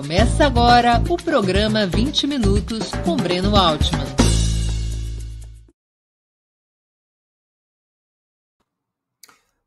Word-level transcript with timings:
Começa 0.00 0.46
agora 0.46 0.94
o 1.10 1.16
programa 1.22 1.86
20 1.86 2.26
Minutos 2.26 2.90
com 3.04 3.18
Breno 3.18 3.54
Altman. 3.54 4.06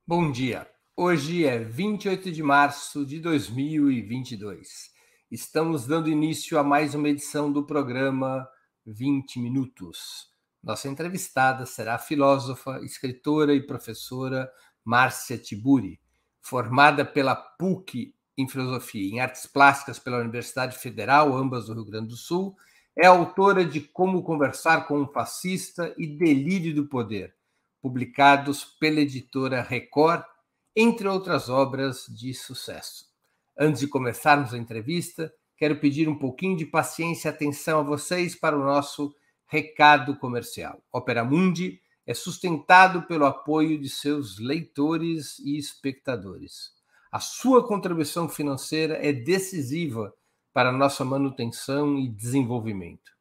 Bom 0.08 0.32
dia. 0.32 0.68
Hoje 0.98 1.46
é 1.46 1.60
28 1.60 2.32
de 2.32 2.42
março 2.42 3.06
de 3.06 3.20
2022. 3.20 4.90
Estamos 5.30 5.86
dando 5.86 6.10
início 6.10 6.58
a 6.58 6.64
mais 6.64 6.96
uma 6.96 7.10
edição 7.10 7.52
do 7.52 7.64
programa 7.64 8.50
20 8.88 9.40
Minutos. 9.40 10.32
Nossa 10.64 10.88
entrevistada 10.88 11.68
será 11.68 11.94
a 11.94 12.00
filósofa, 12.00 12.80
escritora 12.84 13.54
e 13.54 13.62
professora 13.62 14.52
Márcia 14.84 15.38
Tiburi, 15.38 16.02
formada 16.42 17.06
pela 17.06 17.36
PUC 17.36 18.16
em 18.38 18.48
Filosofia 18.48 19.02
e 19.02 19.12
em 19.12 19.20
Artes 19.20 19.46
Plásticas 19.46 20.00
pela 20.00 20.20
Universidade 20.20 20.78
Federal, 20.78 21.36
ambas 21.36 21.66
do 21.66 21.74
Rio 21.74 21.86
Grande 21.86 22.10
do 22.10 22.16
Sul, 22.16 22.56
é 22.96 23.08
autora 23.08 23.66
de 23.66 23.82
Como 23.82 24.24
Conversar 24.24 24.88
com 24.88 25.02
um 25.02 25.08
Fascista 25.08 25.94
e 25.98 26.06
Delírio 26.06 26.76
do 26.76 26.86
Poder, 26.86 27.36
publicados 27.82 28.64
pela 28.64 29.00
editora 29.00 29.62
Record, 29.62 30.24
entre 30.76 31.08
outras 31.08 31.50
obras 31.50 32.06
de 32.08 32.34
sucesso. 32.34 33.06
Antes 33.58 33.82
de 33.82 33.88
começarmos 33.88 34.54
a 34.54 34.58
entrevista, 34.58 35.34
quero 35.58 35.80
pedir 35.80 36.10
um 36.10 36.18
pouquinho 36.18 36.58
de 36.58 36.66
paciência 36.66 37.30
e 37.30 37.32
atenção 37.32 37.80
a 37.80 37.84
vocês 37.84 38.36
para 38.36 38.58
o 38.58 38.64
nosso 38.64 39.16
recado 39.46 40.16
comercial. 40.18 40.82
Opera 40.92 41.24
Mundi 41.24 41.80
é 42.06 42.14
sustentado 42.14 43.04
pelo 43.04 43.26
apoio 43.26 43.80
de 43.80 43.90
seus 43.90 44.40
leitores 44.40 45.40
e 45.40 45.58
espectadores. 45.58 46.72
A 47.14 47.20
sua 47.20 47.64
contribuição 47.64 48.28
financeira 48.28 48.98
é 49.00 49.14
decisiva 49.14 50.12
para 50.52 50.72
nossa 50.72 51.06
manutenção 51.06 51.96
e 51.96 52.10
desenvolvimento. 52.10 53.12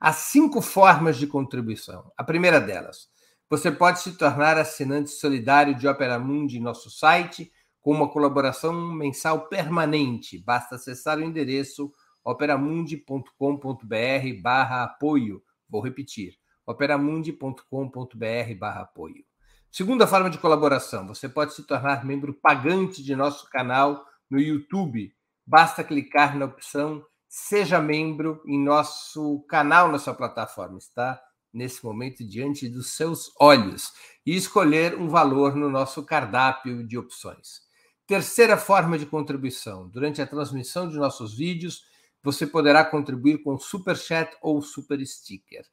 Há 0.00 0.12
cinco 0.12 0.60
formas 0.60 1.16
de 1.16 1.28
contribuição. 1.28 2.10
A 2.16 2.24
primeira 2.24 2.60
delas, 2.60 3.08
você 3.48 3.70
pode 3.70 4.00
se 4.00 4.18
tornar 4.18 4.58
assinante 4.58 5.10
solidário 5.10 5.76
de 5.76 5.86
Opera 5.86 6.18
Mundi 6.18 6.58
em 6.58 6.60
nosso 6.60 6.90
site, 6.90 7.52
com 7.80 7.92
uma 7.92 8.10
colaboração 8.10 8.92
mensal 8.92 9.46
permanente. 9.46 10.42
Basta 10.44 10.74
acessar 10.74 11.18
o 11.18 11.22
endereço 11.22 11.92
operamundi.com.br 12.24 14.42
barra 14.42 14.82
apoio. 14.82 15.40
Vou 15.68 15.80
repetir, 15.80 16.34
operamundi.com.br 16.66 18.58
barra 18.58 18.80
apoio. 18.80 19.24
Segunda 19.70 20.06
forma 20.06 20.30
de 20.30 20.38
colaboração, 20.38 21.06
você 21.06 21.28
pode 21.28 21.54
se 21.54 21.62
tornar 21.64 22.04
membro 22.04 22.32
pagante 22.32 23.02
de 23.02 23.14
nosso 23.14 23.48
canal 23.50 24.04
no 24.30 24.40
YouTube. 24.40 25.12
Basta 25.46 25.84
clicar 25.84 26.36
na 26.36 26.46
opção 26.46 27.04
Seja 27.28 27.80
Membro 27.80 28.40
em 28.46 28.58
nosso 28.58 29.44
canal, 29.48 29.92
na 29.92 29.98
sua 29.98 30.14
plataforma. 30.14 30.78
Está 30.78 31.20
nesse 31.52 31.84
momento 31.84 32.26
diante 32.26 32.68
dos 32.68 32.96
seus 32.96 33.32
olhos 33.40 33.92
e 34.24 34.34
escolher 34.34 34.98
um 34.98 35.08
valor 35.08 35.54
no 35.54 35.68
nosso 35.68 36.04
cardápio 36.04 36.86
de 36.86 36.96
opções. 36.96 37.60
Terceira 38.06 38.56
forma 38.56 38.98
de 38.98 39.06
contribuição: 39.06 39.88
durante 39.88 40.22
a 40.22 40.26
transmissão 40.26 40.88
de 40.88 40.96
nossos 40.96 41.36
vídeos, 41.36 41.82
você 42.22 42.46
poderá 42.46 42.84
contribuir 42.84 43.42
com 43.42 43.58
super 43.58 43.96
chat 43.96 44.36
ou 44.40 44.62
super 44.62 45.04
sticker. 45.06 45.66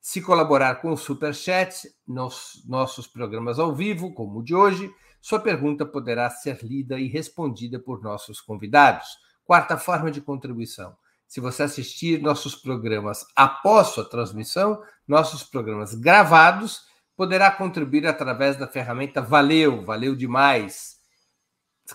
Se 0.00 0.22
colaborar 0.22 0.76
com 0.76 0.92
o 0.92 0.96
Super 0.96 1.34
Chat 1.34 1.86
nos 2.08 2.62
nossos 2.66 3.06
programas 3.06 3.58
ao 3.58 3.74
vivo, 3.74 4.14
como 4.14 4.38
o 4.38 4.42
de 4.42 4.54
hoje, 4.54 4.90
sua 5.20 5.38
pergunta 5.38 5.84
poderá 5.84 6.30
ser 6.30 6.64
lida 6.64 6.98
e 6.98 7.06
respondida 7.06 7.78
por 7.78 8.02
nossos 8.02 8.40
convidados. 8.40 9.06
Quarta 9.44 9.76
forma 9.76 10.10
de 10.10 10.22
contribuição. 10.22 10.96
Se 11.28 11.38
você 11.38 11.64
assistir 11.64 12.20
nossos 12.22 12.56
programas 12.56 13.26
após 13.36 13.88
sua 13.88 14.08
transmissão, 14.08 14.82
nossos 15.06 15.42
programas 15.42 15.94
gravados, 15.94 16.80
poderá 17.14 17.50
contribuir 17.50 18.06
através 18.06 18.56
da 18.56 18.66
ferramenta 18.66 19.20
Valeu, 19.20 19.84
valeu 19.84 20.16
demais. 20.16 20.96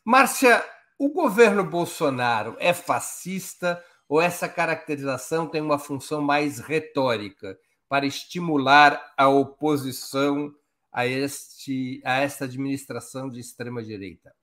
Márcia, 0.03 0.63
o 0.97 1.09
governo 1.09 1.63
Bolsonaro 1.63 2.55
é 2.59 2.73
fascista 2.73 3.83
ou 4.07 4.21
essa 4.21 4.49
caracterização 4.49 5.47
tem 5.47 5.61
uma 5.61 5.79
função 5.79 6.21
mais 6.21 6.59
retórica? 6.59 7.57
Para 7.89 8.05
estimular 8.05 9.13
a 9.17 9.27
oposição 9.27 10.53
a, 10.91 11.05
este, 11.07 12.01
a 12.05 12.19
esta 12.19 12.45
administração 12.45 13.27
de 13.27 13.39
extrema-direita? 13.39 14.33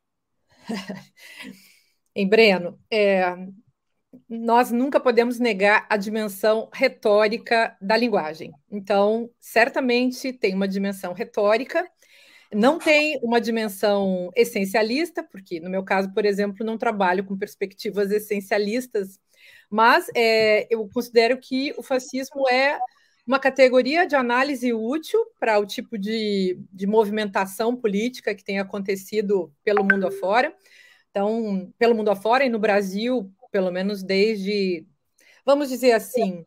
em 2.15 2.29
Breno, 2.29 2.79
é, 2.91 3.37
nós 4.29 4.71
nunca 4.71 4.99
podemos 4.99 5.39
negar 5.39 5.87
a 5.89 5.97
dimensão 5.97 6.69
retórica 6.73 7.77
da 7.81 7.97
linguagem. 7.97 8.53
Então, 8.71 9.31
certamente 9.39 10.33
tem 10.33 10.55
uma 10.55 10.67
dimensão 10.67 11.13
retórica, 11.13 11.89
não 12.53 12.79
tem 12.79 13.19
uma 13.23 13.41
dimensão 13.41 14.31
essencialista, 14.35 15.23
porque 15.23 15.61
no 15.61 15.71
meu 15.71 15.85
caso, 15.85 16.13
por 16.13 16.25
exemplo, 16.25 16.65
não 16.65 16.79
trabalho 16.79 17.25
com 17.25 17.37
perspectivas 17.37 18.11
essencialistas, 18.11 19.21
mas 19.71 20.09
é, 20.15 20.67
eu 20.71 20.89
considero 20.89 21.39
que 21.39 21.75
o 21.77 21.83
fascismo 21.83 22.49
é 22.49 22.79
uma 23.27 23.39
categoria 23.41 24.07
de 24.07 24.15
análise 24.15 24.73
útil 24.73 25.21
para 25.41 25.59
o 25.59 25.67
tipo 25.67 25.99
de, 25.99 26.59
de 26.73 26.87
movimentação 26.87 27.75
política 27.75 28.35
que 28.35 28.45
tem 28.45 28.61
acontecido 28.61 29.53
pelo 29.65 29.83
mundo 29.83 30.07
afora. 30.07 30.55
Então, 31.11 31.73
pelo 31.79 31.95
mundo 31.95 32.11
afora 32.11 32.45
e 32.45 32.49
no 32.49 32.59
Brasil, 32.59 33.33
pelo 33.51 33.73
menos 33.73 34.03
desde, 34.03 34.87
vamos 35.45 35.69
dizer 35.69 35.93
assim, 35.93 36.45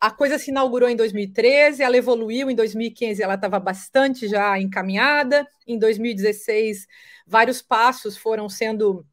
a 0.00 0.10
coisa 0.10 0.38
se 0.38 0.50
inaugurou 0.50 0.88
em 0.88 0.96
2013, 0.96 1.82
ela 1.82 1.96
evoluiu 1.96 2.50
em 2.50 2.54
2015, 2.54 3.22
ela 3.22 3.34
estava 3.34 3.58
bastante 3.58 4.28
já 4.28 4.58
encaminhada. 4.60 5.48
Em 5.66 5.78
2016, 5.78 6.86
vários 7.26 7.62
passos 7.62 8.16
foram 8.16 8.48
sendo 8.48 9.06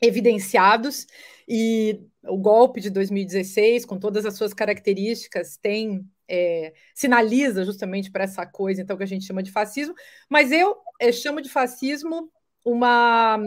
evidenciados 0.00 1.06
e 1.48 2.00
o 2.22 2.36
golpe 2.36 2.80
de 2.80 2.90
2016, 2.90 3.84
com 3.84 3.98
todas 3.98 4.26
as 4.26 4.36
suas 4.36 4.52
características, 4.52 5.56
tem 5.56 6.06
é, 6.28 6.74
sinaliza 6.94 7.64
justamente 7.64 8.10
para 8.10 8.24
essa 8.24 8.44
coisa, 8.46 8.82
então 8.82 8.96
que 8.96 9.02
a 9.02 9.06
gente 9.06 9.24
chama 9.24 9.42
de 9.42 9.50
fascismo. 9.50 9.94
Mas 10.28 10.52
eu 10.52 10.76
é, 11.00 11.10
chamo 11.10 11.40
de 11.40 11.48
fascismo 11.48 12.30
uma 12.64 13.40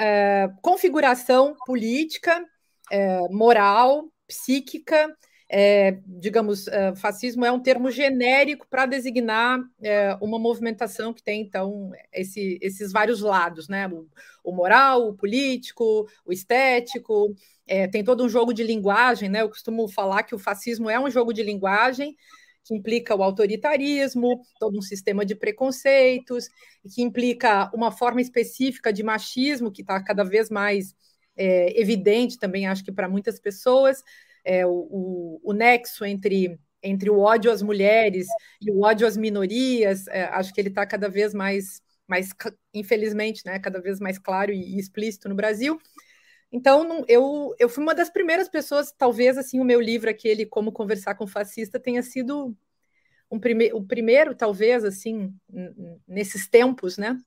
é, 0.00 0.48
configuração 0.62 1.54
política, 1.66 2.44
é, 2.90 3.28
moral, 3.28 4.10
psíquica 4.26 5.14
é, 5.56 6.00
digamos, 6.04 6.66
é, 6.66 6.96
fascismo 6.96 7.44
é 7.44 7.52
um 7.52 7.60
termo 7.60 7.88
genérico 7.88 8.66
para 8.68 8.86
designar 8.86 9.60
é, 9.80 10.18
uma 10.20 10.36
movimentação 10.36 11.14
que 11.14 11.22
tem, 11.22 11.42
então, 11.42 11.92
esse, 12.12 12.58
esses 12.60 12.90
vários 12.90 13.20
lados, 13.20 13.68
né? 13.68 13.86
O, 13.86 14.08
o, 14.42 14.50
moral, 14.50 15.10
o 15.10 15.14
político, 15.14 16.08
o 16.26 16.32
estético, 16.32 17.32
é, 17.68 17.86
tem 17.86 18.02
todo 18.02 18.24
um 18.24 18.28
jogo 18.28 18.52
de 18.52 18.64
linguagem, 18.64 19.28
né? 19.28 19.42
Eu 19.42 19.48
costumo 19.48 19.86
falar 19.86 20.24
que 20.24 20.34
o 20.34 20.40
fascismo 20.40 20.90
é 20.90 20.98
um 20.98 21.08
jogo 21.08 21.32
de 21.32 21.44
linguagem 21.44 22.16
que 22.64 22.74
implica 22.74 23.14
o 23.14 23.22
autoritarismo, 23.22 24.42
todo 24.58 24.76
um 24.76 24.82
sistema 24.82 25.24
de 25.24 25.36
preconceitos, 25.36 26.48
que 26.92 27.00
implica 27.00 27.70
uma 27.72 27.92
forma 27.92 28.20
específica 28.20 28.92
de 28.92 29.04
machismo 29.04 29.70
que 29.70 29.82
está 29.82 30.02
cada 30.02 30.24
vez 30.24 30.50
mais 30.50 30.96
é, 31.36 31.80
evidente 31.80 32.40
também, 32.40 32.66
acho 32.66 32.82
que 32.82 32.90
para 32.90 33.08
muitas 33.08 33.38
pessoas, 33.38 34.02
é, 34.44 34.66
o, 34.66 35.40
o, 35.42 35.52
nexo 35.52 36.04
entre 36.04 36.58
entre 36.82 37.08
o 37.08 37.18
ódio 37.18 37.50
às 37.50 37.62
mulheres 37.62 38.26
e 38.60 38.70
o 38.70 38.82
ódio 38.82 39.06
às 39.06 39.16
minorias, 39.16 40.06
é, 40.08 40.24
acho 40.24 40.52
que 40.52 40.60
ele 40.60 40.68
está 40.68 40.84
cada 40.84 41.08
vez 41.08 41.32
mais, 41.32 41.80
mais, 42.06 42.28
infelizmente, 42.74 43.40
né, 43.46 43.58
cada 43.58 43.80
vez 43.80 43.98
mais 43.98 44.18
claro 44.18 44.52
e, 44.52 44.76
e 44.76 44.78
explícito 44.78 45.26
no 45.26 45.34
Brasil. 45.34 45.80
Então, 46.52 47.04
eu, 47.08 47.54
eu 47.58 47.68
fui 47.68 47.82
uma 47.82 47.94
das 47.94 48.10
primeiras 48.10 48.48
pessoas, 48.48 48.92
talvez 48.92 49.38
assim, 49.38 49.58
o 49.58 49.64
meu 49.64 49.80
livro, 49.80 50.10
aquele 50.10 50.46
Como 50.46 50.70
Conversar 50.70 51.14
com 51.14 51.26
Fascista, 51.26 51.80
tenha 51.80 52.02
sido 52.02 52.56
um 53.30 53.40
prime 53.40 53.72
o 53.72 53.82
primeiro, 53.82 54.34
talvez, 54.34 54.84
assim, 54.84 55.34
nesses 56.06 56.46
tempos, 56.46 56.96
né? 56.96 57.18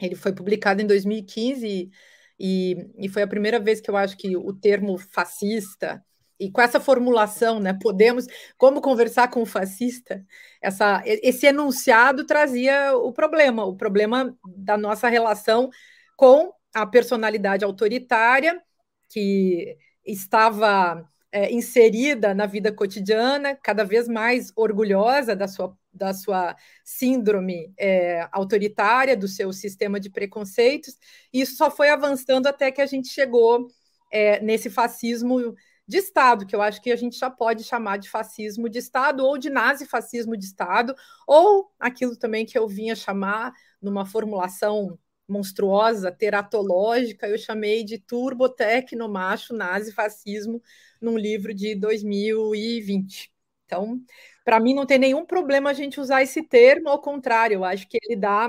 Ele 0.00 0.16
foi 0.16 0.32
publicado 0.32 0.82
em 0.82 0.86
2015 0.86 1.66
e, 1.66 1.90
e, 2.38 3.06
e 3.06 3.08
foi 3.08 3.22
a 3.22 3.28
primeira 3.28 3.60
vez 3.60 3.80
que 3.80 3.90
eu 3.90 3.96
acho 3.96 4.16
que 4.16 4.36
o 4.36 4.52
termo 4.52 4.98
fascista, 4.98 6.04
e 6.38 6.50
com 6.50 6.60
essa 6.60 6.78
formulação, 6.78 7.58
né, 7.60 7.76
podemos, 7.80 8.26
como 8.58 8.80
conversar 8.80 9.28
com 9.28 9.42
o 9.42 9.46
fascista, 9.46 10.24
essa, 10.60 11.02
esse 11.04 11.46
enunciado 11.46 12.26
trazia 12.26 12.96
o 12.96 13.12
problema, 13.12 13.64
o 13.64 13.76
problema 13.76 14.36
da 14.56 14.76
nossa 14.76 15.08
relação 15.08 15.70
com 16.16 16.52
a 16.74 16.86
personalidade 16.86 17.64
autoritária 17.64 18.62
que 19.08 19.76
estava 20.04 21.08
é, 21.32 21.52
inserida 21.52 22.34
na 22.34 22.46
vida 22.46 22.72
cotidiana, 22.72 23.56
cada 23.62 23.84
vez 23.84 24.08
mais 24.08 24.52
orgulhosa 24.56 25.34
da 25.34 25.48
sua, 25.48 25.76
da 25.92 26.12
sua 26.14 26.56
síndrome 26.84 27.72
é, 27.78 28.28
autoritária, 28.32 29.16
do 29.16 29.28
seu 29.28 29.52
sistema 29.52 29.98
de 29.98 30.10
preconceitos, 30.10 30.96
e 31.32 31.40
isso 31.40 31.56
só 31.56 31.70
foi 31.70 31.88
avançando 31.90 32.46
até 32.46 32.70
que 32.70 32.80
a 32.80 32.86
gente 32.86 33.08
chegou 33.08 33.68
é, 34.10 34.40
nesse 34.40 34.70
fascismo 34.70 35.54
de 35.86 35.98
Estado, 35.98 36.46
que 36.46 36.54
eu 36.56 36.62
acho 36.62 36.82
que 36.82 36.90
a 36.90 36.96
gente 36.96 37.18
já 37.18 37.30
pode 37.30 37.62
chamar 37.64 37.98
de 37.98 38.10
fascismo 38.10 38.68
de 38.68 38.78
Estado, 38.78 39.24
ou 39.24 39.38
de 39.38 39.48
nazifascismo 39.50 40.36
de 40.36 40.44
Estado, 40.44 40.94
ou 41.26 41.70
aquilo 41.78 42.16
também 42.16 42.44
que 42.44 42.58
eu 42.58 42.66
vinha 42.66 42.96
chamar, 42.96 43.52
numa 43.80 44.04
formulação 44.04 44.98
monstruosa, 45.28 46.10
teratológica, 46.12 47.28
eu 47.28 47.38
chamei 47.38 47.84
de 47.84 47.98
turbotecnomacho 47.98 49.54
nazifascismo 49.54 50.62
num 51.00 51.18
livro 51.18 51.52
de 51.52 51.74
2020. 51.74 53.32
Então, 53.64 54.00
para 54.44 54.60
mim 54.60 54.74
não 54.74 54.86
tem 54.86 54.98
nenhum 54.98 55.26
problema 55.26 55.70
a 55.70 55.72
gente 55.72 56.00
usar 56.00 56.22
esse 56.22 56.42
termo, 56.42 56.88
ao 56.88 57.00
contrário, 57.00 57.56
eu 57.56 57.64
acho 57.64 57.88
que 57.88 57.98
ele 58.02 58.16
dá 58.16 58.48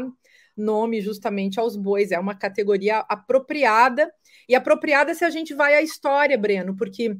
nome 0.57 1.01
justamente 1.01 1.59
aos 1.59 1.75
bois, 1.75 2.11
é 2.11 2.19
uma 2.19 2.35
categoria 2.35 2.99
apropriada, 3.09 4.11
e 4.49 4.55
apropriada 4.55 5.13
se 5.13 5.23
a 5.23 5.29
gente 5.29 5.53
vai 5.53 5.75
à 5.75 5.81
história, 5.81 6.37
Breno, 6.37 6.75
porque 6.75 7.15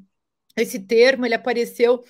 esse 0.56 0.80
termo 0.80 1.26
ele 1.26 1.36
apareceu 1.36 2.04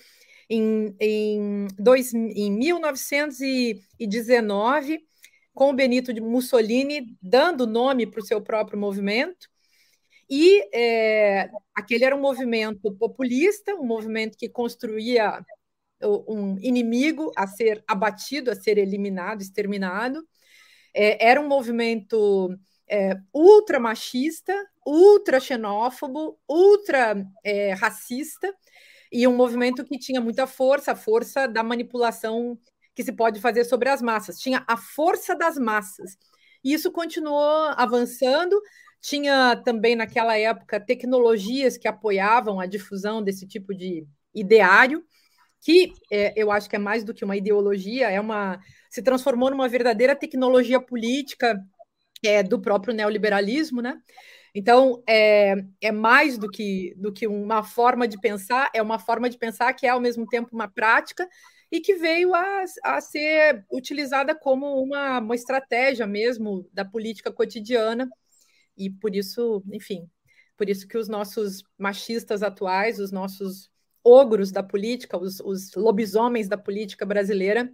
em, 0.50 0.96
em, 1.00 1.68
dois, 1.78 2.14
em 2.14 2.52
1919 2.52 5.06
com 5.54 5.70
o 5.72 5.74
Benito 5.74 6.14
de 6.14 6.22
Mussolini 6.22 7.18
dando 7.22 7.66
nome 7.66 8.06
para 8.06 8.22
o 8.22 8.26
seu 8.26 8.42
próprio 8.42 8.80
movimento. 8.80 9.50
E 10.30 10.64
é, 10.74 11.50
aquele 11.74 12.06
era 12.06 12.16
um 12.16 12.22
movimento 12.22 12.94
populista, 12.96 13.74
um 13.74 13.86
movimento 13.86 14.38
que 14.38 14.48
construía 14.48 15.44
um 16.02 16.58
inimigo 16.60 17.32
a 17.36 17.48
ser 17.48 17.84
abatido, 17.88 18.52
a 18.52 18.56
ser 18.56 18.78
eliminado, 18.78 19.42
exterminado. 19.42 20.24
É, 21.00 21.30
era 21.30 21.40
um 21.40 21.48
movimento 21.48 22.50
é, 22.90 23.16
ultra 23.32 23.80
machista, 23.80 24.54
ultra 24.84 25.40
xenófobo, 25.40 26.40
ultra 26.50 27.24
é, 27.44 27.74
racista, 27.74 28.52
e 29.12 29.28
um 29.28 29.36
movimento 29.36 29.86
que 29.86 30.00
tinha 30.00 30.20
muita 30.20 30.48
força, 30.48 30.94
a 30.94 30.96
força 30.96 31.48
da 31.48 31.64
manipulação 31.64 32.58
que 32.96 33.04
se 33.04 33.14
pode 33.14 33.40
fazer 33.40 33.64
sobre 33.64 33.90
as 33.90 34.02
massas. 34.02 34.40
Tinha 34.40 34.64
a 34.68 34.76
força 34.76 35.36
das 35.36 35.58
massas. 35.58 36.18
E 36.64 36.74
isso 36.74 36.92
continuou 36.92 37.70
avançando. 37.78 38.60
Tinha 39.00 39.56
também, 39.64 39.96
naquela 39.96 40.36
época, 40.36 40.80
tecnologias 40.80 41.78
que 41.78 41.88
apoiavam 41.88 42.60
a 42.60 42.66
difusão 42.66 43.22
desse 43.22 43.48
tipo 43.48 43.74
de 43.74 44.06
ideário, 44.34 45.04
que 45.62 45.94
é, 46.12 46.34
eu 46.36 46.52
acho 46.52 46.70
que 46.70 46.76
é 46.76 46.80
mais 46.80 47.04
do 47.04 47.14
que 47.14 47.26
uma 47.26 47.36
ideologia, 47.36 48.10
é 48.10 48.20
uma 48.20 48.60
se 48.90 49.02
transformou 49.02 49.50
numa 49.50 49.68
verdadeira 49.68 50.16
tecnologia 50.16 50.80
política 50.80 51.62
é, 52.24 52.42
do 52.42 52.60
próprio 52.60 52.94
neoliberalismo, 52.94 53.82
né? 53.82 54.00
Então, 54.56 55.04
é, 55.08 55.56
é 55.82 55.92
mais 55.92 56.38
do 56.38 56.50
que, 56.50 56.94
do 56.98 57.14
que 57.14 57.28
uma 57.28 57.64
forma 57.64 58.08
de 58.08 58.20
pensar, 58.20 58.72
é 58.74 58.82
uma 58.82 58.98
forma 58.98 59.30
de 59.30 59.38
pensar 59.38 59.72
que 59.74 59.86
é, 59.86 59.90
ao 59.90 60.00
mesmo 60.00 60.26
tempo, 60.26 60.50
uma 60.52 60.68
prática 60.68 61.28
e 61.72 61.80
que 61.80 61.96
veio 61.96 62.34
a, 62.34 62.64
a 62.84 63.02
ser 63.02 63.66
utilizada 63.72 64.34
como 64.34 64.82
uma, 64.82 65.20
uma 65.20 65.36
estratégia 65.36 66.08
mesmo 66.08 66.68
da 66.74 66.86
política 66.86 67.32
cotidiana, 67.32 68.10
e 68.76 68.90
por 68.90 69.16
isso, 69.16 69.64
enfim, 69.72 70.10
por 70.56 70.70
isso 70.70 70.88
que 70.88 70.98
os 70.98 71.08
nossos 71.08 71.64
machistas 71.78 72.42
atuais, 72.42 73.00
os 73.00 73.12
nossos 73.12 73.70
ogros 74.08 74.52
da 74.52 74.64
política, 74.64 75.18
os, 75.18 75.40
os 75.40 75.74
lobisomens 75.76 76.48
da 76.48 76.58
política 76.58 77.06
brasileira, 77.06 77.72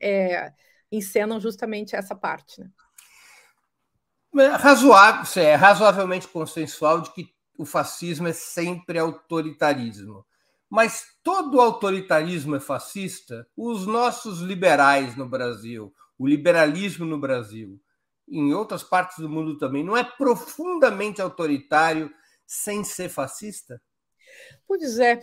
é, 0.00 0.52
encenam 0.90 1.40
justamente 1.40 1.96
essa 1.96 2.14
parte. 2.14 2.60
Né? 2.60 4.44
É 4.44 4.48
razoável, 4.48 5.42
é 5.42 5.54
razoavelmente 5.54 6.28
consensual 6.28 7.00
de 7.00 7.12
que 7.12 7.32
o 7.58 7.64
fascismo 7.64 8.28
é 8.28 8.32
sempre 8.32 8.98
autoritarismo. 8.98 10.24
Mas 10.70 11.04
todo 11.22 11.60
autoritarismo 11.60 12.56
é 12.56 12.60
fascista? 12.60 13.46
Os 13.54 13.86
nossos 13.86 14.40
liberais 14.40 15.16
no 15.16 15.28
Brasil, 15.28 15.92
o 16.18 16.26
liberalismo 16.26 17.04
no 17.04 17.20
Brasil, 17.20 17.78
em 18.26 18.54
outras 18.54 18.82
partes 18.82 19.18
do 19.18 19.28
mundo 19.28 19.58
também, 19.58 19.84
não 19.84 19.96
é 19.96 20.02
profundamente 20.02 21.20
autoritário 21.20 22.10
sem 22.46 22.82
ser 22.82 23.10
fascista? 23.10 23.82
Pois 24.66 24.98
é. 24.98 25.22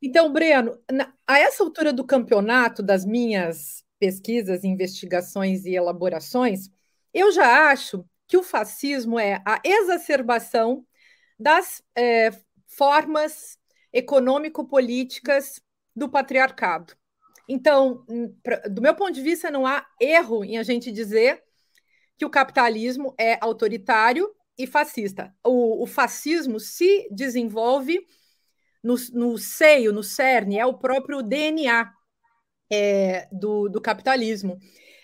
Então, 0.00 0.32
Breno, 0.32 0.78
a 1.26 1.38
essa 1.38 1.62
altura 1.62 1.92
do 1.92 2.04
campeonato, 2.04 2.82
das 2.82 3.04
minhas 3.04 3.84
pesquisas, 3.98 4.62
investigações 4.62 5.64
e 5.64 5.74
elaborações, 5.74 6.70
eu 7.12 7.32
já 7.32 7.70
acho 7.70 8.04
que 8.28 8.36
o 8.36 8.42
fascismo 8.42 9.18
é 9.18 9.42
a 9.46 9.60
exacerbação 9.64 10.84
das 11.38 11.82
é, 11.96 12.30
formas 12.66 13.58
econômico-políticas 13.92 15.60
do 15.94 16.08
patriarcado. 16.08 16.94
Então, 17.48 18.04
do 18.70 18.82
meu 18.82 18.94
ponto 18.94 19.12
de 19.12 19.22
vista, 19.22 19.50
não 19.50 19.66
há 19.66 19.86
erro 20.00 20.44
em 20.44 20.58
a 20.58 20.62
gente 20.62 20.90
dizer 20.90 21.42
que 22.18 22.24
o 22.24 22.30
capitalismo 22.30 23.14
é 23.18 23.38
autoritário 23.40 24.28
e 24.58 24.66
fascista. 24.66 25.34
O, 25.44 25.82
o 25.82 25.86
fascismo 25.86 26.58
se 26.58 27.08
desenvolve 27.10 28.06
no, 28.86 28.94
no, 29.12 29.36
seio, 29.36 29.92
no 29.92 30.02
cerne, 30.04 30.58
é 30.58 30.64
o 30.64 30.78
próprio 30.78 31.20
DNA 31.20 31.92
é, 32.70 33.28
do, 33.32 33.68
do, 33.68 33.80
capitalismo. 33.80 34.58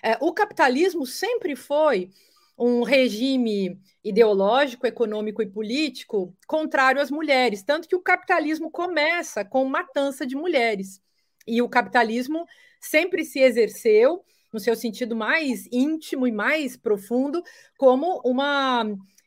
É, 0.04 0.16
o 0.20 0.32
capitalismo 0.32 1.04
sempre 1.04 1.56
foi 1.56 2.10
um 2.56 2.84
regime 2.84 3.76
ideológico, 4.04 4.86
econômico 4.86 5.42
e 5.42 5.50
político 5.50 6.32
contrário 6.46 7.00
às 7.00 7.10
mulheres, 7.10 7.64
tanto 7.64 7.88
que 7.88 7.96
o 7.96 8.02
capitalismo 8.02 8.70
começa 8.70 9.44
com 9.44 9.64
matança 9.64 10.24
de 10.24 10.36
mulheres. 10.36 11.00
E 11.44 11.60
o 11.60 11.68
capitalismo 11.68 12.46
sempre 12.80 13.24
se 13.24 13.40
exerceu, 13.40 14.24
no 14.52 14.60
seu 14.60 14.76
sentido 14.76 15.16
mais 15.16 15.66
íntimo 15.72 16.24
e 16.24 16.30
mais 16.30 16.76
profundo, 16.76 17.42
como 17.76 18.20
uma 18.24 18.84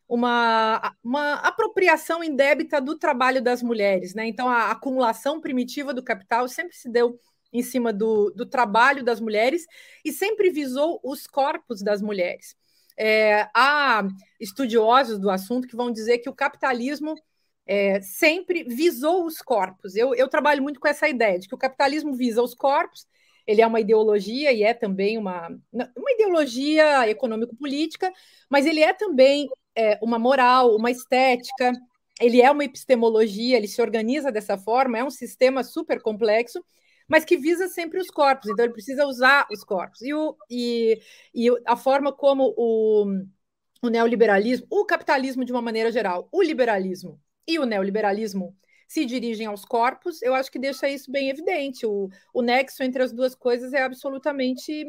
uma, 0.08 0.96
uma 1.04 1.34
apropriação 1.36 2.24
indébita 2.24 2.80
do 2.80 2.98
trabalho 2.98 3.42
das 3.42 3.62
mulheres. 3.62 4.14
Né? 4.14 4.28
Então, 4.28 4.48
a 4.48 4.72
acumulação 4.72 5.42
primitiva 5.42 5.94
do 5.94 6.04
capital 6.04 6.48
sempre 6.48 6.76
se 6.76 6.90
deu 6.90 7.20
em 7.52 7.62
cima 7.62 7.94
do, 7.94 8.32
do 8.32 8.46
trabalho 8.46 9.04
das 9.04 9.20
mulheres 9.20 9.66
e 10.04 10.12
sempre 10.12 10.50
visou 10.50 11.00
os 11.04 11.26
corpos 11.26 11.82
das 11.82 12.02
mulheres. 12.02 12.56
É, 12.98 13.50
há 13.54 14.04
estudiosos 14.40 15.20
do 15.20 15.30
assunto 15.30 15.68
que 15.68 15.76
vão 15.76 15.92
dizer 15.92 16.20
que 16.20 16.30
o 16.30 16.36
capitalismo 16.36 17.16
é, 17.66 18.00
sempre 18.02 18.64
visou 18.64 19.26
os 19.26 19.42
corpos. 19.42 19.96
Eu, 19.96 20.14
eu 20.14 20.28
trabalho 20.28 20.62
muito 20.62 20.80
com 20.80 20.88
essa 20.88 21.08
ideia 21.10 21.40
de 21.40 21.48
que 21.48 21.56
o 21.56 21.58
capitalismo 21.58 22.14
visa 22.14 22.42
os 22.42 22.54
corpos, 22.54 23.08
ele 23.48 23.62
é 23.62 23.68
uma 23.68 23.80
ideologia 23.80 24.52
e 24.52 24.64
é 24.64 24.74
também 24.74 25.18
uma, 25.18 25.48
uma 25.72 26.12
ideologia 26.12 27.08
econômico-política, 27.10 28.12
mas 28.50 28.66
ele 28.66 28.82
é 28.82 28.94
também 28.94 29.50
é, 29.76 30.00
uma 30.02 30.18
moral, 30.20 30.76
uma 30.76 30.92
estética, 30.92 31.74
ele 32.20 32.42
é 32.42 32.50
uma 32.50 32.64
epistemologia, 32.64 33.58
ele 33.58 33.68
se 33.68 33.82
organiza 33.82 34.32
dessa 34.32 34.58
forma, 34.58 34.98
é 34.98 35.04
um 35.04 35.10
sistema 35.10 35.64
super 35.64 36.02
complexo 36.02 36.64
mas 37.08 37.24
que 37.24 37.38
visa 37.38 37.68
sempre 37.68 38.00
os 38.00 38.08
corpos, 38.08 38.50
então 38.50 38.66
ele 38.66 38.74
precisa 38.74 39.06
usar 39.06 39.48
os 39.52 39.64
corpos. 39.64 40.02
E, 40.02 40.14
o, 40.14 40.36
e, 40.50 41.00
e 41.34 41.48
a 41.66 41.76
forma 41.76 42.12
como 42.12 42.54
o, 42.58 43.06
o 43.82 43.90
neoliberalismo, 43.90 44.66
o 44.70 44.86
capitalismo 44.86 45.46
de 45.46 45.52
uma 45.52 45.62
maneira 45.62 45.92
geral, 45.92 46.28
o 46.32 46.42
liberalismo 46.42 47.22
e 47.48 47.60
o 47.60 47.66
neoliberalismo 47.66 48.56
se 48.88 49.06
dirigem 49.06 49.48
aos 49.48 49.66
corpos, 49.66 50.22
eu 50.22 50.34
acho 50.34 50.52
que 50.52 50.60
deixa 50.60 50.88
isso 50.88 51.12
bem 51.12 51.30
evidente. 51.30 51.86
O, 51.86 52.10
o 52.34 52.42
nexo 52.42 52.84
entre 52.84 53.02
as 53.02 53.12
duas 53.12 53.36
coisas 53.36 53.74
é 53.74 53.82
absolutamente 53.82 54.86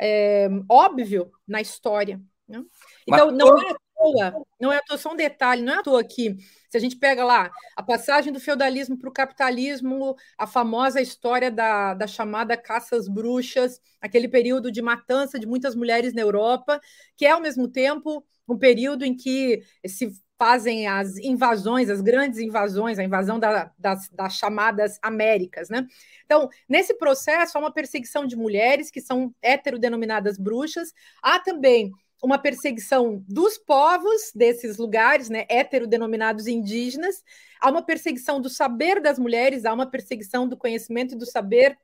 é, 0.00 0.48
óbvio 0.68 1.30
na 1.46 1.60
história. 1.60 2.20
Né? 2.48 2.64
Então, 3.06 3.26
Mas, 3.26 3.36
não 3.36 3.58
é 3.58 3.74
toa, 4.00 4.46
não 4.60 4.72
é 4.72 4.78
à 4.78 4.82
toa, 4.82 4.98
só 4.98 5.12
um 5.12 5.16
detalhe, 5.16 5.62
não 5.62 5.72
é 5.72 5.76
à 5.76 5.82
toa 5.82 6.02
que, 6.02 6.36
se 6.68 6.76
a 6.76 6.80
gente 6.80 6.96
pega 6.96 7.24
lá 7.24 7.50
a 7.76 7.82
passagem 7.82 8.32
do 8.32 8.40
feudalismo 8.40 8.96
para 8.98 9.08
o 9.08 9.12
capitalismo, 9.12 10.16
a 10.38 10.46
famosa 10.46 11.00
história 11.00 11.50
da, 11.50 11.94
da 11.94 12.06
chamada 12.06 12.56
caça 12.56 12.96
às 12.96 13.08
bruxas, 13.08 13.80
aquele 14.00 14.28
período 14.28 14.72
de 14.72 14.80
matança 14.80 15.38
de 15.38 15.46
muitas 15.46 15.74
mulheres 15.74 16.14
na 16.14 16.22
Europa, 16.22 16.80
que 17.16 17.26
é, 17.26 17.30
ao 17.30 17.40
mesmo 17.40 17.68
tempo, 17.68 18.24
um 18.48 18.58
período 18.58 19.04
em 19.04 19.14
que 19.14 19.62
se 19.86 20.12
fazem 20.38 20.86
as 20.86 21.18
invasões, 21.18 21.90
as 21.90 22.00
grandes 22.00 22.38
invasões, 22.38 22.98
a 22.98 23.04
invasão 23.04 23.38
da, 23.38 23.70
das, 23.78 24.08
das, 24.08 24.36
chamadas 24.36 24.98
Américas, 25.02 25.68
né? 25.68 25.86
Então, 26.24 26.48
nesse 26.66 26.94
processo, 26.94 27.58
há 27.58 27.60
uma 27.60 27.70
perseguição 27.70 28.24
de 28.24 28.36
mulheres 28.36 28.90
que 28.90 29.02
são 29.02 29.34
heterodenominadas 29.42 30.38
bruxas, 30.38 30.94
há 31.22 31.38
também 31.40 31.92
uma 32.22 32.38
perseguição 32.38 33.24
dos 33.26 33.56
povos 33.56 34.30
desses 34.34 34.76
lugares, 34.76 35.28
né, 35.30 35.46
heterodenominados 35.48 36.46
indígenas, 36.46 37.22
há 37.60 37.70
uma 37.70 37.82
perseguição 37.82 38.40
do 38.40 38.48
saber 38.48 39.00
das 39.00 39.18
mulheres, 39.18 39.64
há 39.64 39.72
uma 39.72 39.90
perseguição 39.90 40.46
do 40.46 40.56
conhecimento 40.56 41.14
e 41.14 41.18
do 41.18 41.26
saber 41.26 41.78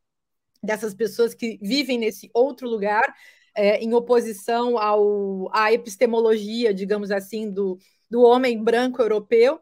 dessas 0.63 0.95
pessoas 0.95 1.35
que 1.35 1.59
vivem 1.63 1.99
nesse 1.99 2.31
outro 2.35 2.69
lugar, 2.69 3.15
é, 3.55 3.79
em 3.79 3.95
oposição 3.95 4.79
ao, 4.79 5.49
à 5.55 5.73
epistemologia, 5.73 6.75
digamos 6.75 7.11
assim, 7.11 7.51
do, 7.51 7.79
do 8.11 8.23
homem 8.23 8.63
branco 8.63 9.01
europeu. 9.01 9.61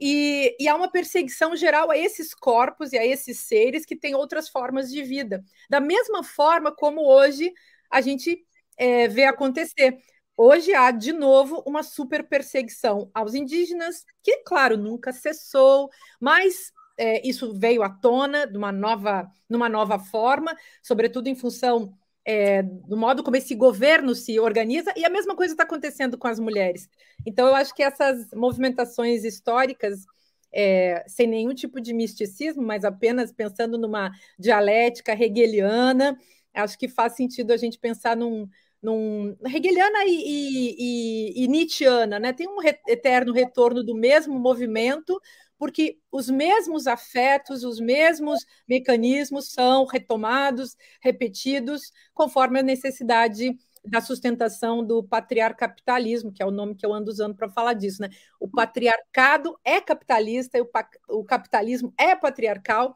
E, 0.00 0.56
e, 0.58 0.66
há 0.66 0.74
uma 0.74 0.90
perseguição 0.90 1.54
geral 1.54 1.90
a 1.90 1.96
esses 1.96 2.34
corpos 2.34 2.92
e 2.92 2.98
a 2.98 3.06
esses 3.06 3.40
seres 3.40 3.86
que 3.86 3.94
têm 3.94 4.14
outras 4.14 4.48
formas 4.48 4.90
de 4.90 5.02
vida. 5.02 5.44
Da 5.70 5.80
mesma 5.80 6.24
forma 6.24 6.74
como 6.74 7.02
hoje 7.02 7.52
a 7.90 8.00
gente 8.00 8.44
é, 8.76 9.06
vê 9.06 9.24
acontecer. 9.24 9.96
Hoje 10.36 10.74
há, 10.74 10.90
de 10.90 11.12
novo, 11.12 11.62
uma 11.64 11.82
super 11.82 12.28
perseguição 12.28 13.10
aos 13.14 13.34
indígenas, 13.34 14.04
que, 14.22 14.38
claro, 14.38 14.76
nunca 14.76 15.12
cessou, 15.12 15.88
mas 16.20 16.72
é, 16.98 17.26
isso 17.26 17.52
veio 17.54 17.82
à 17.82 17.88
tona 17.88 18.46
de 18.46 18.56
uma 18.56 18.72
nova, 18.72 19.28
numa 19.48 19.68
nova 19.68 19.98
forma, 19.98 20.54
sobretudo 20.82 21.28
em 21.28 21.34
função 21.34 21.96
é, 22.24 22.62
do 22.62 22.96
modo 22.96 23.22
como 23.22 23.36
esse 23.36 23.54
governo 23.54 24.14
se 24.14 24.40
organiza, 24.40 24.92
e 24.96 25.04
a 25.04 25.10
mesma 25.10 25.36
coisa 25.36 25.52
está 25.54 25.62
acontecendo 25.64 26.16
com 26.18 26.26
as 26.26 26.40
mulheres. 26.40 26.88
Então, 27.24 27.46
eu 27.46 27.54
acho 27.54 27.74
que 27.74 27.82
essas 27.82 28.30
movimentações 28.32 29.24
históricas, 29.24 30.04
é, 30.52 31.04
sem 31.06 31.26
nenhum 31.26 31.54
tipo 31.54 31.80
de 31.80 31.92
misticismo, 31.92 32.62
mas 32.62 32.84
apenas 32.84 33.32
pensando 33.32 33.76
numa 33.76 34.10
dialética 34.38 35.12
hegeliana, 35.12 36.18
acho 36.54 36.78
que 36.78 36.88
faz 36.88 37.14
sentido 37.14 37.52
a 37.52 37.56
gente 37.56 37.78
pensar 37.78 38.16
num. 38.16 38.48
Num 38.84 39.34
hegeliana 39.46 40.04
e, 40.04 41.34
e, 41.38 41.44
e, 41.44 41.48
Nietzscheana, 41.48 42.18
né? 42.18 42.34
tem 42.34 42.46
um 42.46 42.60
re, 42.60 42.78
eterno 42.86 43.32
retorno 43.32 43.82
do 43.82 43.94
mesmo 43.94 44.38
movimento 44.38 45.18
porque 45.56 45.98
os 46.12 46.28
mesmos 46.28 46.86
afetos, 46.86 47.64
os 47.64 47.80
mesmos 47.80 48.44
mecanismos 48.68 49.50
são 49.50 49.86
retomados, 49.86 50.76
repetidos, 51.00 51.92
conforme 52.12 52.58
a 52.58 52.62
necessidade 52.62 53.56
da 53.82 54.00
sustentação 54.00 54.84
do 54.84 55.02
patriarcapitalismo, 55.02 56.32
que 56.32 56.42
é 56.42 56.46
o 56.46 56.50
nome 56.50 56.74
que 56.74 56.84
eu 56.84 56.92
ando 56.92 57.10
usando 57.10 57.34
para 57.34 57.48
falar 57.48 57.72
disso. 57.74 58.02
Né? 58.02 58.10
O 58.38 58.48
patriarcado 58.48 59.56
é 59.64 59.80
capitalista 59.80 60.58
e 60.58 60.60
o, 60.60 60.68
o 61.08 61.24
capitalismo 61.24 61.94
é 61.96 62.14
patriarcal, 62.14 62.94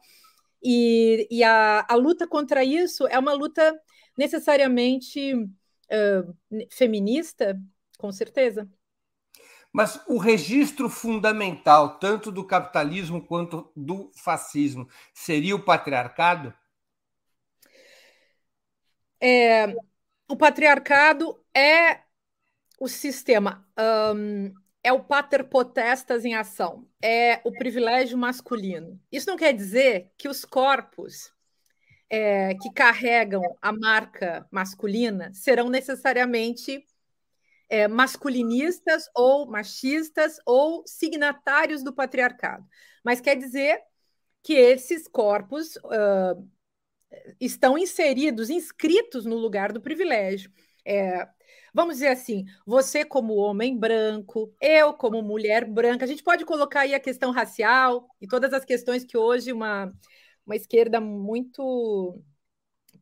e, 0.61 1.27
e 1.31 1.43
a, 1.43 1.85
a, 1.87 1.95
luta 1.95 2.27
contra 2.27 2.63
isso 2.63 3.07
é 3.07 3.17
uma 3.17 3.33
luta 3.33 3.79
necessariamente 4.17 5.33
uh, 5.91 6.67
feminista, 6.69 7.59
com 7.97 8.11
certeza. 8.11 8.69
Mas 9.71 10.01
o 10.07 10.17
registro 10.17 10.89
fundamental, 10.89 11.99
tanto 11.99 12.31
do 12.31 12.43
capitalismo 12.43 13.25
quanto 13.25 13.71
do 13.75 14.11
fascismo, 14.15 14.87
seria 15.13 15.55
o 15.55 15.63
patriarcado? 15.63 16.53
É, 19.21 19.67
o 20.27 20.35
patriarcado 20.35 21.39
é 21.53 22.01
o 22.79 22.87
sistema, 22.87 23.67
um, 24.15 24.53
é 24.81 24.93
o 24.93 25.03
pater 25.03 25.43
potestas 25.49 26.23
em 26.23 26.33
ação, 26.33 26.87
é 27.01 27.41
o 27.43 27.51
privilégio 27.51 28.17
masculino. 28.17 28.99
Isso 29.11 29.29
não 29.29 29.37
quer 29.37 29.53
dizer 29.53 30.11
que 30.17 30.29
os 30.29 30.45
corpos 30.45 31.31
é, 32.09 32.55
que 32.55 32.71
carregam 32.73 33.43
a 33.61 33.71
marca 33.71 34.47
masculina 34.51 35.31
serão 35.33 35.69
necessariamente 35.69 36.83
é, 37.69 37.87
masculinistas 37.87 39.05
ou 39.15 39.45
machistas 39.45 40.37
ou 40.45 40.83
signatários 40.87 41.83
do 41.83 41.93
patriarcado. 41.93 42.65
Mas 43.03 43.21
quer 43.21 43.35
dizer 43.35 43.79
que 44.41 44.53
esses 44.53 45.07
corpos 45.07 45.75
uh, 45.77 46.49
estão 47.39 47.77
inseridos, 47.77 48.49
inscritos 48.49 49.25
no 49.25 49.35
lugar 49.35 49.71
do 49.71 49.81
privilégio. 49.81 50.51
É, 50.85 51.27
vamos 51.73 51.95
dizer 51.95 52.07
assim, 52.07 52.45
você 52.65 53.05
como 53.05 53.35
homem 53.35 53.77
branco, 53.77 54.53
eu 54.61 54.93
como 54.93 55.21
mulher 55.21 55.65
branca, 55.65 56.05
a 56.05 56.07
gente 56.07 56.23
pode 56.23 56.45
colocar 56.45 56.81
aí 56.81 56.95
a 56.95 56.99
questão 56.99 57.31
racial 57.31 58.07
e 58.19 58.27
todas 58.27 58.53
as 58.53 58.65
questões 58.65 59.03
que 59.03 59.17
hoje 59.17 59.51
uma, 59.51 59.93
uma 60.45 60.55
esquerda 60.55 60.99
muito 60.99 62.21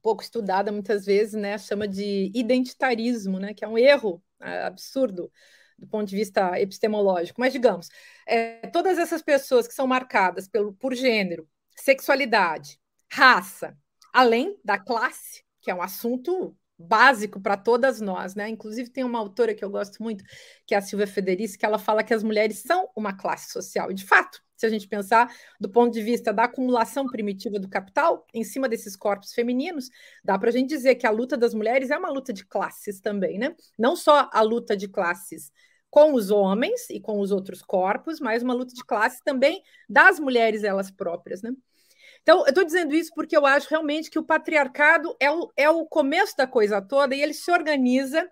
pouco 0.02 0.24
estudada 0.24 0.72
muitas 0.72 1.06
vezes, 1.06 1.34
né, 1.34 1.58
chama 1.58 1.88
de 1.88 2.32
identitarismo, 2.34 3.40
né, 3.40 3.54
que 3.54 3.66
é 3.66 3.68
um 3.68 3.78
erro 3.78 4.24
é 4.40 4.64
absurdo 4.64 5.32
do 5.78 5.88
ponto 5.88 6.08
de 6.08 6.16
vista 6.16 6.60
epistemológico. 6.60 7.40
Mas, 7.40 7.54
digamos, 7.54 7.90
é, 8.28 8.68
todas 8.68 8.98
essas 8.98 9.22
pessoas 9.22 9.68
que 9.68 9.74
são 9.74 9.86
marcadas 9.88 10.48
pelo, 10.48 10.74
por 10.74 10.94
gênero, 10.96 11.48
sexualidade, 11.76 12.80
raça, 13.12 13.78
além 14.12 14.60
da 14.64 14.78
classe, 14.80 15.44
que 15.62 15.70
é 15.70 15.76
um 15.76 15.82
assunto 15.82 16.58
básico 16.78 17.40
para 17.42 17.58
todas 17.58 18.00
nós, 18.00 18.36
né? 18.36 18.50
Inclusive 18.50 18.90
tem 18.90 19.04
uma 19.04 19.20
autora 19.20 19.54
que 19.54 19.64
eu 19.64 19.70
gosto 19.70 20.02
muito, 20.02 20.24
que 20.66 20.76
é 20.76 20.78
a 20.78 20.82
Silvia 20.82 21.08
Federici, 21.08 21.58
que 21.58 21.66
ela 21.66 21.80
fala 21.80 22.04
que 22.04 22.14
as 22.14 22.24
mulheres 22.24 22.60
são 22.60 22.90
uma 22.96 23.16
classe 23.16 23.52
social. 23.52 23.92
E 23.92 23.94
de 23.94 24.06
fato, 24.06 24.42
se 24.58 24.66
a 24.66 24.70
gente 24.70 24.88
pensar 24.88 25.32
do 25.60 25.70
ponto 25.70 25.94
de 25.94 26.02
vista 26.02 26.34
da 26.34 26.46
acumulação 26.46 27.06
primitiva 27.06 27.60
do 27.60 27.70
capital 27.70 28.26
em 28.34 28.44
cima 28.44 28.68
desses 28.68 28.96
corpos 28.96 29.34
femininos, 29.34 29.90
dá 30.24 30.38
para 30.38 30.50
a 30.50 30.52
gente 30.52 30.70
dizer 30.70 30.96
que 30.96 31.06
a 31.06 31.12
luta 31.12 31.38
das 31.38 31.54
mulheres 31.54 31.92
é 31.92 31.98
uma 31.98 32.10
luta 32.10 32.34
de 32.34 32.46
classes 32.46 33.00
também, 33.00 33.38
né? 33.38 33.56
Não 33.78 33.96
só 33.96 34.30
a 34.34 34.42
luta 34.42 34.76
de 34.76 34.88
classes 34.88 35.52
com 35.90 36.14
os 36.14 36.32
homens 36.32 36.90
e 36.90 37.00
com 37.00 37.20
os 37.20 37.32
outros 37.32 37.62
corpos, 37.62 38.20
mas 38.20 38.44
uma 38.44 38.54
luta 38.54 38.74
de 38.74 38.84
classes 38.84 39.22
também 39.24 39.64
das 39.88 40.20
mulheres 40.20 40.64
elas 40.64 40.92
próprias, 40.92 41.42
né? 41.42 41.52
Então, 42.22 42.40
eu 42.40 42.50
estou 42.50 42.66
dizendo 42.66 42.94
isso 42.94 43.12
porque 43.16 43.38
eu 43.38 43.46
acho 43.46 43.70
realmente 43.70 44.10
que 44.10 44.20
o 44.20 44.24
patriarcado 44.24 45.16
é 45.20 45.32
o, 45.32 45.50
é 45.56 45.70
o 45.70 45.86
começo 45.86 46.36
da 46.36 46.46
coisa 46.46 46.82
toda 46.82 47.16
e 47.16 47.22
ele 47.22 47.34
se 47.34 47.50
organiza 47.50 48.30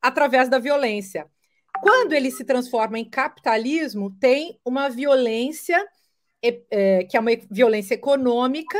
através 0.00 0.48
da 0.48 0.60
violência. 0.60 1.28
Quando 1.80 2.12
ele 2.12 2.30
se 2.30 2.44
transforma 2.44 2.98
em 2.98 3.08
capitalismo, 3.08 4.10
tem 4.18 4.58
uma 4.64 4.88
violência, 4.88 5.84
é, 6.42 7.04
que 7.04 7.16
é 7.16 7.20
uma 7.20 7.30
violência 7.50 7.94
econômica, 7.94 8.78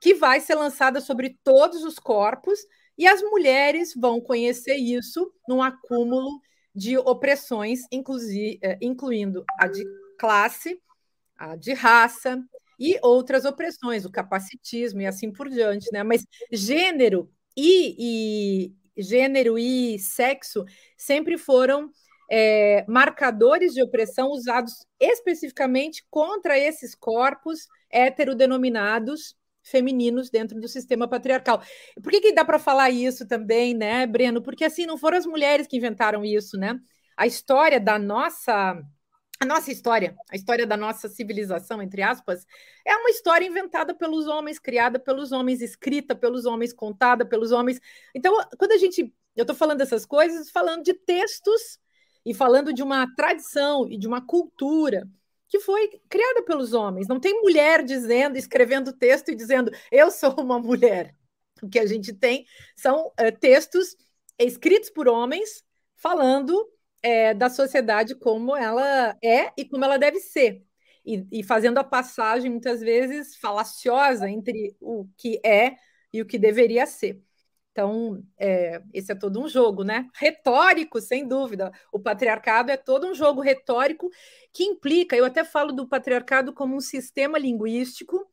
que 0.00 0.14
vai 0.14 0.40
ser 0.40 0.54
lançada 0.54 1.00
sobre 1.00 1.38
todos 1.42 1.82
os 1.82 1.98
corpos, 1.98 2.58
e 2.98 3.06
as 3.06 3.20
mulheres 3.22 3.94
vão 3.94 4.20
conhecer 4.20 4.76
isso 4.76 5.32
num 5.48 5.62
acúmulo 5.62 6.40
de 6.74 6.96
opressões, 6.98 7.80
é, 8.62 8.78
incluindo 8.80 9.44
a 9.58 9.66
de 9.66 9.84
classe, 10.18 10.80
a 11.36 11.56
de 11.56 11.72
raça 11.72 12.42
e 12.78 12.98
outras 13.02 13.44
opressões, 13.44 14.04
o 14.04 14.10
capacitismo 14.10 15.00
e 15.00 15.06
assim 15.06 15.32
por 15.32 15.48
diante, 15.48 15.90
né? 15.92 16.02
Mas 16.02 16.26
gênero 16.52 17.30
e, 17.56 17.96
e 18.96 19.02
gênero 19.02 19.58
e 19.58 19.98
sexo 19.98 20.64
sempre 20.96 21.38
foram 21.38 21.90
é, 22.30 22.84
marcadores 22.88 23.72
de 23.72 23.82
opressão 23.82 24.30
usados 24.30 24.86
especificamente 24.98 26.04
contra 26.10 26.58
esses 26.58 26.94
corpos 26.94 27.66
heterodenominados 27.90 29.36
femininos 29.62 30.30
dentro 30.30 30.60
do 30.60 30.68
sistema 30.68 31.08
patriarcal. 31.08 31.60
Por 32.02 32.10
que, 32.10 32.20
que 32.20 32.32
dá 32.32 32.44
para 32.44 32.58
falar 32.58 32.90
isso 32.90 33.26
também, 33.26 33.74
né, 33.74 34.06
Breno? 34.06 34.40
Porque 34.40 34.64
assim 34.64 34.86
não 34.86 34.96
foram 34.96 35.18
as 35.18 35.26
mulheres 35.26 35.66
que 35.66 35.76
inventaram 35.76 36.24
isso, 36.24 36.56
né? 36.56 36.78
A 37.16 37.26
história 37.26 37.80
da 37.80 37.98
nossa 37.98 38.80
a 39.38 39.44
nossa 39.44 39.70
história, 39.70 40.16
a 40.30 40.36
história 40.36 40.66
da 40.66 40.78
nossa 40.78 41.10
civilização, 41.10 41.82
entre 41.82 42.00
aspas, 42.00 42.46
é 42.86 42.96
uma 42.96 43.10
história 43.10 43.46
inventada 43.46 43.94
pelos 43.94 44.26
homens, 44.26 44.58
criada 44.58 44.98
pelos 44.98 45.30
homens, 45.30 45.60
escrita 45.60 46.14
pelos 46.14 46.46
homens, 46.46 46.72
contada 46.72 47.26
pelos 47.26 47.52
homens. 47.52 47.78
Então, 48.14 48.34
quando 48.58 48.72
a 48.72 48.78
gente. 48.78 49.12
Eu 49.34 49.42
estou 49.42 49.54
falando 49.54 49.78
dessas 49.78 50.06
coisas, 50.06 50.48
falando 50.48 50.82
de 50.82 50.94
textos 50.94 51.78
e 52.26 52.34
falando 52.34 52.72
de 52.74 52.82
uma 52.82 53.06
tradição 53.14 53.88
e 53.88 53.96
de 53.96 54.08
uma 54.08 54.20
cultura 54.20 55.08
que 55.48 55.60
foi 55.60 55.88
criada 56.08 56.42
pelos 56.42 56.72
homens. 56.72 57.06
Não 57.06 57.20
tem 57.20 57.40
mulher 57.40 57.84
dizendo, 57.84 58.36
escrevendo 58.36 58.92
texto 58.92 59.30
e 59.30 59.36
dizendo 59.36 59.70
eu 59.92 60.10
sou 60.10 60.34
uma 60.40 60.58
mulher. 60.58 61.14
O 61.62 61.68
que 61.68 61.78
a 61.78 61.86
gente 61.86 62.12
tem 62.12 62.44
são 62.74 63.12
é, 63.16 63.30
textos 63.30 63.96
escritos 64.36 64.90
por 64.90 65.06
homens 65.06 65.64
falando 65.94 66.68
é, 67.00 67.32
da 67.32 67.48
sociedade 67.48 68.16
como 68.16 68.56
ela 68.56 69.16
é 69.22 69.52
e 69.56 69.64
como 69.64 69.84
ela 69.84 69.96
deve 69.96 70.18
ser. 70.18 70.66
E, 71.04 71.24
e, 71.30 71.44
fazendo 71.44 71.78
a 71.78 71.84
passagem, 71.84 72.50
muitas 72.50 72.80
vezes, 72.80 73.36
falaciosa 73.36 74.28
entre 74.28 74.76
o 74.80 75.06
que 75.16 75.40
é 75.44 75.76
e 76.12 76.20
o 76.20 76.26
que 76.26 76.36
deveria 76.36 76.84
ser. 76.84 77.22
Então, 77.76 78.22
é, 78.38 78.80
esse 78.94 79.12
é 79.12 79.14
todo 79.14 79.38
um 79.38 79.46
jogo, 79.46 79.84
né? 79.84 80.08
Retórico, 80.14 80.98
sem 80.98 81.28
dúvida. 81.28 81.70
O 81.92 82.00
patriarcado 82.00 82.70
é 82.70 82.76
todo 82.78 83.06
um 83.06 83.14
jogo 83.14 83.42
retórico 83.42 84.08
que 84.50 84.64
implica, 84.64 85.14
eu 85.14 85.26
até 85.26 85.44
falo 85.44 85.72
do 85.72 85.86
patriarcado 85.86 86.54
como 86.54 86.74
um 86.74 86.80
sistema 86.80 87.38
linguístico 87.38 88.26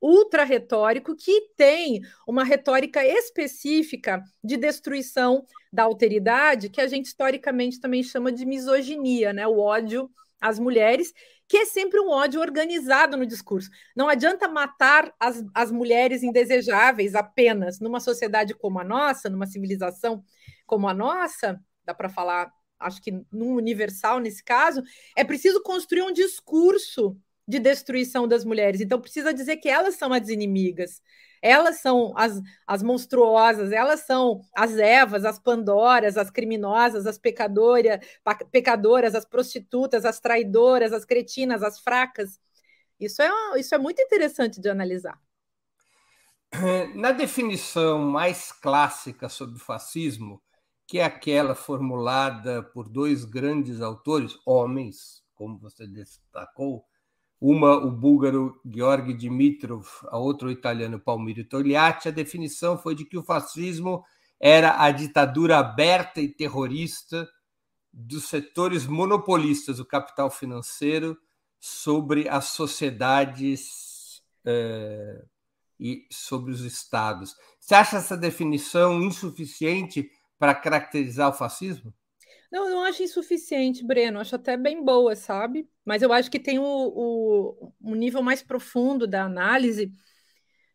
ultra 0.00 0.44
retórico 0.44 1.16
que 1.16 1.48
tem 1.56 2.02
uma 2.24 2.44
retórica 2.44 3.04
específica 3.04 4.22
de 4.44 4.56
destruição 4.56 5.44
da 5.72 5.82
alteridade, 5.82 6.68
que 6.68 6.80
a 6.80 6.86
gente 6.86 7.06
historicamente 7.06 7.80
também 7.80 8.00
chama 8.00 8.30
de 8.30 8.46
misoginia, 8.46 9.32
né? 9.32 9.44
O 9.44 9.58
ódio 9.58 10.08
às 10.40 10.60
mulheres, 10.60 11.12
que 11.48 11.58
é 11.58 11.64
sempre 11.64 12.00
um 12.00 12.08
ódio 12.08 12.40
organizado 12.40 13.16
no 13.16 13.26
discurso. 13.26 13.70
Não 13.94 14.08
adianta 14.08 14.48
matar 14.48 15.12
as, 15.20 15.44
as 15.54 15.70
mulheres 15.70 16.22
indesejáveis 16.22 17.14
apenas 17.14 17.80
numa 17.80 18.00
sociedade 18.00 18.54
como 18.54 18.78
a 18.78 18.84
nossa, 18.84 19.28
numa 19.28 19.46
civilização 19.46 20.24
como 20.66 20.88
a 20.88 20.94
nossa, 20.94 21.60
dá 21.84 21.92
para 21.92 22.08
falar, 22.08 22.50
acho 22.80 23.00
que 23.02 23.12
num 23.30 23.54
universal 23.54 24.18
nesse 24.18 24.42
caso, 24.42 24.82
é 25.16 25.22
preciso 25.22 25.62
construir 25.62 26.02
um 26.02 26.12
discurso 26.12 27.16
de 27.46 27.58
destruição 27.58 28.26
das 28.26 28.44
mulheres. 28.44 28.80
Então, 28.80 29.00
precisa 29.00 29.32
dizer 29.32 29.58
que 29.58 29.68
elas 29.68 29.96
são 29.96 30.12
as 30.12 30.28
inimigas, 30.28 31.02
elas 31.44 31.80
são 31.80 32.14
as, 32.16 32.40
as 32.66 32.82
monstruosas, 32.82 33.70
elas 33.70 34.00
são 34.00 34.40
as 34.56 34.78
Evas, 34.78 35.26
as 35.26 35.38
Pandoras, 35.38 36.16
as 36.16 36.30
criminosas, 36.30 37.06
as 37.06 37.18
pecadoras, 37.18 38.00
pecadoras, 38.50 39.14
as 39.14 39.26
prostitutas, 39.26 40.06
as 40.06 40.18
traidoras, 40.18 40.90
as 40.90 41.04
cretinas, 41.04 41.62
as 41.62 41.78
fracas. 41.78 42.40
Isso 42.98 43.20
é, 43.20 43.28
isso 43.60 43.74
é 43.74 43.78
muito 43.78 44.00
interessante 44.00 44.58
de 44.58 44.70
analisar. 44.70 45.20
Na 46.94 47.12
definição 47.12 47.98
mais 47.98 48.50
clássica 48.50 49.28
sobre 49.28 49.58
fascismo, 49.58 50.40
que 50.86 50.98
é 50.98 51.04
aquela 51.04 51.54
formulada 51.54 52.62
por 52.62 52.88
dois 52.88 53.22
grandes 53.22 53.82
autores, 53.82 54.34
homens, 54.46 55.22
como 55.34 55.58
você 55.58 55.86
destacou, 55.86 56.86
uma 57.46 57.76
o 57.76 57.90
búlgaro 57.90 58.58
Georg 58.64 59.12
Dimitrov, 59.12 59.86
a 60.08 60.16
outra 60.16 60.48
o 60.48 60.50
italiano 60.50 60.98
Palmiro 60.98 61.44
Togliatti, 61.44 62.08
a 62.08 62.10
definição 62.10 62.78
foi 62.78 62.94
de 62.94 63.04
que 63.04 63.18
o 63.18 63.22
fascismo 63.22 64.02
era 64.40 64.82
a 64.82 64.90
ditadura 64.90 65.58
aberta 65.58 66.22
e 66.22 66.28
terrorista 66.28 67.28
dos 67.92 68.30
setores 68.30 68.86
monopolistas 68.86 69.76
do 69.76 69.84
capital 69.84 70.30
financeiro 70.30 71.18
sobre 71.60 72.30
as 72.30 72.46
sociedades 72.46 74.22
eh, 74.46 75.22
e 75.78 76.06
sobre 76.10 76.50
os 76.50 76.62
estados. 76.62 77.36
Você 77.60 77.74
acha 77.74 77.98
essa 77.98 78.16
definição 78.16 79.02
insuficiente 79.02 80.10
para 80.38 80.54
caracterizar 80.54 81.28
o 81.28 81.34
fascismo? 81.34 81.92
Não, 82.54 82.68
eu 82.68 82.76
não 82.76 82.84
acho 82.84 83.02
insuficiente, 83.02 83.84
Breno. 83.84 84.20
Acho 84.20 84.36
até 84.36 84.56
bem 84.56 84.80
boa, 84.84 85.16
sabe? 85.16 85.68
Mas 85.84 86.02
eu 86.02 86.12
acho 86.12 86.30
que 86.30 86.38
tem 86.38 86.56
o, 86.56 86.62
o, 86.64 87.72
um 87.80 87.96
nível 87.96 88.22
mais 88.22 88.44
profundo 88.44 89.08
da 89.08 89.24
análise, 89.24 89.90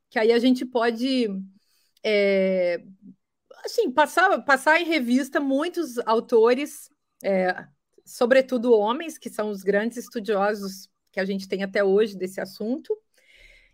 que 0.09 0.19
aí 0.19 0.33
a 0.33 0.39
gente 0.39 0.65
pode 0.65 1.29
é, 2.03 2.83
assim, 3.63 3.89
passar, 3.89 4.43
passar 4.43 4.81
em 4.81 4.83
revista 4.83 5.39
muitos 5.39 5.97
autores, 5.99 6.89
é, 7.23 7.65
sobretudo 8.05 8.73
homens, 8.73 9.17
que 9.17 9.29
são 9.29 9.49
os 9.49 9.63
grandes 9.63 9.99
estudiosos 9.99 10.89
que 11.13 11.19
a 11.21 11.23
gente 11.23 11.47
tem 11.47 11.63
até 11.63 11.81
hoje 11.81 12.17
desse 12.17 12.41
assunto. 12.41 12.93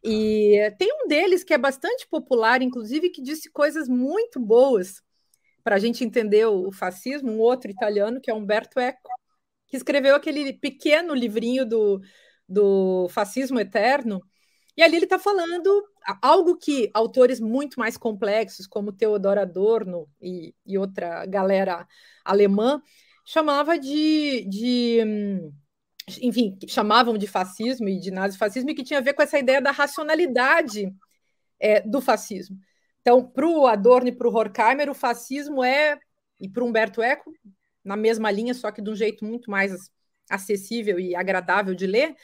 E 0.04 0.60
tem 0.78 0.89
um 0.94 1.08
deles 1.08 1.44
que 1.44 1.56
é 1.56 1.58
bastante 1.58 2.08
popular, 2.08 2.62
inclusive, 2.62 3.10
que 3.10 3.20
disse 3.24 3.50
coisas 3.50 3.89
muito 3.89 4.39
boas 4.39 5.02
para 5.65 5.78
a 5.78 5.80
gente 5.80 6.04
entender 6.04 6.45
o 6.45 6.71
fascismo, 6.71 7.32
um 7.32 7.39
outro 7.39 7.71
italiano, 7.71 8.21
que 8.21 8.30
é 8.30 8.34
Umberto 8.36 8.80
Eco, 8.80 9.10
que 9.65 9.75
escreveu 9.75 10.15
aquele 10.15 10.54
pequeno 10.54 11.12
livrinho 11.15 11.65
do, 11.65 11.99
do 12.47 13.08
fascismo 13.10 13.60
eterno. 13.60 14.21
E 14.78 14.84
ali 14.84 14.95
ele 14.95 15.06
está 15.06 15.17
falando 15.17 15.84
algo 16.21 16.56
que 16.56 16.91
autores 16.93 17.39
muito 17.39 17.80
mais 17.80 17.97
complexos, 17.97 18.67
como 18.67 18.91
Theodor 18.91 19.39
Adorno 19.39 20.08
e, 20.21 20.54
e 20.63 20.78
outra 20.78 21.25
galera 21.25 21.88
alemã, 22.23 22.80
chamava 23.25 23.80
de, 23.80 24.45
de 24.47 24.99
enfim, 26.21 26.60
chamavam 26.67 27.17
de 27.17 27.25
fascismo 27.25 27.89
e 27.89 27.99
de 27.99 28.12
nazifascismo, 28.12 28.69
e 28.69 28.75
que 28.75 28.84
tinha 28.84 28.99
a 28.99 29.01
ver 29.01 29.15
com 29.15 29.23
essa 29.23 29.39
ideia 29.39 29.60
da 29.60 29.71
racionalidade 29.71 30.93
é, 31.60 31.82
do 31.82 31.99
fascismo. 32.01 32.56
Então, 33.06 33.24
para 33.24 33.48
o 33.48 33.68
Adorno 33.68 34.08
e 34.08 34.12
para 34.12 34.28
o 34.28 34.34
Horkheimer, 34.34 34.89
o 34.89 34.96
fascismo 34.96 35.63
é, 35.63 35.96
e 36.41 36.50
para 36.50 36.63
Humberto 36.63 37.04
Eco, 37.04 37.32
na 37.84 37.96
mesma 37.96 38.32
linha, 38.32 38.52
só 38.56 38.72
que 38.72 38.82
de 38.82 38.89
um 38.89 38.96
jeito 38.96 39.24
muito 39.24 39.52
mais 39.52 39.91
acessível 40.28 41.00
e 41.00 41.15
agradável 41.15 41.76
de 41.76 41.86
ler, 41.86 42.15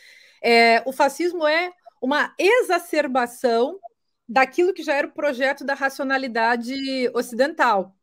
é, 0.41 0.81
o 0.83 0.91
fascismo 0.91 1.45
é 1.45 1.71
uma 2.01 2.33
exacerbação 2.35 3.79
daquilo 4.27 4.73
que 4.73 4.81
já 4.81 4.95
era 4.95 5.05
o 5.05 5.13
projeto 5.13 5.63
da 5.63 5.75
racionalidade 5.75 6.73
ocidental. 7.13 7.95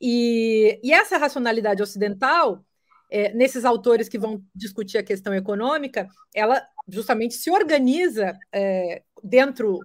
E, 0.00 0.80
e 0.82 0.94
essa 0.94 1.18
racionalidade 1.18 1.82
ocidental, 1.82 2.64
é, 3.10 3.30
nesses 3.34 3.62
autores 3.62 4.08
que 4.08 4.18
vão 4.18 4.42
discutir 4.54 4.96
a 4.96 5.02
questão 5.02 5.34
econômica, 5.34 6.08
ela 6.34 6.66
justamente 6.88 7.34
se 7.34 7.50
organiza 7.50 8.38
é, 8.50 9.02
dentro 9.22 9.80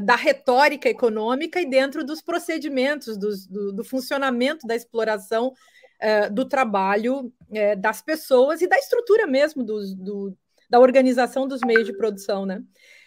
da 0.00 0.16
retórica 0.16 0.88
econômica 0.88 1.60
e 1.60 1.66
dentro 1.68 2.04
dos 2.04 2.20
procedimentos, 2.20 3.16
dos, 3.16 3.46
do, 3.46 3.72
do, 3.72 3.84
funcionamento 3.84 4.66
da 4.66 4.74
exploração 4.74 5.48
uh, 5.48 6.32
do 6.32 6.44
trabalho 6.44 7.26
uh, 7.26 7.80
das 7.80 8.02
pessoas 8.02 8.60
e 8.60 8.66
da 8.66 8.76
estrutura 8.76 9.26
mesmo 9.26 9.62
do, 9.62 9.94
do, 9.96 10.36
da 10.68 10.80
organização 10.80 11.46
dos 11.46 11.60
meios 11.60 11.86
de 11.86 11.96
produção, 11.96 12.44
né? 12.44 12.60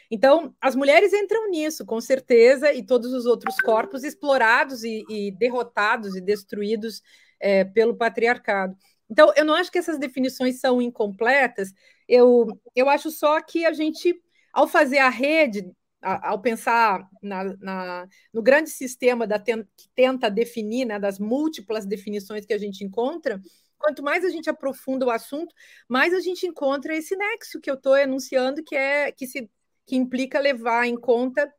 Então, 0.09 0.55
as 0.61 0.73
mulheres 0.73 1.11
entram 1.11 1.49
nisso, 1.49 1.85
com 1.85 1.99
certeza, 1.99 2.71
e 2.71 2.81
todos 2.81 3.11
os 3.11 3.25
outros 3.25 3.57
corpos 3.57 4.05
explorados 4.05 4.83
e, 4.85 5.03
e 5.09 5.31
derrotados 5.31 6.15
e 6.15 6.21
destruídos 6.21 7.01
é, 7.41 7.65
pelo 7.65 7.93
patriarcado. 7.93 8.73
Então, 9.09 9.33
eu 9.35 9.43
não 9.43 9.53
acho 9.53 9.69
que 9.69 9.77
essas 9.77 9.99
definições 9.99 10.61
são 10.61 10.81
incompletas, 10.81 11.73
eu, 12.07 12.47
eu 12.73 12.87
acho 12.87 13.11
só 13.11 13.41
que 13.41 13.65
a 13.65 13.73
gente, 13.73 14.15
ao 14.53 14.65
fazer 14.65 14.99
a 14.99 15.09
rede 15.09 15.69
ao 16.01 16.39
pensar 16.39 17.07
na, 17.21 17.43
na, 17.57 18.07
no 18.33 18.41
grande 18.41 18.69
sistema 18.69 19.25
da 19.25 19.39
que 19.39 19.89
tenta 19.95 20.29
definir, 20.29 20.85
né, 20.85 20.99
das 20.99 21.19
múltiplas 21.19 21.85
definições 21.85 22.45
que 22.45 22.53
a 22.53 22.57
gente 22.57 22.83
encontra, 22.83 23.41
quanto 23.77 24.03
mais 24.03 24.23
a 24.23 24.29
gente 24.29 24.49
aprofunda 24.49 25.05
o 25.05 25.09
assunto, 25.09 25.53
mais 25.87 26.13
a 26.13 26.19
gente 26.19 26.45
encontra 26.45 26.95
esse 26.95 27.15
nexo 27.15 27.59
que 27.59 27.69
eu 27.69 27.75
estou 27.75 27.97
enunciando, 27.97 28.63
que 28.63 28.75
é 28.75 29.11
que 29.11 29.27
se 29.27 29.49
que 29.85 29.95
implica 29.95 30.37
levar 30.39 30.85
em 30.85 30.99
conta 30.99 31.49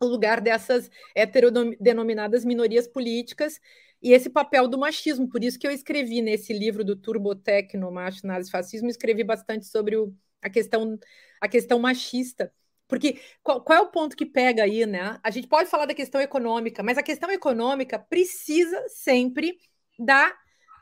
o 0.00 0.06
lugar 0.06 0.40
dessas 0.40 0.90
heterodenominadas 1.14 2.44
minorias 2.44 2.88
políticas 2.88 3.60
e 4.00 4.12
esse 4.12 4.30
papel 4.30 4.66
do 4.66 4.78
machismo. 4.78 5.28
Por 5.28 5.44
isso 5.44 5.58
que 5.58 5.66
eu 5.66 5.70
escrevi 5.70 6.22
nesse 6.22 6.52
livro 6.52 6.82
do 6.82 6.96
Turbotecno, 6.96 7.92
Macho, 7.92 8.26
Nazi, 8.26 8.50
Fascismo, 8.50 8.88
escrevi 8.88 9.22
bastante 9.22 9.66
sobre 9.66 9.96
o, 9.96 10.14
a, 10.40 10.48
questão, 10.48 10.98
a 11.40 11.48
questão 11.48 11.78
machista 11.78 12.50
porque 12.88 13.20
qual, 13.42 13.60
qual, 13.60 13.78
é 13.78 13.82
o 13.82 13.90
ponto 13.90 14.16
que 14.16 14.24
pega 14.24 14.64
aí, 14.64 14.86
né? 14.86 15.20
A 15.22 15.30
gente 15.30 15.46
pode 15.46 15.68
falar 15.68 15.86
da 15.86 15.94
questão 15.94 16.20
econômica, 16.20 16.82
mas 16.82 16.96
a 16.96 17.02
questão 17.02 17.30
econômica 17.30 17.98
precisa 17.98 18.88
sempre 18.88 19.58
da. 19.98 20.34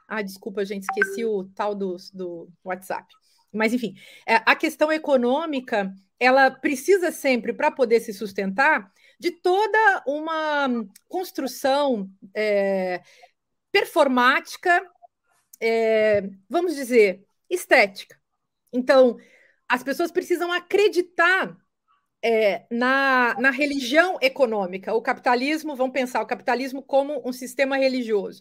Ah, 0.08 0.22
desculpa, 0.22 0.64
gente, 0.64 0.84
esqueci 0.84 1.24
o 1.24 1.44
tal 1.54 1.74
do, 1.74 1.96
do 2.14 2.48
WhatsApp. 2.64 3.12
Mas, 3.52 3.72
enfim, 3.72 3.94
é, 4.26 4.36
a 4.46 4.54
questão 4.54 4.92
econômica 4.92 5.92
ela 6.18 6.50
precisa 6.50 7.10
sempre, 7.10 7.52
para 7.52 7.70
poder 7.70 8.00
se 8.00 8.12
sustentar, 8.12 8.90
de 9.18 9.30
toda 9.30 10.04
uma 10.06 10.68
construção 11.08 12.08
é, 12.34 13.02
performática, 13.72 14.82
é, 15.60 16.22
vamos 16.48 16.74
dizer, 16.74 17.26
estética. 17.50 18.18
Então, 18.72 19.16
as 19.68 19.82
pessoas 19.82 20.10
precisam 20.10 20.52
acreditar 20.52 21.56
é, 22.26 22.66
na, 22.68 23.36
na 23.38 23.50
religião 23.50 24.18
econômica. 24.20 24.92
O 24.92 25.00
capitalismo, 25.00 25.76
vamos 25.76 25.92
pensar 25.92 26.20
o 26.20 26.26
capitalismo 26.26 26.82
como 26.82 27.22
um 27.24 27.32
sistema 27.32 27.76
religioso, 27.76 28.40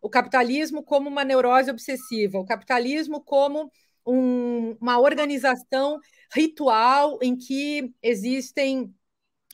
o 0.00 0.10
capitalismo 0.10 0.82
como 0.82 1.08
uma 1.08 1.24
neurose 1.24 1.70
obsessiva, 1.70 2.40
o 2.40 2.44
capitalismo 2.44 3.20
como 3.22 3.70
um, 4.04 4.76
uma 4.80 4.98
organização 4.98 6.00
ritual 6.34 7.20
em 7.22 7.36
que 7.36 7.94
existem 8.02 8.92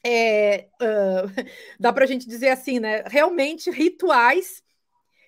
é, 0.02 0.68
uh, 0.80 1.44
dá 1.78 1.92
para 1.92 2.04
a 2.04 2.08
gente 2.08 2.26
dizer 2.26 2.48
assim, 2.48 2.80
né? 2.80 3.04
Realmente 3.06 3.70
rituais, 3.70 4.62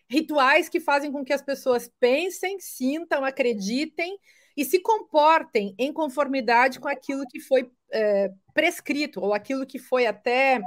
rituais 0.09 0.67
que 0.71 0.81
fazem 0.81 1.13
com 1.13 1.23
que 1.23 1.35
as 1.35 1.43
pessoas 1.43 1.91
pensem, 2.01 2.59
sintam, 2.59 3.23
acreditem 3.23 4.19
e 4.57 4.65
se 4.65 4.81
comportem 4.81 5.75
em 5.79 5.93
conformidade 5.93 6.81
com 6.81 6.89
aquilo 6.89 7.27
que 7.29 7.39
foi 7.39 7.71
é, 7.93 8.31
prescrito 8.53 9.21
ou 9.21 9.35
aquilo 9.35 9.67
que 9.67 9.79
foi 9.79 10.07
até 10.07 10.61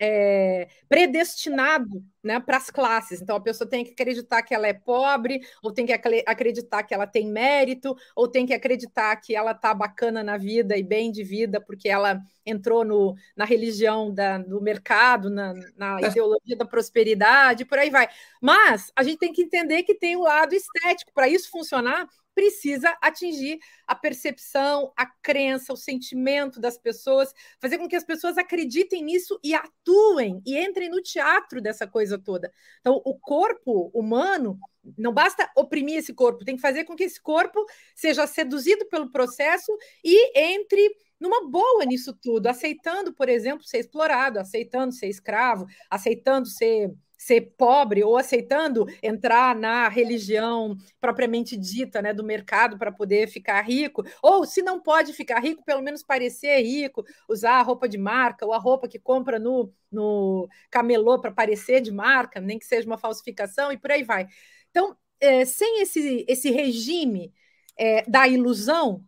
é, 0.00 0.66
predestinado 0.88 2.02
né, 2.24 2.40
para 2.40 2.56
as 2.56 2.70
classes. 2.70 3.20
Então, 3.20 3.36
a 3.36 3.40
pessoa 3.40 3.68
tem 3.68 3.84
que 3.84 3.92
acreditar 3.92 4.42
que 4.42 4.54
ela 4.54 4.66
é 4.66 4.72
pobre, 4.72 5.40
ou 5.62 5.70
tem 5.70 5.84
que 5.84 5.92
acreditar 5.92 6.82
que 6.82 6.94
ela 6.94 7.06
tem 7.06 7.26
mérito, 7.26 7.94
ou 8.16 8.26
tem 8.26 8.46
que 8.46 8.54
acreditar 8.54 9.14
que 9.16 9.36
ela 9.36 9.50
está 9.50 9.74
bacana 9.74 10.24
na 10.24 10.38
vida 10.38 10.76
e 10.76 10.82
bem 10.82 11.12
de 11.12 11.22
vida, 11.22 11.60
porque 11.60 11.88
ela 11.88 12.20
entrou 12.46 12.82
no, 12.82 13.14
na 13.36 13.44
religião 13.44 14.12
da, 14.12 14.38
do 14.38 14.60
mercado, 14.60 15.28
na, 15.28 15.52
na 15.76 16.00
ideologia 16.00 16.56
da 16.56 16.64
prosperidade, 16.64 17.66
por 17.66 17.78
aí 17.78 17.90
vai. 17.90 18.08
Mas 18.40 18.90
a 18.96 19.02
gente 19.02 19.18
tem 19.18 19.32
que 19.32 19.42
entender 19.42 19.82
que 19.82 19.94
tem 19.94 20.16
o 20.16 20.20
um 20.20 20.22
lado 20.22 20.54
estético. 20.54 21.12
Para 21.12 21.28
isso 21.28 21.50
funcionar, 21.50 22.08
precisa 22.40 22.96
atingir 23.02 23.58
a 23.86 23.94
percepção, 23.94 24.90
a 24.96 25.04
crença, 25.04 25.74
o 25.74 25.76
sentimento 25.76 26.58
das 26.58 26.78
pessoas, 26.78 27.34
fazer 27.60 27.76
com 27.76 27.86
que 27.86 27.94
as 27.94 28.02
pessoas 28.02 28.38
acreditem 28.38 29.04
nisso 29.04 29.38
e 29.44 29.52
atuem 29.52 30.40
e 30.46 30.58
entrem 30.58 30.88
no 30.88 31.02
teatro 31.02 31.60
dessa 31.60 31.86
coisa 31.86 32.18
toda. 32.18 32.50
Então, 32.80 32.98
o 33.04 33.18
corpo 33.18 33.90
humano 33.92 34.58
não 34.96 35.12
basta 35.12 35.50
oprimir 35.54 35.98
esse 35.98 36.14
corpo, 36.14 36.42
tem 36.42 36.56
que 36.56 36.62
fazer 36.62 36.84
com 36.84 36.96
que 36.96 37.04
esse 37.04 37.20
corpo 37.20 37.62
seja 37.94 38.26
seduzido 38.26 38.88
pelo 38.88 39.10
processo 39.10 39.70
e 40.02 40.38
entre 40.56 40.96
numa 41.20 41.46
boa 41.46 41.84
nisso 41.84 42.14
tudo, 42.14 42.46
aceitando, 42.46 43.12
por 43.12 43.28
exemplo, 43.28 43.66
ser 43.66 43.80
explorado, 43.80 44.38
aceitando 44.40 44.94
ser 44.94 45.08
escravo, 45.08 45.66
aceitando 45.90 46.48
ser 46.48 46.90
ser 47.20 47.52
pobre 47.58 48.02
ou 48.02 48.16
aceitando 48.16 48.86
entrar 49.02 49.54
na 49.54 49.90
religião 49.90 50.74
propriamente 50.98 51.54
dita, 51.54 52.00
né, 52.00 52.14
do 52.14 52.24
mercado 52.24 52.78
para 52.78 52.90
poder 52.90 53.28
ficar 53.28 53.60
rico, 53.60 54.02
ou 54.22 54.46
se 54.46 54.62
não 54.62 54.80
pode 54.80 55.12
ficar 55.12 55.38
rico, 55.38 55.62
pelo 55.62 55.82
menos 55.82 56.02
parecer 56.02 56.62
rico, 56.62 57.04
usar 57.28 57.58
a 57.60 57.62
roupa 57.62 57.86
de 57.86 57.98
marca 57.98 58.46
ou 58.46 58.54
a 58.54 58.58
roupa 58.58 58.88
que 58.88 58.98
compra 58.98 59.38
no, 59.38 59.70
no 59.92 60.48
camelô 60.70 61.20
para 61.20 61.30
parecer 61.30 61.82
de 61.82 61.92
marca, 61.92 62.40
nem 62.40 62.58
que 62.58 62.64
seja 62.64 62.86
uma 62.86 62.96
falsificação 62.96 63.70
e 63.70 63.76
por 63.76 63.90
aí 63.92 64.02
vai. 64.02 64.26
Então, 64.70 64.96
é, 65.20 65.44
sem 65.44 65.82
esse, 65.82 66.24
esse 66.26 66.50
regime 66.50 67.34
é, 67.76 68.02
da 68.08 68.26
ilusão, 68.26 69.04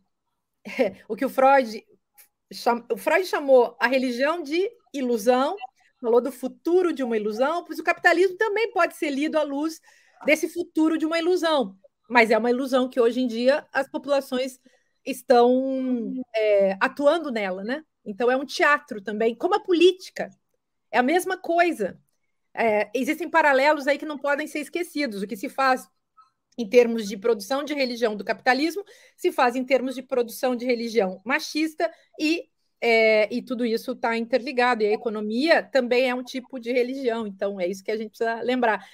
é, 0.66 0.96
o 1.09 1.16
que 1.16 1.25
o 1.25 1.31
Freud, 1.31 1.83
cham, 2.53 2.85
o 2.92 2.96
Freud 2.98 3.27
chamou 3.27 3.75
a 3.81 3.87
religião 3.87 4.42
de 4.42 4.70
ilusão, 4.92 5.57
falou 6.02 6.20
do 6.20 6.32
futuro 6.32 6.92
de 6.92 7.02
uma 7.02 7.16
ilusão, 7.16 7.64
pois 7.64 7.78
o 7.78 7.84
capitalismo 7.84 8.36
também 8.36 8.70
pode 8.72 8.96
ser 8.96 9.10
lido 9.10 9.38
à 9.38 9.42
luz 9.42 9.80
desse 10.26 10.48
futuro 10.48 10.98
de 10.98 11.06
uma 11.06 11.18
ilusão. 11.18 11.76
Mas 12.08 12.30
é 12.30 12.36
uma 12.36 12.50
ilusão 12.50 12.88
que 12.88 13.00
hoje 13.00 13.20
em 13.20 13.26
dia 13.26 13.66
as 13.72 13.88
populações 13.88 14.60
estão 15.06 16.12
é, 16.34 16.76
atuando 16.80 17.30
nela, 17.30 17.62
né? 17.64 17.84
Então 18.04 18.30
é 18.30 18.36
um 18.36 18.44
teatro 18.44 19.00
também, 19.00 19.34
como 19.34 19.54
a 19.54 19.60
política. 19.60 20.28
É 20.90 20.98
a 20.98 21.02
mesma 21.02 21.38
coisa. 21.38 21.98
É, 22.52 22.90
existem 22.94 23.30
paralelos 23.30 23.86
aí 23.86 23.96
que 23.96 24.04
não 24.04 24.18
podem 24.18 24.46
ser 24.46 24.58
esquecidos. 24.58 25.22
O 25.22 25.26
que 25.26 25.36
se 25.36 25.48
faz 25.48 25.88
em 26.58 26.68
termos 26.68 27.08
de 27.08 27.16
produção 27.16 27.64
de 27.64 27.72
religião 27.72 28.14
do 28.14 28.24
capitalismo 28.24 28.84
se 29.16 29.32
faz 29.32 29.56
em 29.56 29.64
termos 29.64 29.94
de 29.94 30.02
produção 30.02 30.54
de 30.54 30.66
religião 30.66 31.20
machista 31.24 31.90
e 32.20 32.50
é, 32.82 33.32
e 33.32 33.40
tudo 33.40 33.64
isso 33.64 33.92
está 33.92 34.16
interligado. 34.16 34.82
E 34.82 34.86
a 34.86 34.92
economia 34.92 35.62
também 35.62 36.10
é 36.10 36.14
um 36.14 36.24
tipo 36.24 36.58
de 36.58 36.72
religião, 36.72 37.26
então 37.26 37.60
é 37.60 37.68
isso 37.68 37.84
que 37.84 37.92
a 37.92 37.96
gente 37.96 38.08
precisa 38.10 38.42
lembrar. 38.42 38.84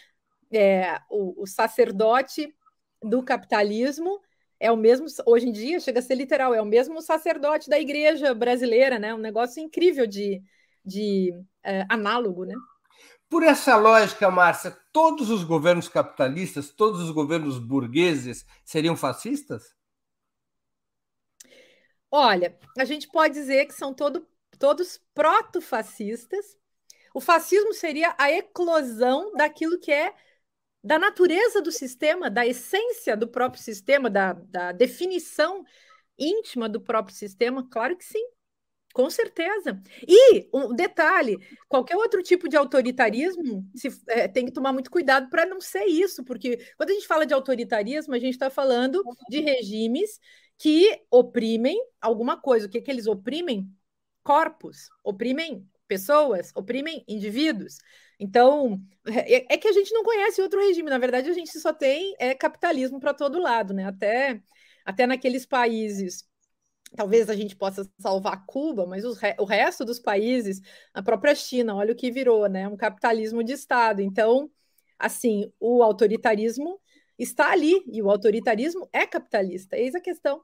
É, 0.52 1.00
o, 1.10 1.42
o, 1.42 1.46
sacerdote 1.46 2.54
do 3.02 3.22
capitalismo 3.22 4.20
é 4.60 4.70
o 4.70 4.76
mesmo, 4.76 5.06
hoje 5.26 5.48
em 5.48 5.52
dia, 5.52 5.80
chega 5.80 6.00
a 6.00 6.02
ser 6.02 6.14
literal, 6.16 6.54
é 6.54 6.60
o 6.60 6.66
mesmo 6.66 7.00
sacerdote 7.00 7.68
da 7.70 7.78
igreja 7.78 8.34
brasileira, 8.34 8.98
né? 8.98 9.14
Um 9.14 9.18
negócio 9.18 9.62
incrível 9.62 10.06
de, 10.06 10.42
de 10.84 11.32
é, 11.62 11.86
análogo, 11.88 12.44
né? 12.44 12.54
Por 13.30 13.42
essa 13.42 13.76
lógica, 13.76 14.30
Márcia, 14.30 14.76
todos 14.92 15.30
os 15.30 15.44
governos 15.44 15.88
capitalistas, 15.88 16.70
todos 16.70 17.00
os 17.02 17.10
governos 17.10 17.58
burgueses 17.58 18.44
seriam 18.64 18.96
fascistas? 18.96 19.77
Olha, 22.10 22.56
a 22.78 22.84
gente 22.84 23.08
pode 23.08 23.34
dizer 23.34 23.66
que 23.66 23.74
são 23.74 23.92
todo, 23.92 24.26
todos 24.58 25.00
proto-fascistas. 25.14 26.56
O 27.14 27.20
fascismo 27.20 27.72
seria 27.72 28.14
a 28.18 28.30
eclosão 28.30 29.32
daquilo 29.34 29.78
que 29.78 29.92
é 29.92 30.14
da 30.82 30.98
natureza 30.98 31.60
do 31.60 31.72
sistema, 31.72 32.30
da 32.30 32.46
essência 32.46 33.16
do 33.16 33.28
próprio 33.28 33.62
sistema, 33.62 34.08
da, 34.08 34.32
da 34.32 34.72
definição 34.72 35.64
íntima 36.18 36.68
do 36.68 36.80
próprio 36.80 37.14
sistema? 37.14 37.68
Claro 37.68 37.96
que 37.96 38.04
sim, 38.04 38.24
com 38.94 39.10
certeza. 39.10 39.80
E 40.06 40.48
um 40.52 40.74
detalhe: 40.74 41.36
qualquer 41.68 41.96
outro 41.96 42.22
tipo 42.22 42.48
de 42.48 42.56
autoritarismo 42.56 43.68
se, 43.74 43.88
é, 44.08 44.26
tem 44.28 44.46
que 44.46 44.52
tomar 44.52 44.72
muito 44.72 44.90
cuidado 44.90 45.28
para 45.28 45.44
não 45.44 45.60
ser 45.60 45.84
isso, 45.84 46.24
porque 46.24 46.56
quando 46.76 46.90
a 46.90 46.94
gente 46.94 47.06
fala 47.06 47.26
de 47.26 47.34
autoritarismo, 47.34 48.14
a 48.14 48.18
gente 48.18 48.34
está 48.34 48.48
falando 48.48 49.02
de 49.28 49.40
regimes 49.40 50.18
que 50.58 51.00
oprimem 51.10 51.80
alguma 52.00 52.36
coisa. 52.40 52.66
O 52.66 52.70
que, 52.70 52.80
que 52.80 52.90
eles 52.90 53.06
oprimem? 53.06 53.70
Corpos, 54.22 54.88
oprimem 55.02 55.66
pessoas, 55.86 56.52
oprimem 56.54 57.04
indivíduos. 57.08 57.78
Então, 58.20 58.80
é, 59.06 59.54
é, 59.54 59.56
que 59.56 59.68
a 59.68 59.72
gente 59.72 59.92
não 59.92 60.02
conhece 60.02 60.42
outro 60.42 60.60
regime. 60.60 60.90
Na 60.90 60.98
verdade, 60.98 61.30
a 61.30 61.32
gente 61.32 61.58
só 61.58 61.72
tem 61.72 62.14
é, 62.18 62.34
capitalismo 62.34 63.00
para 63.00 63.14
todo 63.14 63.40
lado, 63.40 63.72
né? 63.72 63.86
Até, 63.86 64.42
até 64.84 65.06
naqueles 65.06 65.46
países. 65.46 66.26
Talvez 66.96 67.28
a 67.28 67.36
gente 67.36 67.54
possa 67.54 67.88
salvar 68.00 68.44
Cuba, 68.46 68.86
mas 68.86 69.04
re, 69.18 69.36
o 69.38 69.44
resto 69.44 69.84
dos 69.84 69.98
países, 69.98 70.60
a 70.92 71.02
própria 71.02 71.34
China, 71.34 71.76
olha 71.76 71.92
o 71.92 71.96
que 71.96 72.10
virou, 72.10 72.48
né? 72.48 72.66
Um 72.66 72.76
capitalismo 72.76 73.44
de 73.44 73.52
Estado. 73.52 74.00
Então, 74.00 74.50
assim, 74.98 75.52
o 75.60 75.82
autoritarismo 75.82 76.80
está 77.18 77.50
ali 77.50 77.82
e 77.90 78.00
o 78.00 78.10
autoritarismo 78.10 78.88
é 78.92 79.06
capitalista. 79.06 79.76
Eis 79.76 79.94
a 79.94 80.00
questão. 80.00 80.42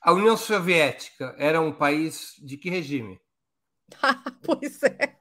A 0.00 0.12
União 0.12 0.36
Soviética 0.36 1.34
era 1.38 1.60
um 1.60 1.72
país 1.72 2.34
de 2.42 2.56
que 2.56 2.68
regime? 2.70 3.18
pois 4.42 4.82
é. 4.82 5.16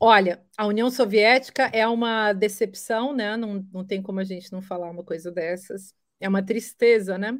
Olha, 0.00 0.44
a 0.56 0.66
União 0.66 0.90
Soviética 0.90 1.64
é 1.72 1.86
uma 1.86 2.32
decepção, 2.32 3.14
né? 3.14 3.36
Não, 3.36 3.66
não 3.72 3.86
tem 3.86 4.02
como 4.02 4.20
a 4.20 4.24
gente 4.24 4.52
não 4.52 4.60
falar 4.60 4.90
uma 4.90 5.04
coisa 5.04 5.30
dessas. 5.30 5.94
É 6.20 6.28
uma 6.28 6.44
tristeza, 6.44 7.16
né? 7.16 7.38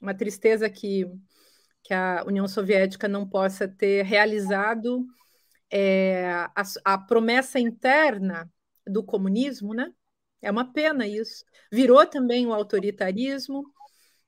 Uma 0.00 0.14
tristeza 0.14 0.68
que, 0.68 1.06
que 1.84 1.94
a 1.94 2.24
União 2.26 2.46
Soviética 2.48 3.06
não 3.06 3.28
possa 3.28 3.68
ter 3.68 4.04
realizado 4.04 5.06
é, 5.70 6.28
a, 6.54 6.62
a 6.84 6.98
promessa 6.98 7.58
interna 7.58 8.50
do 8.86 9.02
comunismo, 9.02 9.74
né? 9.74 9.92
É 10.40 10.50
uma 10.50 10.72
pena 10.72 11.06
isso. 11.06 11.44
Virou 11.70 12.04
também 12.06 12.46
o 12.46 12.52
autoritarismo. 12.52 13.64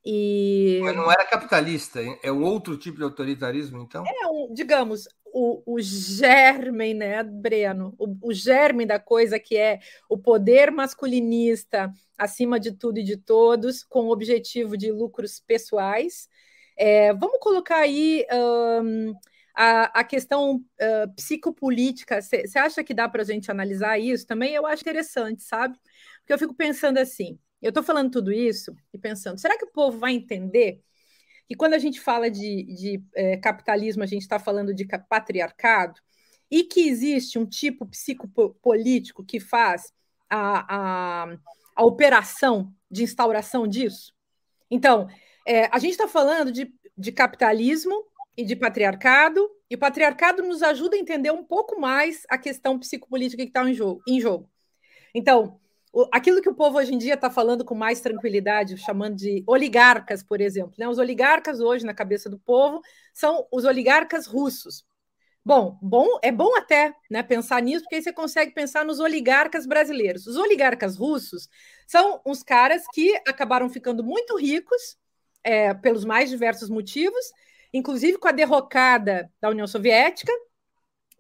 E... 0.05 0.81
Não 0.95 1.11
era 1.11 1.25
capitalista, 1.25 2.01
é 2.23 2.31
um 2.31 2.45
outro 2.45 2.77
tipo 2.77 2.99
de 2.99 3.05
autoritarismo, 3.05 3.81
então? 3.81 4.05
É, 4.07 4.27
um, 4.29 4.53
digamos, 4.53 5.09
o, 5.25 5.63
o 5.75 5.81
germe, 5.81 6.95
né, 6.95 7.23
Breno? 7.23 7.95
O, 7.99 8.29
o 8.29 8.33
germe 8.33 8.85
da 8.87 9.01
coisa 9.01 9.39
que 9.41 9.57
é 9.57 9.81
o 10.09 10.19
poder 10.19 10.71
masculinista 10.71 11.93
acima 12.17 12.61
de 12.61 12.73
tudo 12.73 12.99
e 12.99 13.03
de 13.03 13.17
todos, 13.17 13.83
com 13.83 14.07
o 14.07 14.13
objetivo 14.13 14.77
de 14.77 14.93
lucros 14.93 15.41
pessoais. 15.41 16.29
É, 16.77 17.13
vamos 17.15 17.39
colocar 17.41 17.79
aí 17.79 18.27
um, 18.83 19.15
a, 19.55 20.01
a, 20.01 20.05
questão 20.05 20.57
uh, 20.57 21.15
psicopolítica. 21.15 22.21
Você 22.21 22.59
acha 22.59 22.83
que 22.83 22.93
dá 22.93 23.09
para 23.09 23.23
a 23.23 23.25
gente 23.25 23.51
analisar 23.51 23.99
isso 23.99 24.27
também? 24.27 24.53
Eu 24.55 24.67
acho 24.67 24.83
interessante, 24.83 25.43
sabe? 25.43 25.79
Porque 26.19 26.33
eu 26.33 26.39
fico 26.39 26.55
pensando 26.55 26.99
assim: 26.99 27.39
eu 27.63 27.69
estou 27.69 27.83
falando 27.83 28.11
tudo 28.11 28.33
isso 28.33 28.75
e 28.93 28.99
pensando, 28.99 29.39
será 29.39 29.57
que 29.57 29.65
o 29.65 29.71
povo 29.71 29.99
vai 29.99 30.13
entender 30.13 30.83
que 31.47 31.55
quando 31.55 31.75
a 31.75 31.79
gente 31.79 32.01
fala 32.01 32.31
de, 32.31 32.65
de 32.65 33.39
capitalismo, 33.43 34.03
a 34.03 34.07
gente 34.07 34.23
está 34.23 34.39
falando 34.39 34.75
de 34.75 34.87
patriarcado 35.09 36.01
e 36.51 36.65
que 36.65 36.89
existe 36.89 37.39
um 37.39 37.47
tipo 37.47 37.87
psicopolítico 37.87 39.25
que 39.25 39.39
faz 39.39 39.93
a, 40.29 41.25
a, 41.25 41.37
a 41.77 41.85
operação 41.85 42.73
de 42.91 43.03
instauração 43.03 43.67
disso? 43.67 44.13
Então, 44.71 45.09
é, 45.47 45.67
a 45.67 45.79
gente 45.79 45.93
está 45.93 46.09
falando 46.09 46.51
de, 46.51 46.73
de 46.97 47.13
capitalismo 47.13 47.95
e 48.37 48.45
de 48.45 48.57
patriarcado, 48.57 49.49
e 49.71 49.75
o 49.75 49.79
patriarcado 49.79 50.43
nos 50.43 50.63
ajuda 50.63 50.97
a 50.97 50.99
entender 50.99 51.31
um 51.31 51.45
pouco 51.45 51.81
mais 51.81 52.25
a 52.29 52.37
questão 52.37 52.79
psicopolítica 52.79 53.43
que 53.43 53.49
está 53.49 53.69
em 53.69 53.75
jogo, 53.75 54.03
em 54.07 54.21
jogo. 54.21 54.51
Então, 55.15 55.61
aquilo 56.13 56.43
que 56.43 56.49
o 56.49 56.55
povo 56.55 56.79
hoje 56.79 56.93
em 56.93 56.99
dia 56.99 57.15
está 57.15 57.31
falando 57.31 57.65
com 57.65 57.75
mais 57.75 58.01
tranquilidade, 58.01 58.77
chamando 58.77 59.17
de 59.17 59.45
oligarcas, 59.47 60.23
por 60.23 60.41
exemplo. 60.41 60.75
Né? 60.79 60.89
Os 60.89 60.99
oligarcas 60.99 61.61
hoje, 61.61 61.87
na 61.87 61.95
cabeça 61.95 62.29
do 62.29 62.39
povo, 62.39 62.81
são 63.13 63.47
os 63.53 63.65
oligarcas 63.65 64.27
russos. 64.27 64.85
Bom, 65.45 65.79
bom, 65.83 66.19
é 66.23 66.33
bom 66.33 66.57
até 66.57 66.95
né, 67.11 67.23
pensar 67.23 67.61
nisso, 67.61 67.83
porque 67.83 67.97
aí 67.97 68.03
você 68.03 68.13
consegue 68.13 68.53
pensar 68.53 68.85
nos 68.85 68.99
oligarcas 68.99 69.67
brasileiros. 69.67 70.27
Os 70.27 70.37
oligarcas 70.37 70.97
russos 70.97 71.49
são 71.87 72.21
uns 72.25 72.43
caras 72.43 72.83
que 72.93 73.15
acabaram 73.29 73.69
ficando 73.69 74.03
muito 74.03 74.37
ricos 74.39 74.97
é, 75.45 75.75
pelos 75.75 76.05
mais 76.05 76.31
diversos 76.31 76.71
motivos, 76.71 77.23
inclusive 77.75 78.17
com 78.17 78.29
a 78.29 78.33
derrocada 78.33 79.31
da 79.39 79.51
União 79.51 79.67
Soviética. 79.67 80.33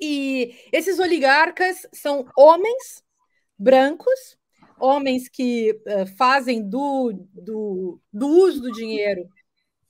E 0.00 0.56
esses 0.72 0.98
oligarcas 0.98 1.86
são 1.92 2.26
homens 2.36 3.04
brancos 3.58 4.38
homens 4.78 5.28
que 5.28 5.72
uh, 5.72 6.06
fazem 6.16 6.68
do, 6.68 7.12
do, 7.32 8.00
do, 8.12 8.26
uso 8.26 8.60
do 8.60 8.72
dinheiro 8.72 9.28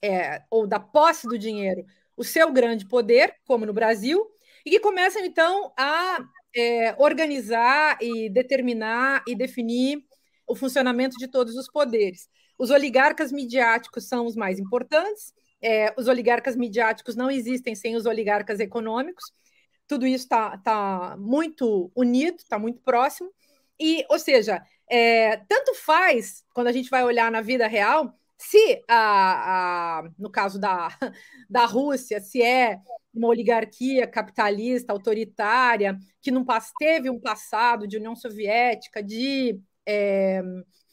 é, 0.03 0.43
ou 0.51 0.67
da 0.67 0.79
posse 0.79 1.27
do 1.27 1.39
dinheiro 1.39 1.85
o 2.17 2.23
seu 2.23 2.53
grande 2.53 2.87
poder, 2.87 3.35
como 3.45 3.67
no 3.67 3.73
Brasil, 3.73 4.25
e 4.65 4.71
que 4.71 4.81
começam 4.81 5.25
então 5.25 5.73
a 5.77 6.19
é, 6.55 6.95
organizar 6.99 7.99
e 8.01 8.31
determinar 8.31 9.25
e 9.27 9.35
definir 9.35 10.05
o 10.47 10.55
funcionamento 10.55 11.17
de 11.17 11.27
todos 11.27 11.57
os 11.57 11.69
poderes. 11.69 12.29
Os 12.57 12.71
oligarcas 12.71 13.33
midiáticos 13.33 14.07
são 14.07 14.27
os 14.27 14.37
mais 14.37 14.61
importantes. 14.61 15.35
É, 15.65 15.95
os 15.97 16.09
oligarcas 16.09 16.55
midiáticos 16.57 17.17
não 17.17 17.31
existem 17.31 17.75
sem 17.75 17.97
os 17.97 18.07
oligarcas 18.07 18.61
econômicos. 18.61 19.25
Tudo 19.87 20.07
isso 20.07 20.25
está 20.25 20.59
tá 20.59 21.17
muito 21.19 21.91
unido, 21.95 22.37
está 22.37 22.59
muito 22.59 22.81
próximo. 22.81 23.31
E, 23.81 24.05
ou 24.11 24.19
seja, 24.19 24.63
é, 24.91 25.39
tanto 25.49 25.75
faz, 25.75 26.45
quando 26.55 26.69
a 26.69 26.73
gente 26.73 26.91
vai 26.91 27.03
olhar 27.03 27.31
na 27.31 27.41
vida 27.41 27.67
real, 27.67 28.15
se, 28.37 28.85
a, 28.89 30.01
a, 30.01 30.11
no 30.19 30.31
caso 30.31 30.59
da, 30.59 30.89
da 31.49 31.65
Rússia, 31.67 32.21
se 32.21 32.43
é 32.43 32.79
uma 33.13 33.29
oligarquia 33.29 34.07
capitalista, 34.07 34.93
autoritária, 34.93 35.97
que 36.21 36.31
não 36.31 36.45
teve 36.79 37.09
um 37.09 37.21
passado 37.21 37.87
de 37.87 37.97
União 37.97 38.15
Soviética, 38.15 39.03
de 39.03 39.59
é, 39.87 40.43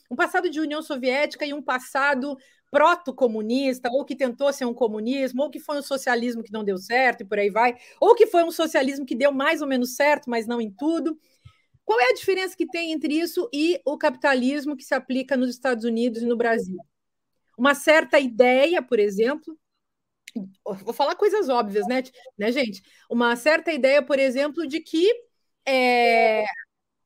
um 0.09 0.15
passado 0.15 0.49
de 0.49 0.59
União 0.59 0.81
Soviética 0.81 1.45
e 1.45 1.53
um 1.53 1.61
passado 1.61 2.37
proto-comunista, 2.71 3.89
ou 3.91 4.05
que 4.05 4.15
tentou 4.15 4.51
ser 4.53 4.65
um 4.65 4.73
comunismo, 4.73 5.43
ou 5.43 5.49
que 5.49 5.59
foi 5.59 5.77
um 5.77 5.83
socialismo 5.83 6.41
que 6.41 6.53
não 6.53 6.63
deu 6.63 6.77
certo 6.77 7.21
e 7.21 7.25
por 7.25 7.37
aí 7.37 7.49
vai, 7.49 7.77
ou 7.99 8.15
que 8.15 8.25
foi 8.25 8.43
um 8.43 8.51
socialismo 8.51 9.05
que 9.05 9.13
deu 9.13 9.31
mais 9.31 9.61
ou 9.61 9.67
menos 9.67 9.95
certo, 9.95 10.29
mas 10.29 10.47
não 10.47 10.61
em 10.61 10.71
tudo. 10.71 11.19
Qual 11.83 11.99
é 11.99 12.09
a 12.09 12.13
diferença 12.13 12.55
que 12.55 12.65
tem 12.65 12.93
entre 12.93 13.13
isso 13.13 13.49
e 13.53 13.81
o 13.85 13.97
capitalismo 13.97 14.77
que 14.77 14.83
se 14.83 14.95
aplica 14.95 15.35
nos 15.35 15.49
Estados 15.49 15.83
Unidos 15.83 16.21
e 16.21 16.25
no 16.25 16.37
Brasil? 16.37 16.77
Uma 17.57 17.75
certa 17.75 18.17
ideia, 18.17 18.81
por 18.81 18.97
exemplo, 18.97 19.59
vou 20.63 20.93
falar 20.93 21.15
coisas 21.15 21.49
óbvias, 21.49 21.85
né, 21.87 22.01
né 22.37 22.51
gente? 22.51 22.81
Uma 23.09 23.35
certa 23.35 23.73
ideia, 23.73 24.01
por 24.01 24.17
exemplo, 24.17 24.65
de 24.65 24.79
que 24.79 25.11
é, 25.67 26.45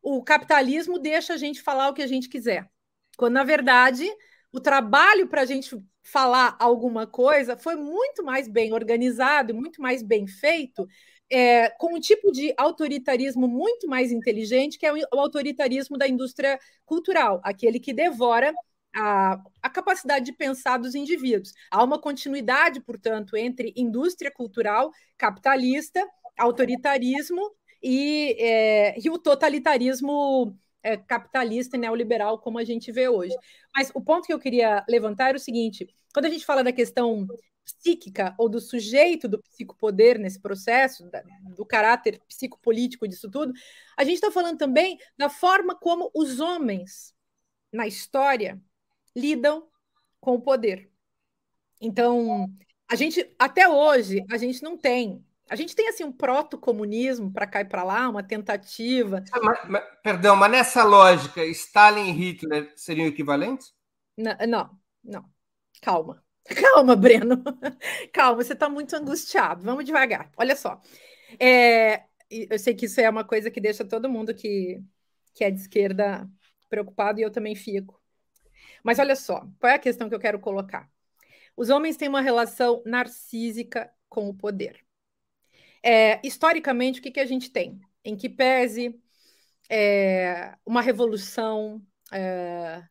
o 0.01 0.23
capitalismo 0.23 0.99
deixa 0.99 1.34
a 1.34 1.38
gente 1.38 1.62
falar 1.62 1.89
o 1.89 1.93
que 1.93 2.04
a 2.04 2.08
gente 2.08 2.30
quiser. 2.30 2.69
Quando, 3.17 3.34
na 3.34 3.43
verdade, 3.43 4.08
o 4.56 4.60
trabalho 4.62 5.28
para 5.28 5.41
a 5.41 5.46
gente 5.46 5.78
falar 6.02 6.56
alguma 6.60 7.06
coisa 7.06 7.58
foi 7.58 7.76
muito 7.76 8.24
mais 8.24 8.48
bem 8.48 8.74
organizado, 8.74 9.54
muito 9.54 9.82
mais 9.82 10.02
bem 10.02 10.26
feito 10.26 10.88
é, 11.30 11.70
com 11.72 11.96
um 11.96 12.00
tipo 12.00 12.32
de 12.32 12.54
autoritarismo 12.58 13.50
muito 13.50 13.86
mais 13.86 14.13
inteligente, 14.13 14.78
que 14.80 14.86
é 14.86 14.94
o 14.94 15.20
autoritarismo 15.20 15.98
da 15.98 16.08
indústria 16.08 16.58
cultural, 16.86 17.41
aquele 17.44 17.80
que 17.82 17.91
devora 17.91 18.54
a, 18.96 19.41
a, 19.62 19.70
capacidade 19.70 20.24
de 20.26 20.32
pensar 20.32 20.78
dos 20.78 20.96
indivíduos. 20.96 21.52
Há 21.70 21.84
uma 21.84 22.00
continuidade, 22.00 22.80
portanto, 22.80 23.36
entre 23.36 23.74
indústria 23.76 24.32
cultural 24.32 24.89
capitalista, 25.18 26.02
autoritarismo 26.38 27.41
e, 27.84 28.38
é, 28.39 29.00
e 29.00 29.10
o 29.10 29.18
totalitarismo 29.20 30.58
é, 30.86 30.95
capitalista 30.95 31.76
e 31.76 31.80
neoliberal, 31.80 32.38
como 32.38 32.60
a 32.60 32.63
gente 32.63 32.91
vê 32.91 33.10
hoje. 33.10 33.36
Mas 33.76 33.91
o 33.95 34.00
ponto 34.00 34.28
que 34.28 34.34
eu 34.34 34.39
queria 34.39 34.86
levantar 34.88 35.30
era 35.30 35.38
o 35.38 35.41
seguinte: 35.41 35.89
quando 36.13 36.28
a 36.28 36.30
gente 36.30 36.45
fala 36.45 36.63
da 36.63 36.71
questão 36.71 37.28
psíquica 37.65 38.36
ou 38.38 38.48
do 38.48 38.62
sujeito 38.62 39.28
do 39.28 39.41
psicopoder 39.41 40.19
nesse 40.19 40.39
processo, 40.39 41.10
do 41.56 41.65
caráter 41.65 42.21
psicopolítico 42.28 43.08
disso 43.08 43.32
tudo, 43.32 43.52
a 43.98 44.04
gente 44.04 44.15
está 44.15 44.30
falando 44.30 44.60
também 44.60 45.00
da 45.17 45.28
forma 45.28 45.76
como 45.76 46.12
os 46.13 46.39
homens 46.39 47.15
na 47.74 47.88
história 47.88 48.62
lidam 49.15 49.67
com 50.21 50.36
o 50.36 50.41
poder. 50.41 50.91
Então, 51.82 52.48
a 52.88 52.95
gente 52.95 53.28
até 53.39 53.67
hoje 53.67 54.24
a 54.30 54.38
gente 54.38 54.62
não 54.62 54.78
tem 54.78 55.25
a 55.50 55.56
gente 55.56 55.76
tem 55.76 55.88
assim 55.88 56.04
um 56.04 56.12
proto-comunismo 56.12 57.32
para 57.32 57.46
cá 57.46 57.62
e 57.62 57.66
para 57.66 57.84
lá, 57.84 58.10
uma 58.10 58.24
tentativa. 58.24 59.24
Mas, 59.42 59.60
mas, 59.70 59.84
perdão, 60.02 60.36
mas 60.36 60.52
nessa 60.52 60.84
lógica, 60.84 61.46
Stalin 61.46 62.10
e 62.10 62.12
Hitler 62.12 62.74
seriam 62.76 63.08
equivalentes? 63.08 63.74
Não, 64.18 64.36
não, 64.48 64.80
não. 65.04 65.30
Calma. 65.82 66.24
Calma, 66.46 66.96
Breno. 66.96 67.44
Calma, 68.14 68.44
você 68.44 68.54
está 68.54 68.70
muito 68.70 68.96
angustiado. 68.96 69.64
Vamos 69.64 69.86
devagar. 69.86 70.32
Olha 70.38 70.56
só. 70.56 70.82
É, 71.40 72.04
eu 72.30 72.58
sei 72.58 72.74
que 72.74 72.86
isso 72.86 73.00
é 73.02 73.10
uma 73.10 73.24
coisa 73.24 73.52
que 73.52 73.62
deixa 73.62 73.86
todo 73.86 74.10
mundo 74.10 74.34
que, 74.34 74.82
que 75.34 75.44
é 75.44 75.52
de 75.52 75.60
esquerda 75.60 76.30
preocupado 76.70 77.20
e 77.20 77.24
eu 77.24 77.32
também 77.32 77.56
fico. 77.56 78.02
Mas 78.84 79.00
olha 79.00 79.16
só, 79.16 79.48
qual 79.60 79.72
é 79.72 79.76
a 79.76 79.80
questão 79.80 80.10
que 80.10 80.16
eu 80.16 80.20
quero 80.20 80.40
colocar? 80.40 80.90
Os 81.58 81.70
homens 81.70 81.98
têm 81.98 82.08
uma 82.08 82.22
relação 82.22 82.84
narcísica 82.86 83.92
com 84.10 84.30
o 84.30 84.34
poder. 84.34 84.85
É, 85.88 86.19
historicamente, 86.26 87.00
o 87.00 87.04
que, 87.04 87.12
que 87.12 87.19
a 87.19 87.26
gente 87.28 87.52
tem? 87.52 87.80
Em 88.04 88.15
que 88.15 88.28
pese 88.28 89.00
é, 89.69 90.56
uma 90.65 90.82
revolução 90.82 91.80
é, 92.12 92.82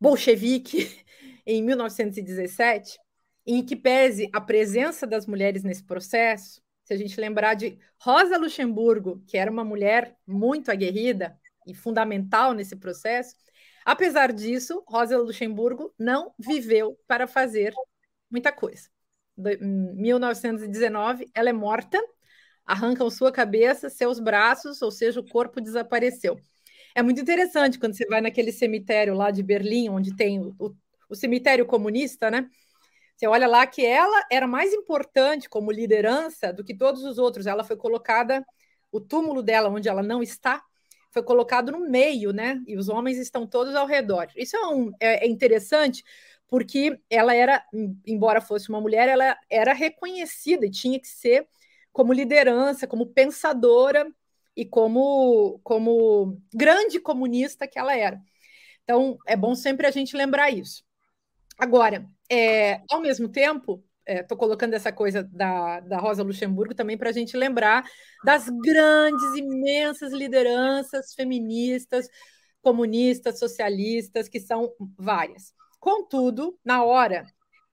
bolchevique 0.00 1.00
em 1.46 1.62
1917, 1.62 2.98
em 3.46 3.64
que 3.64 3.76
pese 3.76 4.28
a 4.32 4.40
presença 4.40 5.06
das 5.06 5.26
mulheres 5.26 5.62
nesse 5.62 5.84
processo, 5.84 6.60
se 6.82 6.92
a 6.92 6.96
gente 6.96 7.20
lembrar 7.20 7.54
de 7.54 7.78
Rosa 8.00 8.36
Luxemburgo, 8.36 9.22
que 9.28 9.38
era 9.38 9.50
uma 9.50 9.64
mulher 9.64 10.16
muito 10.26 10.72
aguerrida 10.72 11.38
e 11.64 11.72
fundamental 11.72 12.52
nesse 12.52 12.74
processo, 12.74 13.36
apesar 13.84 14.32
disso, 14.32 14.82
Rosa 14.88 15.16
Luxemburgo 15.16 15.94
não 15.96 16.34
viveu 16.36 16.98
para 17.06 17.28
fazer 17.28 17.72
muita 18.28 18.50
coisa. 18.50 18.88
Em 19.38 19.94
1919, 19.94 21.30
ela 21.32 21.48
é 21.48 21.52
morta, 21.52 22.02
arrancam 22.66 23.10
sua 23.10 23.30
cabeça, 23.30 23.90
seus 23.90 24.18
braços, 24.18 24.80
ou 24.82 24.90
seja, 24.90 25.20
o 25.20 25.28
corpo 25.28 25.60
desapareceu. 25.60 26.38
É 26.94 27.02
muito 27.02 27.20
interessante 27.20 27.78
quando 27.78 27.94
você 27.94 28.06
vai 28.06 28.20
naquele 28.20 28.52
cemitério 28.52 29.14
lá 29.14 29.30
de 29.30 29.42
Berlim, 29.42 29.88
onde 29.88 30.14
tem 30.14 30.40
o, 30.40 30.74
o 31.08 31.14
cemitério 31.14 31.66
comunista, 31.66 32.30
né? 32.30 32.48
Você 33.16 33.26
olha 33.26 33.46
lá 33.46 33.66
que 33.66 33.84
ela 33.84 34.24
era 34.30 34.46
mais 34.46 34.72
importante 34.72 35.48
como 35.48 35.70
liderança 35.70 36.52
do 36.52 36.64
que 36.64 36.76
todos 36.76 37.04
os 37.04 37.18
outros. 37.18 37.46
Ela 37.46 37.62
foi 37.62 37.76
colocada, 37.76 38.44
o 38.90 39.00
túmulo 39.00 39.42
dela, 39.42 39.68
onde 39.68 39.88
ela 39.88 40.02
não 40.02 40.22
está, 40.22 40.62
foi 41.10 41.22
colocado 41.22 41.70
no 41.70 41.80
meio, 41.88 42.32
né? 42.32 42.60
E 42.66 42.76
os 42.76 42.88
homens 42.88 43.18
estão 43.18 43.46
todos 43.46 43.74
ao 43.74 43.86
redor. 43.86 44.28
Isso 44.36 44.56
é, 44.56 44.66
um, 44.66 44.92
é, 45.00 45.26
é 45.26 45.28
interessante 45.28 46.02
porque 46.48 47.00
ela 47.08 47.34
era, 47.34 47.64
embora 48.06 48.40
fosse 48.40 48.68
uma 48.68 48.80
mulher, 48.80 49.08
ela 49.08 49.36
era 49.48 49.72
reconhecida 49.72 50.66
e 50.66 50.70
tinha 50.70 51.00
que 51.00 51.08
ser 51.08 51.48
como 51.94 52.12
liderança, 52.12 52.88
como 52.88 53.06
pensadora 53.06 54.12
e 54.56 54.64
como, 54.66 55.60
como 55.62 56.42
grande 56.52 56.98
comunista 56.98 57.68
que 57.68 57.78
ela 57.78 57.96
era. 57.96 58.20
Então, 58.82 59.16
é 59.26 59.36
bom 59.36 59.54
sempre 59.54 59.86
a 59.86 59.92
gente 59.92 60.16
lembrar 60.16 60.50
isso. 60.50 60.82
Agora, 61.56 62.04
é, 62.28 62.82
ao 62.90 63.00
mesmo 63.00 63.28
tempo, 63.28 63.82
estou 64.04 64.36
é, 64.36 64.38
colocando 64.38 64.74
essa 64.74 64.90
coisa 64.90 65.22
da, 65.22 65.78
da 65.80 65.98
Rosa 65.98 66.24
Luxemburgo 66.24 66.74
também 66.74 66.98
para 66.98 67.10
a 67.10 67.12
gente 67.12 67.36
lembrar 67.36 67.88
das 68.24 68.48
grandes, 68.48 69.36
imensas 69.36 70.12
lideranças 70.12 71.14
feministas, 71.14 72.08
comunistas, 72.60 73.38
socialistas, 73.38 74.28
que 74.28 74.40
são 74.40 74.72
várias. 74.98 75.54
Contudo, 75.78 76.58
na 76.64 76.82
hora 76.82 77.24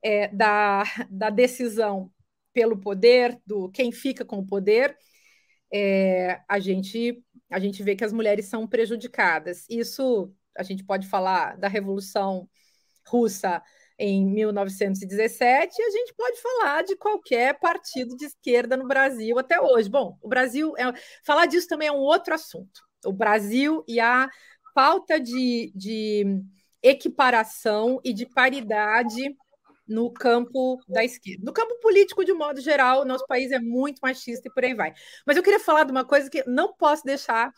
é, 0.04 0.28
da, 0.28 0.84
da 1.10 1.32
decisão 1.32 2.12
pelo 2.54 2.80
poder, 2.80 3.40
do 3.46 3.70
quem 3.70 3.92
fica 3.92 4.26
com 4.26 4.38
o 4.38 4.46
poder, 4.46 4.96
é, 5.74 6.42
a, 6.48 6.60
gente, 6.60 7.24
a 7.50 7.60
gente 7.60 7.82
vê 7.82 7.96
que 7.96 8.04
as 8.04 8.12
mulheres 8.12 8.46
são 8.46 8.68
prejudicadas. 8.68 9.66
Isso 9.70 10.34
a 10.58 10.64
gente 10.64 10.84
pode 10.84 11.08
falar 11.08 11.58
da 11.58 11.68
Revolução 11.68 12.50
russa 13.08 13.62
em 13.98 14.26
1917, 14.26 15.80
e 15.80 15.84
a 15.84 15.90
gente 15.92 16.14
pode 16.16 16.42
falar 16.42 16.82
de 16.84 16.96
qualquer 16.96 17.60
partido 17.60 18.18
de 18.18 18.26
esquerda 18.26 18.76
no 18.76 18.88
Brasil 18.88 19.38
até 19.38 19.62
hoje. 19.62 19.90
Bom, 19.90 20.18
o 20.22 20.28
Brasil, 20.28 20.74
é, 20.76 20.92
falar 21.24 21.46
disso 21.46 21.68
também 21.68 21.88
é 21.88 21.92
um 21.92 22.00
outro 22.00 22.34
assunto. 22.34 22.82
O 23.06 23.14
Brasil 23.14 23.84
e 23.88 24.00
a 24.00 24.28
falta 24.74 25.20
de, 25.20 25.72
de 25.76 26.42
equiparação 26.82 28.00
e 28.04 28.12
de 28.12 28.26
paridade 28.26 29.36
no 29.92 30.12
campo 30.12 30.80
da 30.88 31.04
esquerda. 31.04 31.44
No 31.44 31.54
campo 31.54 31.78
político, 31.80 32.24
de 32.24 32.34
modo 32.34 32.62
geral, 32.62 33.06
nosso 33.06 33.28
país 33.28 33.52
é 33.52 33.60
muito 33.60 34.00
machista 34.00 34.48
e 34.48 34.52
por 34.52 34.64
aí 34.64 34.74
vai. 34.74 34.94
Mas 35.28 35.36
eu 35.36 35.44
queria 35.44 35.60
falar 35.60 35.84
de 35.84 35.92
uma 35.92 36.06
coisa 36.06 36.30
que 36.30 36.44
não 36.48 36.74
posso 36.74 37.04
deixar 37.04 37.52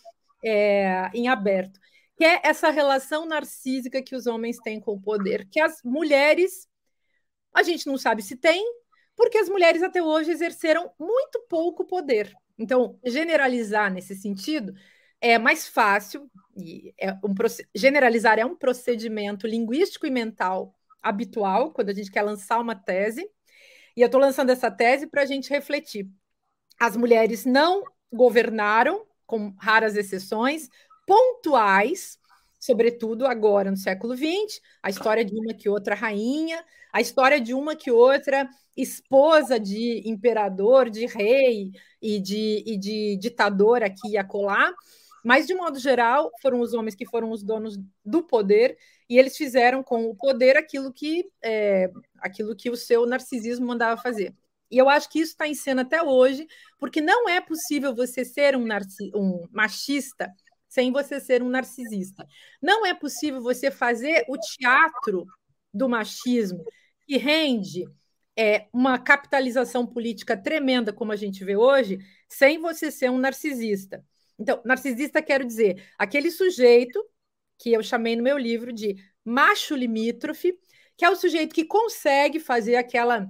é, 0.44 1.10
em 1.14 1.28
aberto, 1.28 1.80
que 2.18 2.26
é 2.26 2.42
essa 2.44 2.70
relação 2.70 3.26
narcísica 3.26 4.02
que 4.02 4.16
os 4.16 4.26
homens 4.26 4.58
têm 4.58 4.80
com 4.80 4.94
o 4.94 5.02
poder, 5.02 5.48
que 5.50 5.60
as 5.60 5.78
mulheres, 5.84 6.68
a 7.54 7.62
gente 7.62 7.86
não 7.86 7.98
sabe 7.98 8.24
se 8.24 8.36
tem, 8.36 8.66
porque 9.16 9.38
as 9.38 9.48
mulheres 9.48 9.84
até 9.84 10.02
hoje 10.02 10.32
exerceram 10.32 10.92
muito 11.00 11.46
pouco 11.48 11.86
poder. 11.86 12.34
Então, 12.58 13.00
generalizar 13.06 13.94
nesse 13.94 14.16
sentido 14.16 14.74
é 15.22 15.38
mais 15.38 15.68
fácil, 15.68 16.30
e 16.58 16.94
é 17.00 17.14
um, 17.14 17.34
generalizar 17.74 18.40
é 18.40 18.46
um 18.46 18.56
procedimento 18.56 19.48
linguístico 19.48 20.06
e 20.06 20.12
mental 20.12 20.76
habitual 21.04 21.72
quando 21.72 21.90
a 21.90 21.94
gente 21.94 22.10
quer 22.10 22.22
lançar 22.22 22.60
uma 22.60 22.76
tese. 22.76 23.30
E 23.96 24.02
eu 24.02 24.08
estou 24.08 24.20
lançando 24.20 24.50
essa 24.50 24.72
tese 24.72 25.06
para 25.06 25.22
a 25.22 25.26
gente 25.26 25.50
refletir. 25.50 26.10
As 26.80 26.98
mulheres 26.98 27.46
não 27.46 27.84
governaram, 28.12 29.06
com 29.26 29.54
raras 29.60 29.96
exceções, 29.96 30.70
pontuais, 31.06 32.18
sobretudo 32.60 33.28
agora 33.28 33.70
no 33.70 33.78
século 33.78 34.16
XX, 34.16 34.62
a 34.82 34.90
história 34.90 35.26
de 35.26 35.36
uma 35.36 35.54
que 35.54 35.68
outra 35.68 35.96
rainha, 35.96 36.64
a 36.94 37.02
história 37.02 37.42
de 37.42 37.54
uma 37.54 37.76
que 37.76 37.92
outra 37.92 38.48
esposa 38.76 39.60
de 39.60 40.02
imperador, 40.06 40.90
de 40.90 41.06
rei 41.06 41.72
e 42.02 42.20
de, 42.20 42.64
e 42.66 42.78
de 42.78 43.18
ditador 43.18 43.84
aqui 43.84 44.12
e 44.12 44.18
acolá, 44.18 44.74
mas 45.24 45.48
de 45.48 45.54
modo 45.54 45.80
geral 45.80 46.32
foram 46.42 46.60
os 46.60 46.74
homens 46.74 46.96
que 46.96 47.06
foram 47.06 47.32
os 47.32 47.44
donos 47.44 47.78
do 48.04 48.24
poder 48.24 48.78
e 49.10 49.18
eles 49.18 49.38
fizeram 49.38 49.82
com 49.84 50.06
o 50.06 50.16
poder 50.16 50.58
aquilo 50.58 50.92
que 50.92 51.26
é, 51.42 51.90
aquilo 52.20 52.56
que 52.56 52.70
o 52.70 52.76
seu 52.76 53.06
narcisismo 53.06 53.66
mandava 53.66 54.02
fazer. 54.02 54.34
E 54.70 54.78
eu 54.78 54.90
acho 54.90 55.10
que 55.10 55.20
isso 55.20 55.34
está 55.34 55.48
em 55.48 55.54
cena 55.54 55.84
até 55.84 56.02
hoje, 56.02 56.48
porque 56.80 57.00
não 57.00 57.30
é 57.30 57.40
possível 57.40 57.94
você 57.94 58.26
ser 58.26 58.56
um, 58.56 58.66
narci 58.66 59.12
um 59.16 59.48
machista 59.52 60.34
sem 60.68 60.92
você 60.92 61.20
ser 61.20 61.44
um 61.44 61.50
narcisista. 61.50 62.26
Não 62.60 62.84
é 62.84 62.96
possível 62.96 63.40
você 63.40 63.70
fazer 63.70 64.26
o 64.28 64.36
teatro 64.36 65.28
do 65.72 65.88
machismo 65.88 66.66
que 67.06 67.18
rende 67.18 67.86
é, 68.36 68.68
uma 68.74 68.98
capitalização 68.98 69.86
política 69.86 70.36
tremenda, 70.36 70.92
como 70.92 71.12
a 71.12 71.16
gente 71.16 71.44
vê 71.46 71.56
hoje, 71.56 72.00
sem 72.28 72.60
você 72.60 72.90
ser 72.90 73.12
um 73.12 73.20
narcisista. 73.20 74.04
Então, 74.44 74.62
narcisista 74.66 75.22
quero 75.22 75.46
dizer 75.46 75.90
aquele 75.98 76.30
sujeito 76.30 77.02
que 77.58 77.72
eu 77.72 77.82
chamei 77.82 78.14
no 78.14 78.22
meu 78.22 78.38
livro 78.38 78.74
de 78.74 78.98
macho 79.24 79.74
limítrofe, 79.74 80.60
que 80.98 81.06
é 81.06 81.10
o 81.10 81.16
sujeito 81.16 81.56
que 81.56 81.64
consegue 81.64 82.42
fazer 82.42 82.76
aquela 82.76 83.26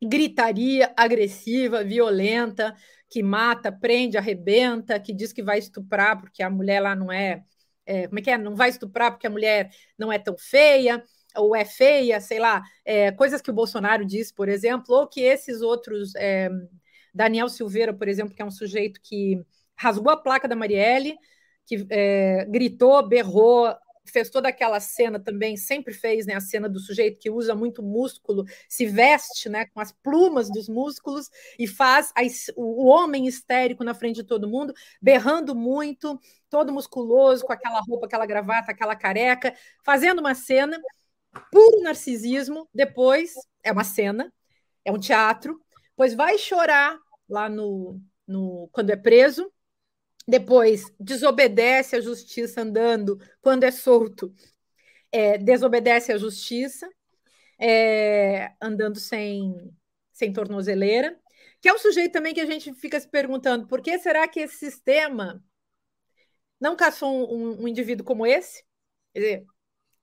gritaria 0.00 0.94
agressiva, 0.96 1.82
violenta, 1.82 2.72
que 3.10 3.20
mata, 3.20 3.72
prende, 3.72 4.16
arrebenta, 4.16 5.00
que 5.00 5.12
diz 5.12 5.32
que 5.32 5.42
vai 5.42 5.58
estuprar 5.58 6.20
porque 6.20 6.40
a 6.40 6.48
mulher 6.48 6.80
lá 6.80 6.94
não 6.94 7.10
é, 7.10 7.42
é 7.84 8.06
como 8.06 8.20
é 8.20 8.22
que 8.22 8.30
é? 8.30 8.38
Não 8.38 8.54
vai 8.54 8.68
estuprar 8.70 9.10
porque 9.10 9.26
a 9.26 9.30
mulher 9.30 9.70
não 9.98 10.12
é 10.12 10.20
tão 10.20 10.36
feia, 10.38 11.02
ou 11.36 11.56
é 11.56 11.64
feia, 11.64 12.20
sei 12.20 12.38
lá, 12.38 12.62
é, 12.84 13.10
coisas 13.10 13.40
que 13.40 13.50
o 13.50 13.54
Bolsonaro 13.54 14.04
diz, 14.04 14.30
por 14.30 14.48
exemplo, 14.48 14.94
ou 14.94 15.08
que 15.08 15.20
esses 15.20 15.62
outros, 15.62 16.14
é, 16.14 16.48
Daniel 17.12 17.48
Silveira, 17.48 17.92
por 17.92 18.06
exemplo, 18.06 18.32
que 18.36 18.42
é 18.42 18.44
um 18.44 18.52
sujeito 18.52 19.00
que 19.02 19.44
rasgou 19.76 20.12
a 20.12 20.16
placa 20.16 20.48
da 20.48 20.56
Marielle, 20.56 21.16
que 21.66 21.86
é, 21.90 22.44
gritou, 22.46 23.06
berrou, 23.06 23.74
fez 24.06 24.28
toda 24.28 24.48
aquela 24.48 24.78
cena 24.80 25.18
também, 25.18 25.56
sempre 25.56 25.94
fez, 25.94 26.26
né, 26.26 26.34
a 26.34 26.40
cena 26.40 26.68
do 26.68 26.78
sujeito 26.78 27.18
que 27.18 27.30
usa 27.30 27.54
muito 27.54 27.82
músculo, 27.82 28.44
se 28.68 28.86
veste, 28.86 29.48
né, 29.48 29.66
com 29.66 29.80
as 29.80 29.92
plumas 29.92 30.50
dos 30.50 30.68
músculos 30.68 31.30
e 31.58 31.66
faz 31.66 32.12
a, 32.14 32.20
o, 32.56 32.86
homem 32.86 33.26
histérico 33.26 33.82
na 33.82 33.94
frente 33.94 34.16
de 34.16 34.24
todo 34.24 34.48
mundo, 34.48 34.74
berrando 35.00 35.54
muito, 35.54 36.20
todo 36.50 36.72
musculoso, 36.72 37.44
com 37.44 37.52
aquela 37.52 37.80
roupa, 37.80 38.06
aquela 38.06 38.26
gravata, 38.26 38.72
aquela 38.72 38.94
careca, 38.94 39.54
fazendo 39.82 40.18
uma 40.18 40.34
cena 40.34 40.78
puro 41.50 41.82
narcisismo, 41.82 42.68
depois 42.72 43.34
é 43.62 43.72
uma 43.72 43.84
cena, 43.84 44.32
é 44.84 44.92
um 44.92 44.98
teatro, 44.98 45.60
pois 45.96 46.14
vai 46.14 46.38
chorar 46.38 46.96
lá 47.28 47.48
no, 47.48 48.00
no 48.26 48.68
quando 48.70 48.90
é 48.90 48.96
preso, 48.96 49.50
depois 50.26 50.84
desobedece 50.98 51.96
à 51.96 52.00
justiça 52.00 52.62
andando 52.62 53.18
quando 53.40 53.64
é 53.64 53.70
solto, 53.70 54.34
é, 55.12 55.38
desobedece 55.38 56.12
à 56.12 56.18
justiça, 56.18 56.88
é, 57.58 58.52
andando 58.60 58.98
sem, 58.98 59.54
sem 60.12 60.32
tornozeleira, 60.32 61.18
que 61.60 61.68
é 61.68 61.74
um 61.74 61.78
sujeito 61.78 62.12
também 62.12 62.34
que 62.34 62.40
a 62.40 62.46
gente 62.46 62.74
fica 62.74 62.98
se 63.00 63.08
perguntando 63.08 63.66
por 63.66 63.80
que 63.80 63.98
será 63.98 64.26
que 64.28 64.40
esse 64.40 64.56
sistema 64.56 65.42
não 66.60 66.76
caçou 66.76 67.32
um, 67.34 67.62
um 67.62 67.68
indivíduo 67.68 68.04
como 68.04 68.26
esse? 68.26 68.64
Quer 69.12 69.20
dizer, 69.20 69.46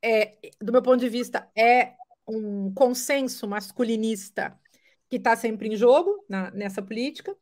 é, 0.02 0.38
do 0.60 0.72
meu 0.72 0.82
ponto 0.82 1.00
de 1.00 1.10
vista, 1.10 1.50
é 1.56 1.96
um 2.28 2.74
consenso 2.74 3.48
masculinista 3.48 4.58
que 5.10 5.18
está 5.18 5.36
sempre 5.36 5.68
em 5.68 5.76
jogo 5.76 6.24
na, 6.30 6.52
nessa 6.52 6.82
política. 6.82 7.36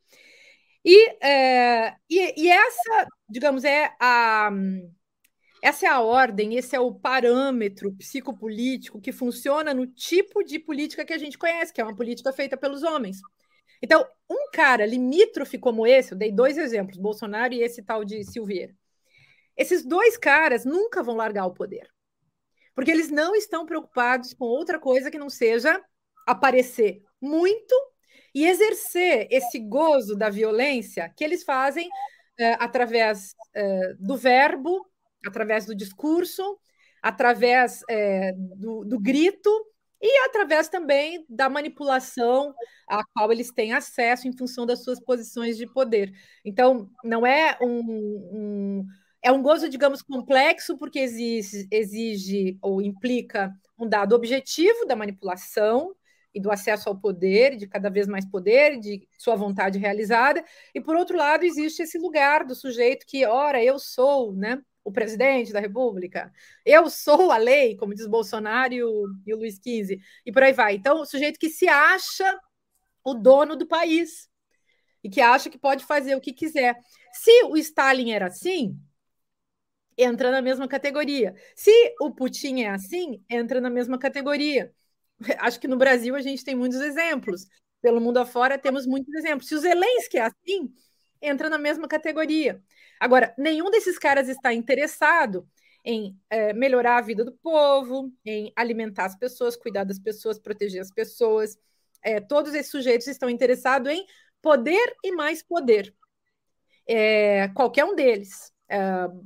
E, 0.83 1.25
é, 1.25 1.95
e, 2.09 2.43
e, 2.43 2.49
essa, 2.49 3.07
digamos, 3.29 3.63
é 3.63 3.93
a, 3.99 4.49
essa 5.61 5.85
é 5.85 5.89
a 5.89 5.99
ordem, 5.99 6.55
esse 6.55 6.75
é 6.75 6.79
o 6.79 6.93
parâmetro 6.93 7.91
psicopolítico 7.93 9.01
que 9.01 9.11
funciona 9.11 9.73
no 9.73 9.85
tipo 9.85 10.43
de 10.43 10.57
política 10.57 11.03
que 11.05 11.13
a 11.13 11.17
gente 11.17 11.37
conhece, 11.37 11.73
que 11.73 11.81
é 11.81 11.83
uma 11.83 11.95
política 11.95 12.31
feita 12.31 12.55
pelos 12.55 12.83
homens. 12.83 13.17
Então, 13.81 14.05
um 14.29 14.49
cara 14.51 14.85
limítrofe 14.85 15.57
como 15.57 15.85
esse, 15.85 16.13
eu 16.13 16.17
dei 16.17 16.31
dois 16.31 16.57
exemplos, 16.57 16.97
Bolsonaro 16.97 17.53
e 17.53 17.61
esse 17.61 17.81
tal 17.81 18.05
de 18.05 18.23
Silveira. 18.23 18.73
Esses 19.55 19.85
dois 19.85 20.17
caras 20.17 20.63
nunca 20.63 21.03
vão 21.03 21.15
largar 21.15 21.45
o 21.45 21.53
poder. 21.53 21.89
Porque 22.73 22.91
eles 22.91 23.09
não 23.09 23.35
estão 23.35 23.65
preocupados 23.65 24.33
com 24.33 24.45
outra 24.45 24.79
coisa 24.79 25.11
que 25.11 25.17
não 25.17 25.29
seja 25.29 25.81
aparecer 26.25 27.01
muito 27.21 27.75
e 28.33 28.45
exercer 28.45 29.27
esse 29.29 29.59
gozo 29.59 30.15
da 30.15 30.29
violência 30.29 31.11
que 31.15 31.23
eles 31.23 31.43
fazem 31.43 31.89
é, 32.37 32.53
através 32.53 33.35
é, 33.53 33.93
do 33.99 34.15
verbo, 34.15 34.85
através 35.25 35.65
do 35.65 35.75
discurso, 35.75 36.57
através 37.01 37.81
é, 37.89 38.33
do, 38.33 38.85
do 38.85 38.99
grito 38.99 39.49
e 40.01 40.25
através 40.25 40.69
também 40.69 41.25
da 41.27 41.49
manipulação 41.49 42.53
a 42.87 43.03
qual 43.13 43.31
eles 43.31 43.51
têm 43.51 43.73
acesso 43.73 44.27
em 44.27 44.37
função 44.37 44.65
das 44.65 44.83
suas 44.83 44.99
posições 44.99 45.57
de 45.57 45.67
poder. 45.67 46.11
Então, 46.43 46.89
não 47.03 47.25
é 47.25 47.57
um, 47.61 47.79
um 47.81 48.85
é 49.21 49.31
um 49.31 49.41
gozo, 49.41 49.67
digamos, 49.67 50.01
complexo, 50.01 50.77
porque 50.77 50.99
exige, 50.99 51.67
exige 51.69 52.57
ou 52.61 52.81
implica 52.81 53.53
um 53.77 53.87
dado 53.87 54.15
objetivo 54.15 54.85
da 54.85 54.95
manipulação 54.95 55.93
e 56.33 56.39
do 56.39 56.51
acesso 56.51 56.89
ao 56.89 56.99
poder, 56.99 57.55
de 57.55 57.67
cada 57.67 57.89
vez 57.89 58.07
mais 58.07 58.25
poder, 58.25 58.79
de 58.79 59.07
sua 59.17 59.35
vontade 59.35 59.79
realizada, 59.79 60.43
e 60.73 60.81
por 60.81 60.95
outro 60.95 61.17
lado 61.17 61.43
existe 61.43 61.81
esse 61.81 61.97
lugar 61.97 62.45
do 62.45 62.55
sujeito 62.55 63.05
que, 63.05 63.25
ora, 63.25 63.63
eu 63.63 63.79
sou, 63.79 64.33
né, 64.33 64.61
o 64.83 64.91
presidente 64.91 65.51
da 65.51 65.59
República, 65.59 66.31
eu 66.65 66.89
sou 66.89 67.31
a 67.31 67.37
lei, 67.37 67.75
como 67.75 67.93
diz 67.93 68.07
Bolsonaro 68.07 68.73
e 68.73 68.83
o, 68.83 69.05
Luiz 69.27 69.55
XV, 69.55 69.99
e 70.25 70.31
por 70.31 70.43
aí 70.43 70.53
vai. 70.53 70.75
Então, 70.75 71.01
o 71.01 71.05
sujeito 71.05 71.39
que 71.39 71.49
se 71.49 71.67
acha 71.67 72.39
o 73.03 73.13
dono 73.13 73.55
do 73.55 73.67
país 73.67 74.29
e 75.03 75.09
que 75.09 75.21
acha 75.21 75.49
que 75.49 75.57
pode 75.57 75.85
fazer 75.85 76.15
o 76.15 76.21
que 76.21 76.33
quiser. 76.33 76.75
Se 77.13 77.43
o 77.45 77.57
Stalin 77.57 78.11
era 78.11 78.27
assim, 78.27 78.77
entra 79.97 80.31
na 80.31 80.41
mesma 80.41 80.67
categoria. 80.67 81.35
Se 81.55 81.71
o 82.01 82.11
Putin 82.13 82.61
é 82.61 82.69
assim, 82.69 83.23
entra 83.29 83.61
na 83.61 83.69
mesma 83.69 83.97
categoria. 83.97 84.73
Acho 85.39 85.59
que 85.59 85.67
no 85.67 85.77
Brasil 85.77 86.15
a 86.15 86.21
gente 86.21 86.43
tem 86.43 86.55
muitos 86.55 86.79
exemplos. 86.81 87.47
Pelo 87.81 88.01
mundo 88.01 88.17
afora 88.17 88.57
temos 88.57 88.85
muitos 88.85 89.13
exemplos. 89.13 89.47
Se 89.47 89.55
o 89.55 89.59
Zelensky 89.59 90.17
é 90.17 90.21
assim, 90.21 90.73
entra 91.21 91.49
na 91.49 91.57
mesma 91.57 91.87
categoria. 91.87 92.61
Agora, 92.99 93.33
nenhum 93.37 93.69
desses 93.69 93.97
caras 93.97 94.27
está 94.27 94.53
interessado 94.53 95.47
em 95.85 96.17
é, 96.29 96.51
melhorar 96.53 96.97
a 96.97 97.01
vida 97.01 97.23
do 97.23 97.31
povo, 97.31 98.11
em 98.25 98.51
alimentar 98.55 99.05
as 99.05 99.15
pessoas, 99.17 99.55
cuidar 99.55 99.85
das 99.85 99.99
pessoas, 99.99 100.37
proteger 100.37 100.81
as 100.81 100.91
pessoas. 100.91 101.57
É, 102.03 102.19
todos 102.19 102.53
esses 102.53 102.71
sujeitos 102.71 103.07
estão 103.07 103.29
interessados 103.29 103.91
em 103.91 104.05
poder 104.41 104.95
e 105.03 105.11
mais 105.11 105.41
poder. 105.41 105.93
É, 106.87 107.47
qualquer 107.49 107.85
um 107.85 107.95
deles. 107.95 108.51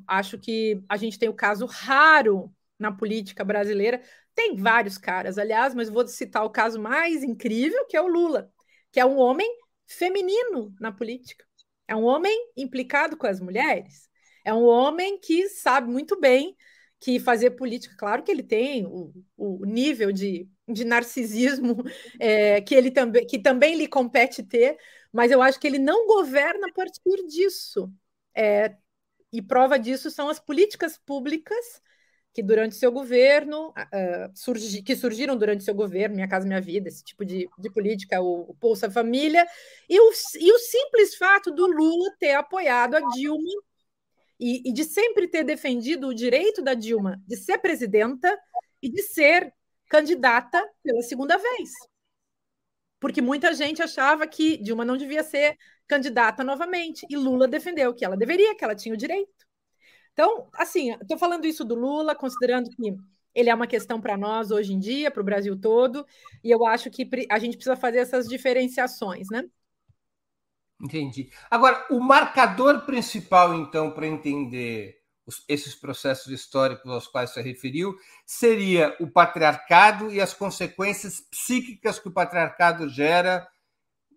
Acho 0.08 0.38
que 0.38 0.82
a 0.88 0.96
gente 0.96 1.20
tem 1.20 1.28
o 1.28 1.34
caso 1.34 1.66
raro 1.66 2.54
na 2.80 2.92
política 2.92 3.44
brasileira. 3.44 4.02
Tem 4.36 4.56
vários 4.56 4.98
caras, 4.98 5.38
aliás, 5.38 5.74
mas 5.76 5.90
vou 5.90 6.08
citar 6.08 6.44
o 6.44 6.50
caso 6.50 6.80
mais 6.80 7.24
incrível, 7.24 7.86
que 7.88 7.96
é 7.96 8.02
o 8.02 8.08
Lula, 8.08 8.52
que 8.92 9.00
é 9.00 9.06
um 9.06 9.18
homem 9.18 9.48
feminino 9.86 10.74
na 10.80 10.92
política. 10.92 11.46
É 11.88 11.96
um 11.96 12.04
homem 12.04 12.52
implicado 12.58 13.16
com 13.18 13.28
as 13.28 13.40
mulheres. 13.40 14.10
É 14.46 14.54
um 14.54 14.66
homem 14.66 15.20
que 15.20 15.48
sabe 15.50 15.90
muito 15.90 16.20
bem 16.20 16.56
que 17.00 17.20
fazer 17.20 17.52
política, 17.52 17.96
claro 17.98 18.24
que 18.24 18.32
ele 18.32 18.44
tem 18.44 18.86
o, 18.86 19.14
o 19.36 19.66
nível 19.66 20.12
de, 20.12 20.50
de 20.68 20.86
narcisismo 20.86 21.84
é, 22.20 22.62
que 22.62 22.74
ele 22.74 22.90
também 22.92 23.28
que 23.28 23.38
também 23.40 23.76
lhe 23.76 23.88
compete 23.88 24.42
ter, 24.42 24.78
mas 25.12 25.30
eu 25.30 25.42
acho 25.42 25.60
que 25.60 25.68
ele 25.68 25.80
não 25.80 26.08
governa 26.08 26.68
a 26.68 26.74
partir 26.74 27.28
disso. 27.28 27.92
É, 28.36 28.76
e 29.34 29.42
prova 29.42 29.78
disso 29.78 30.10
são 30.10 30.30
as 30.30 30.40
políticas 30.40 30.98
públicas 30.98 31.82
que 32.34 32.42
durante 32.42 32.76
seu 32.76 32.92
governo, 32.92 33.70
uh, 33.70 34.32
surgi, 34.34 34.82
que 34.82 34.96
surgiram 34.96 35.38
durante 35.38 35.64
seu 35.64 35.76
governo, 35.76 36.16
Minha 36.16 36.28
Casa 36.28 36.48
Minha 36.48 36.60
Vida, 36.60 36.88
esse 36.88 37.04
tipo 37.04 37.24
de, 37.24 37.48
de 37.60 37.72
política, 37.72 38.20
o, 38.22 38.50
o 38.50 38.54
Bolsa 38.54 38.90
Família, 38.90 39.46
e 39.88 40.00
o, 40.00 40.12
e 40.40 40.52
o 40.52 40.58
simples 40.58 41.16
fato 41.16 41.52
do 41.52 41.68
Lula 41.68 42.10
ter 42.20 42.34
apoiado 42.34 42.96
a 42.96 43.02
Dilma 43.12 43.62
e, 44.40 44.68
e 44.68 44.74
de 44.74 44.84
sempre 44.84 45.28
ter 45.28 45.44
defendido 45.44 46.08
o 46.08 46.14
direito 46.14 46.62
da 46.62 46.74
Dilma 46.74 47.22
de 47.28 47.38
ser 47.38 47.60
presidenta 47.60 48.36
e 48.82 48.90
de 48.90 49.04
ser 49.04 49.54
candidata 49.88 50.68
pela 50.84 51.04
segunda 51.04 51.38
vez. 51.38 51.70
Porque 53.00 53.22
muita 53.22 53.54
gente 53.54 53.82
achava 53.84 54.26
que 54.26 54.58
Dilma 54.58 54.84
não 54.84 54.98
devia 54.98 55.24
ser 55.24 55.56
candidata 55.88 56.44
novamente, 56.44 57.06
e 57.10 57.16
Lula 57.16 57.48
defendeu 57.48 57.94
que 57.94 58.04
ela 58.04 58.18
deveria, 58.18 58.56
que 58.56 58.64
ela 58.64 58.74
tinha 58.74 58.96
o 58.96 58.98
direito. 58.98 59.43
Então, 60.14 60.48
assim, 60.54 60.92
estou 60.94 61.18
falando 61.18 61.46
isso 61.46 61.66
do 61.66 61.76
Lula, 61.76 62.16
considerando 62.16 62.70
que 62.70 62.96
ele 63.34 63.50
é 63.50 63.56
uma 63.56 63.68
questão 63.68 64.00
para 64.00 64.16
nós 64.16 64.52
hoje 64.52 64.74
em 64.74 64.80
dia, 64.80 65.10
para 65.10 65.22
o 65.22 65.26
Brasil 65.26 65.60
todo, 65.60 66.06
e 66.44 66.52
eu 66.52 66.66
acho 66.66 66.90
que 66.92 67.10
a 67.30 67.40
gente 67.40 67.56
precisa 67.58 67.76
fazer 67.76 67.98
essas 67.98 68.28
diferenciações, 68.28 69.28
né? 69.32 69.44
Entendi. 70.80 71.30
Agora, 71.50 71.86
o 71.90 72.00
marcador 72.00 72.86
principal, 72.86 73.56
então, 73.56 73.90
para 73.92 74.06
entender 74.06 74.98
os, 75.26 75.44
esses 75.48 75.74
processos 75.74 76.28
históricos 76.28 76.92
aos 76.92 77.08
quais 77.08 77.32
você 77.32 77.42
referiu, 77.42 77.96
seria 78.26 78.96
o 79.00 79.10
patriarcado 79.10 80.12
e 80.12 80.20
as 80.20 80.34
consequências 80.34 81.22
psíquicas 81.22 82.00
que 82.00 82.10
o 82.10 82.14
patriarcado 82.14 82.90
gera 82.90 83.48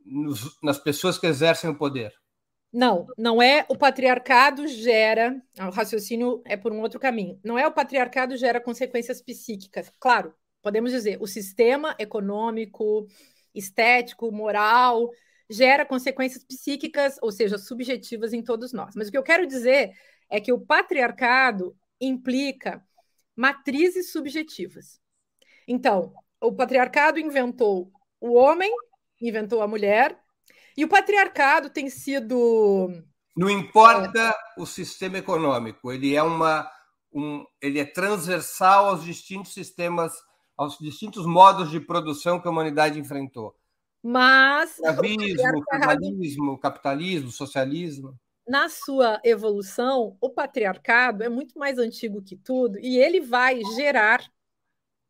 nos, 0.05 0.59
nas 0.63 0.79
pessoas 0.79 1.19
que 1.19 1.27
exercem 1.27 1.71
o 1.71 1.79
poder. 1.79 2.13
Não, 2.77 3.07
não 3.17 3.41
é 3.41 3.65
o 3.71 3.75
patriarcado 3.75 4.69
gera, 4.69 5.43
o 5.59 5.71
raciocínio 5.71 6.43
é 6.45 6.59
por 6.59 6.75
um 6.75 6.83
outro 6.83 7.01
caminho. 7.01 7.41
Não 7.43 7.59
é 7.59 7.67
o 7.67 7.73
patriarcado 7.73 8.37
gera 8.37 8.61
consequências 8.61 9.23
psíquicas. 9.23 9.91
Claro, 9.99 10.35
podemos 10.61 10.93
dizer, 10.93 11.17
o 11.19 11.27
sistema 11.27 11.97
econômico, 11.99 13.07
estético, 13.55 14.31
moral, 14.31 15.11
gera 15.49 15.87
consequências 15.87 16.45
psíquicas, 16.45 17.19
ou 17.23 17.33
seja, 17.33 17.57
subjetivas 17.57 18.35
em 18.35 18.43
todos 18.43 18.75
nós. 18.75 18.95
Mas 18.95 19.09
o 19.09 19.11
que 19.11 19.17
eu 19.17 19.23
quero 19.23 19.47
dizer 19.47 19.93
é 20.29 20.39
que 20.39 20.53
o 20.53 20.61
patriarcado 20.61 21.75
implica 21.99 22.85
matrizes 23.35 24.13
subjetivas. 24.13 25.01
Então, 25.67 26.13
o 26.39 26.53
patriarcado 26.53 27.19
inventou 27.19 27.91
o 28.21 28.35
homem, 28.35 28.71
inventou 29.19 29.63
a 29.63 29.67
mulher, 29.67 30.15
e 30.77 30.85
o 30.85 30.89
patriarcado 30.89 31.71
tem 31.71 31.89
sido. 31.89 32.93
Não 33.37 33.49
importa 33.49 34.35
o 34.59 34.67
sistema 34.67 35.19
econômico, 35.19 35.91
ele 35.91 36.15
é 36.15 36.23
uma. 36.23 36.71
Um, 37.13 37.45
ele 37.63 37.79
é 37.79 37.85
transversal 37.85 38.89
aos 38.89 39.03
distintos 39.03 39.55
sistemas, 39.55 40.13
aos 40.57 40.77
distintos 40.79 41.25
modos 41.25 41.71
de 41.71 41.81
produção 41.81 42.39
que 42.39 42.47
a 42.47 42.51
humanidade 42.51 43.01
enfrentou. 43.01 43.57
Mas. 44.03 44.77
Capitalismo, 44.77 45.65
capitalismo, 45.65 46.59
capitalismo, 46.59 47.31
socialismo. 47.31 48.15
Na 48.47 48.69
sua 48.69 49.21
evolução, 49.25 50.17
o 50.21 50.31
patriarcado 50.31 51.25
é 51.25 51.29
muito 51.29 51.59
mais 51.59 51.79
antigo 51.79 52.23
que 52.23 52.37
tudo 52.37 52.79
e 52.79 52.97
ele 52.97 53.21
vai 53.21 53.61
gerar 53.75 54.23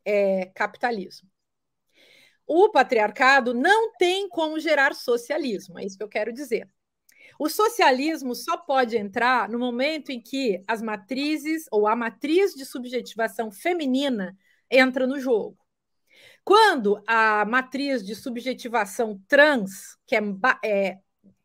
é, 0.07 0.47
capitalismo 0.55 1.29
o 2.47 2.71
patriarcado 2.71 3.53
não 3.53 3.93
tem 3.97 4.29
como 4.29 4.61
gerar 4.61 4.95
socialismo, 4.95 5.79
é 5.79 5.85
isso 5.85 5.97
que 5.97 6.05
eu 6.05 6.09
quero 6.09 6.33
dizer. 6.33 6.69
O 7.39 7.49
socialismo 7.49 8.35
só 8.35 8.57
pode 8.57 8.97
entrar 8.97 9.49
no 9.49 9.59
momento 9.59 10.11
em 10.11 10.21
que 10.21 10.63
as 10.67 10.81
matrizes 10.81 11.67
ou 11.71 11.87
a 11.87 11.95
matriz 11.95 12.55
de 12.55 12.65
subjetivação 12.65 13.51
feminina 13.51 14.37
entra 14.71 15.07
no 15.07 15.21
jogo. 15.21 15.59
Quando 16.43 17.03
a 17.07 17.45
matriz 17.45 18.05
de 18.05 18.15
subjetivação 18.15 19.21
trans, 19.29 19.99
que 20.07 20.17
é, 20.17 20.21
é 20.65 20.99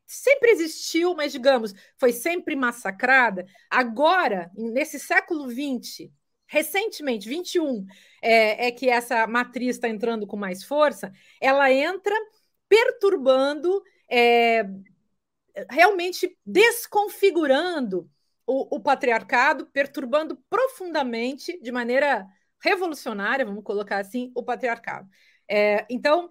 sempre 0.06 0.52
existiu, 0.52 1.16
mas 1.16 1.32
digamos, 1.32 1.74
foi 1.98 2.14
sempre 2.14 2.56
massacrada, 2.56 3.46
agora, 3.70 4.50
nesse 4.56 5.00
século 5.00 5.50
XX, 5.50 6.10
recentemente, 6.52 7.30
21, 7.30 7.88
é, 8.22 8.68
é 8.68 8.72
que 8.72 8.90
essa 8.90 9.26
matriz 9.26 9.78
está 9.78 9.88
entrando 9.88 10.28
com 10.28 10.36
mais 10.36 10.66
força, 10.66 11.10
ela 11.40 11.72
entra 11.72 12.14
perturbando, 12.68 13.82
é, 14.10 14.66
realmente 15.70 16.38
desconfigurando 16.46 18.10
o, 18.46 18.76
o, 18.76 18.80
patriarcado, 18.82 19.66
perturbando 19.68 20.36
profundamente, 20.50 21.58
de 21.62 21.72
maneira 21.72 22.28
revolucionária, 22.62 23.46
vamos 23.46 23.64
colocar 23.64 24.00
assim, 24.00 24.30
o 24.36 24.44
patriarcado. 24.44 25.10
É, 25.50 25.86
então, 25.90 26.30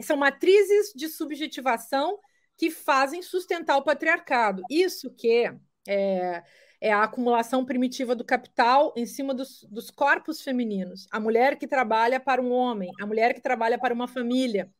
são 0.00 0.16
matrizes 0.16 0.94
de 0.96 1.08
subjetivação 1.10 2.18
que 2.56 2.70
fazem 2.70 3.20
sustentar 3.20 3.76
o 3.76 3.84
patriarcado. 3.84 4.62
Isso 4.70 5.10
que 5.10 5.52
é, 5.86 6.42
é 6.80 6.92
a 6.92 7.02
acumulação 7.02 7.64
primitiva 7.64 8.14
do 8.14 8.24
capital 8.24 8.92
em 8.96 9.04
cima 9.04 9.34
dos, 9.34 9.64
dos 9.64 9.90
corpos 9.90 10.40
femininos. 10.40 11.06
A 11.10 11.18
mulher 11.18 11.56
que 11.56 11.66
trabalha 11.66 12.20
para 12.20 12.40
um 12.40 12.52
homem, 12.52 12.90
a 13.00 13.06
mulher 13.06 13.34
que 13.34 13.40
trabalha 13.40 13.78
para 13.78 13.92
uma 13.92 14.06
família, 14.06 14.70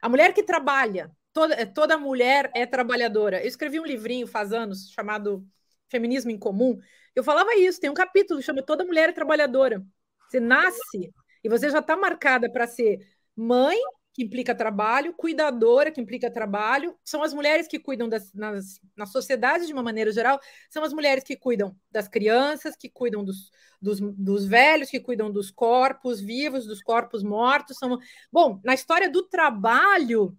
a 0.00 0.08
mulher 0.08 0.32
que 0.32 0.42
trabalha. 0.42 1.10
Toda, 1.32 1.66
toda 1.66 1.98
mulher 1.98 2.50
é 2.54 2.64
trabalhadora. 2.64 3.42
Eu 3.42 3.48
escrevi 3.48 3.78
um 3.78 3.84
livrinho 3.84 4.26
faz 4.26 4.52
anos 4.52 4.90
chamado 4.90 5.46
Feminismo 5.88 6.30
em 6.30 6.38
Comum. 6.38 6.78
Eu 7.14 7.22
falava 7.22 7.54
isso, 7.56 7.80
tem 7.80 7.90
um 7.90 7.94
capítulo 7.94 8.40
que 8.40 8.46
chama 8.46 8.62
Toda 8.62 8.84
Mulher 8.84 9.10
é 9.10 9.12
Trabalhadora. 9.12 9.84
Você 10.28 10.40
nasce 10.40 11.12
e 11.44 11.48
você 11.48 11.70
já 11.70 11.80
está 11.80 11.96
marcada 11.96 12.50
para 12.50 12.66
ser 12.66 12.98
mãe, 13.34 13.78
que 14.16 14.22
implica 14.22 14.54
trabalho, 14.54 15.12
cuidadora, 15.12 15.90
que 15.90 16.00
implica 16.00 16.30
trabalho, 16.30 16.96
são 17.04 17.22
as 17.22 17.34
mulheres 17.34 17.68
que 17.68 17.78
cuidam 17.78 18.08
das, 18.08 18.32
nas, 18.32 18.80
na 18.96 19.04
sociedade 19.04 19.66
de 19.66 19.74
uma 19.74 19.82
maneira 19.82 20.10
geral, 20.10 20.40
são 20.70 20.82
as 20.82 20.90
mulheres 20.94 21.22
que 21.22 21.36
cuidam 21.36 21.76
das 21.90 22.08
crianças, 22.08 22.74
que 22.74 22.88
cuidam 22.88 23.22
dos, 23.22 23.50
dos, 23.80 24.00
dos 24.00 24.46
velhos, 24.46 24.88
que 24.88 24.98
cuidam 24.98 25.30
dos 25.30 25.50
corpos 25.50 26.18
vivos, 26.18 26.64
dos 26.64 26.80
corpos 26.80 27.22
mortos. 27.22 27.76
São... 27.76 27.98
Bom, 28.32 28.58
na 28.64 28.72
história 28.72 29.10
do 29.10 29.22
trabalho 29.22 30.34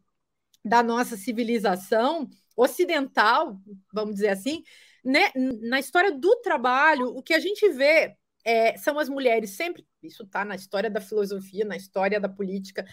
da 0.65 0.81
nossa 0.81 1.15
civilização 1.15 2.27
ocidental, 2.55 3.61
vamos 3.93 4.15
dizer 4.15 4.29
assim, 4.29 4.63
né, 5.05 5.31
na 5.35 5.79
história 5.79 6.11
do 6.11 6.35
trabalho, 6.37 7.09
o 7.15 7.21
que 7.21 7.35
a 7.35 7.39
gente 7.39 7.69
vê 7.69 8.17
é, 8.47 8.77
são 8.77 8.97
as 8.97 9.09
mulheres 9.09 9.49
sempre, 9.49 9.85
isso 10.01 10.23
está 10.23 10.45
na 10.45 10.55
história 10.55 10.89
da 10.89 11.01
filosofia, 11.01 11.65
na 11.65 11.75
história 11.75 12.17
da 12.17 12.29
política, 12.29 12.85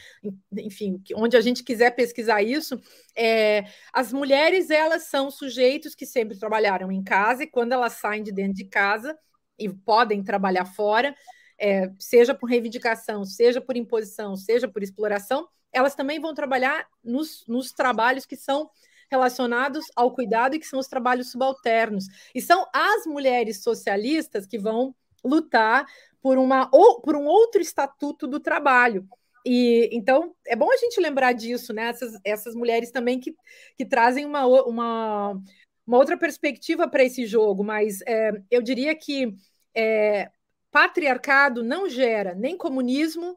enfim, 0.52 1.00
onde 1.14 1.36
a 1.36 1.40
gente 1.40 1.62
quiser 1.62 1.92
pesquisar 1.92 2.42
isso, 2.42 2.80
é, 3.16 3.64
as 3.92 4.12
mulheres 4.12 4.68
elas 4.68 5.04
são 5.04 5.30
sujeitos 5.30 5.94
que 5.94 6.04
sempre 6.04 6.36
trabalharam 6.36 6.90
em 6.90 7.04
casa 7.04 7.44
e 7.44 7.46
quando 7.46 7.70
elas 7.70 7.92
saem 7.92 8.24
de 8.24 8.32
dentro 8.32 8.54
de 8.54 8.64
casa 8.64 9.16
e 9.56 9.68
podem 9.68 10.24
trabalhar 10.24 10.64
fora, 10.64 11.14
é, 11.56 11.88
seja 12.00 12.34
por 12.34 12.50
reivindicação, 12.50 13.24
seja 13.24 13.60
por 13.60 13.76
imposição, 13.76 14.34
seja 14.34 14.66
por 14.66 14.82
exploração, 14.82 15.46
elas 15.72 15.94
também 15.94 16.18
vão 16.18 16.34
trabalhar 16.34 16.84
nos, 17.02 17.44
nos 17.46 17.70
trabalhos 17.70 18.26
que 18.26 18.34
são 18.36 18.68
relacionados 19.08 19.84
ao 19.94 20.12
cuidado 20.12 20.56
e 20.56 20.58
que 20.58 20.66
são 20.66 20.80
os 20.80 20.88
trabalhos 20.88 21.30
subalternos. 21.30 22.06
E 22.34 22.40
são 22.42 22.66
as 22.74 23.06
mulheres 23.06 23.62
socialistas 23.62 24.46
que 24.46 24.58
vão 24.58 24.92
lutar 25.24 25.86
por, 26.20 26.38
uma, 26.38 26.68
ou, 26.72 27.00
por 27.00 27.16
um 27.16 27.24
outro 27.24 27.60
estatuto 27.60 28.26
do 28.26 28.40
trabalho. 28.40 29.06
E 29.44 29.90
então 29.92 30.34
é 30.46 30.56
bom 30.56 30.70
a 30.72 30.76
gente 30.76 31.00
lembrar 31.00 31.32
disso, 31.32 31.72
né? 31.72 31.88
Essas, 31.88 32.18
essas 32.24 32.54
mulheres 32.54 32.90
também 32.90 33.20
que, 33.20 33.34
que 33.76 33.84
trazem 33.84 34.24
uma, 34.24 34.46
uma, 34.46 35.42
uma 35.86 35.98
outra 35.98 36.16
perspectiva 36.16 36.88
para 36.88 37.04
esse 37.04 37.26
jogo, 37.26 37.62
mas 37.62 38.00
é, 38.06 38.32
eu 38.50 38.62
diria 38.62 38.94
que 38.94 39.36
é, 39.74 40.30
patriarcado 40.70 41.62
não 41.62 41.88
gera 41.88 42.34
nem 42.34 42.56
comunismo, 42.56 43.36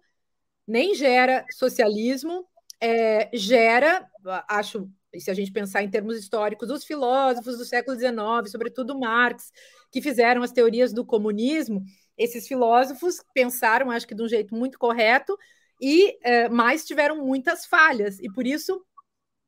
nem 0.66 0.96
gera 0.96 1.46
socialismo, 1.52 2.48
é, 2.80 3.30
gera, 3.34 4.10
acho, 4.48 4.90
se 5.18 5.30
a 5.30 5.34
gente 5.34 5.52
pensar 5.52 5.84
em 5.84 5.90
termos 5.90 6.18
históricos, 6.18 6.70
os 6.70 6.86
filósofos 6.86 7.58
do 7.58 7.66
século 7.66 7.98
XIX, 7.98 8.50
sobretudo 8.50 8.98
Marx, 8.98 9.52
que 9.92 10.02
fizeram 10.02 10.44
as 10.44 10.52
teorias 10.52 10.94
do 10.94 11.06
comunismo, 11.06 11.84
esses 12.18 12.48
filósofos 12.48 13.24
pensaram, 13.34 13.92
acho 13.92 14.08
que 14.08 14.16
de 14.16 14.24
um 14.24 14.28
jeito 14.28 14.56
muito 14.56 14.78
correto, 14.80 15.38
e 15.80 16.18
é, 16.24 16.50
mais 16.50 16.86
tiveram 16.86 17.24
muitas 17.26 17.66
falhas, 17.66 18.20
e 18.20 18.32
por 18.32 18.46
isso 18.48 18.84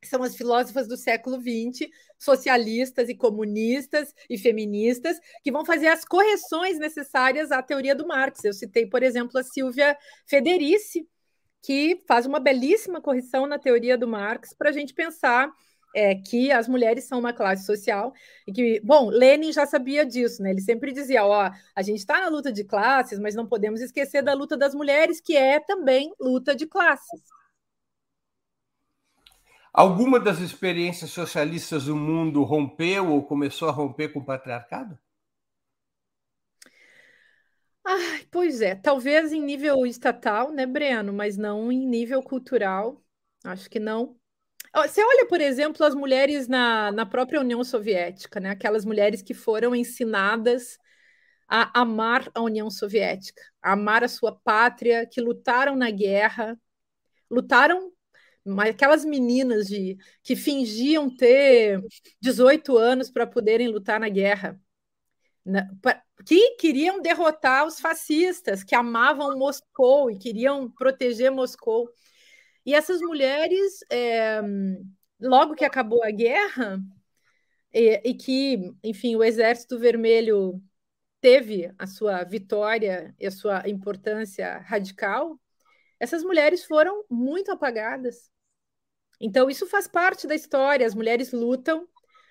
são 0.06 0.24
as 0.24 0.36
filósofas 0.36 0.88
do 0.88 0.96
século 0.96 1.38
XX, 1.42 1.90
socialistas 2.18 3.10
e 3.10 3.16
comunistas 3.16 4.14
e 4.30 4.38
feministas, 4.38 5.20
que 5.44 5.52
vão 5.52 5.66
fazer 5.66 5.88
as 5.88 6.06
correções 6.06 6.80
necessárias 6.80 7.52
à 7.52 7.62
teoria 7.62 7.94
do 7.94 8.08
Marx. 8.08 8.44
Eu 8.44 8.54
citei, 8.54 8.86
por 8.86 9.04
exemplo, 9.04 9.38
a 9.38 9.44
Silvia 9.44 9.98
Federici, 10.26 11.08
que 11.62 12.02
faz 12.08 12.26
uma 12.26 12.40
belíssima 12.40 13.02
correção 13.02 13.46
na 13.46 13.60
teoria 13.60 13.98
do 13.98 14.08
Marx 14.08 14.54
para 14.54 14.70
a 14.70 14.74
gente 14.74 14.94
pensar 14.94 15.52
é, 15.96 16.16
que 16.16 16.52
as 16.52 16.68
mulheres 16.68 17.06
são 17.06 17.20
uma 17.20 17.34
classe 17.34 17.66
social 17.66 18.14
e 18.48 18.52
que, 18.52 18.80
bom, 18.82 19.10
Lenin 19.10 19.52
já 19.52 19.66
sabia 19.66 20.06
disso, 20.06 20.42
né? 20.42 20.52
Ele 20.52 20.62
sempre 20.62 20.92
dizia, 20.92 21.26
ó, 21.26 21.52
a 21.76 21.82
gente 21.82 22.00
está 22.00 22.22
na 22.22 22.30
luta 22.30 22.52
de 22.52 22.64
classes, 22.64 23.20
mas 23.20 23.36
não 23.36 23.48
podemos 23.48 23.82
esquecer 23.82 24.22
da 24.22 24.34
luta 24.34 24.58
das 24.58 24.76
mulheres, 24.76 25.22
que 25.22 25.36
é 25.36 25.60
também 25.60 26.14
luta 26.20 26.56
de 26.56 26.68
classes. 26.68 27.22
Alguma 29.74 30.20
das 30.20 30.40
experiências 30.40 31.12
socialistas 31.12 31.86
do 31.86 31.96
mundo 31.96 32.44
rompeu 32.44 33.12
ou 33.12 33.24
começou 33.24 33.70
a 33.70 33.72
romper 33.72 34.10
com 34.10 34.20
o 34.20 34.26
patriarcado? 34.26 34.98
Ai, 37.86 38.28
pois 38.32 38.62
é, 38.62 38.76
talvez 38.76 39.32
em 39.32 39.42
nível 39.42 39.86
estatal, 39.86 40.52
né, 40.52 40.66
Breno, 40.66 41.12
mas 41.14 41.38
não 41.38 41.72
em 41.72 41.88
nível 41.88 42.22
cultural. 42.22 43.02
Acho 43.44 43.70
que 43.70 43.80
não. 43.80 44.19
Você 44.76 45.04
olha, 45.04 45.28
por 45.28 45.42
exemplo, 45.42 45.86
as 45.86 45.96
mulheres 45.96 46.48
na, 46.48 46.92
na 46.92 47.06
própria 47.06 47.40
União 47.40 47.64
Soviética, 47.64 48.40
né? 48.40 48.52
Aquelas 48.52 48.86
mulheres 48.86 49.22
que 49.22 49.34
foram 49.34 49.76
ensinadas 49.76 50.78
a 51.48 51.82
amar 51.82 52.30
a 52.36 52.42
União 52.42 52.70
Soviética, 52.70 53.42
a 53.62 53.74
amar 53.74 54.04
a 54.04 54.08
sua 54.08 54.32
pátria, 54.32 55.08
que 55.08 55.20
lutaram 55.20 55.76
na 55.76 55.90
guerra, 55.90 56.58
lutaram 57.30 57.92
aquelas 58.58 59.04
meninas 59.04 59.68
de 59.68 59.98
que 60.24 60.36
fingiam 60.36 61.16
ter 61.16 61.82
18 62.22 62.78
anos 62.78 63.10
para 63.10 63.28
poderem 63.28 63.68
lutar 63.68 64.00
na 64.00 64.10
guerra, 64.10 64.60
né, 65.46 65.68
que 66.26 66.56
queriam 66.58 67.02
derrotar 67.02 67.66
os 67.66 67.80
fascistas, 67.80 68.64
que 68.64 68.76
amavam 68.76 69.38
Moscou 69.38 70.12
e 70.12 70.18
queriam 70.18 70.70
proteger 70.72 71.32
Moscou. 71.32 71.90
E 72.70 72.76
essas 72.76 73.02
mulheres, 73.02 73.84
é, 73.90 74.40
logo 75.20 75.56
que 75.56 75.66
acabou 75.66 76.04
a 76.04 76.12
guerra, 76.12 76.80
e, 77.74 78.00
e, 78.12 78.14
que, 78.14 78.60
enfim, 78.84 79.16
o 79.16 79.24
Exército 79.24 79.80
Vermelho 79.80 80.62
teve 81.20 81.74
a 81.80 81.88
sua 81.88 82.24
vitória 82.24 83.12
e 83.20 83.26
a 83.26 83.32
sua 83.32 83.68
importância 83.68 84.60
radical, 84.60 85.40
essas 86.00 86.22
mulheres 86.22 86.64
foram 86.64 87.04
muito 87.10 87.52
apagadas. 87.52 88.30
Então, 89.20 89.50
isso 89.50 89.66
faz 89.66 89.88
parte 89.88 90.28
da 90.28 90.36
história. 90.36 90.86
As 90.86 90.94
mulheres 90.94 91.32
lutam, 91.32 91.88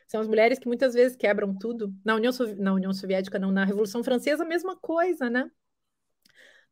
são 0.07 0.21
as 0.21 0.29
mulheres 0.29 0.61
que 0.61 0.69
muitas 0.69 0.95
vezes 0.95 1.17
quebram 1.17 1.53
tudo. 1.53 1.93
Na 2.05 2.15
União, 2.15 2.33
na 2.59 2.75
União 2.75 2.93
Soviética, 2.93 3.41
não, 3.41 3.51
na 3.51 3.65
Revolução 3.65 4.05
Francesa, 4.05 4.45
a 4.45 4.47
mesma 4.47 4.77
coisa, 4.77 5.29
né? 5.29 5.51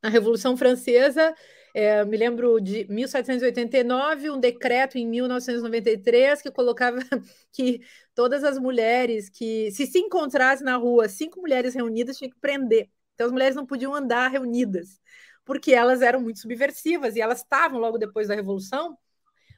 Na 0.00 0.08
Revolução 0.08 0.56
Francesa, 0.56 1.34
é, 1.78 2.02
me 2.06 2.16
lembro 2.16 2.58
de 2.58 2.86
1789, 2.90 4.30
um 4.30 4.40
decreto 4.40 4.96
em 4.96 5.06
1993 5.06 6.40
que 6.40 6.50
colocava 6.50 6.96
que 7.52 7.82
todas 8.14 8.42
as 8.44 8.58
mulheres 8.58 9.28
que, 9.28 9.70
se 9.72 9.86
se 9.86 9.98
encontrasse 9.98 10.64
na 10.64 10.76
rua 10.76 11.06
cinco 11.06 11.38
mulheres 11.38 11.74
reunidas, 11.74 12.16
tinha 12.16 12.30
que 12.30 12.40
prender. 12.40 12.88
Então, 13.12 13.26
as 13.26 13.32
mulheres 13.32 13.54
não 13.54 13.66
podiam 13.66 13.94
andar 13.94 14.28
reunidas, 14.28 14.98
porque 15.44 15.74
elas 15.74 16.00
eram 16.00 16.18
muito 16.22 16.38
subversivas 16.40 17.14
e 17.14 17.20
elas 17.20 17.40
estavam, 17.40 17.78
logo 17.78 17.98
depois 17.98 18.28
da 18.28 18.34
Revolução, 18.34 18.96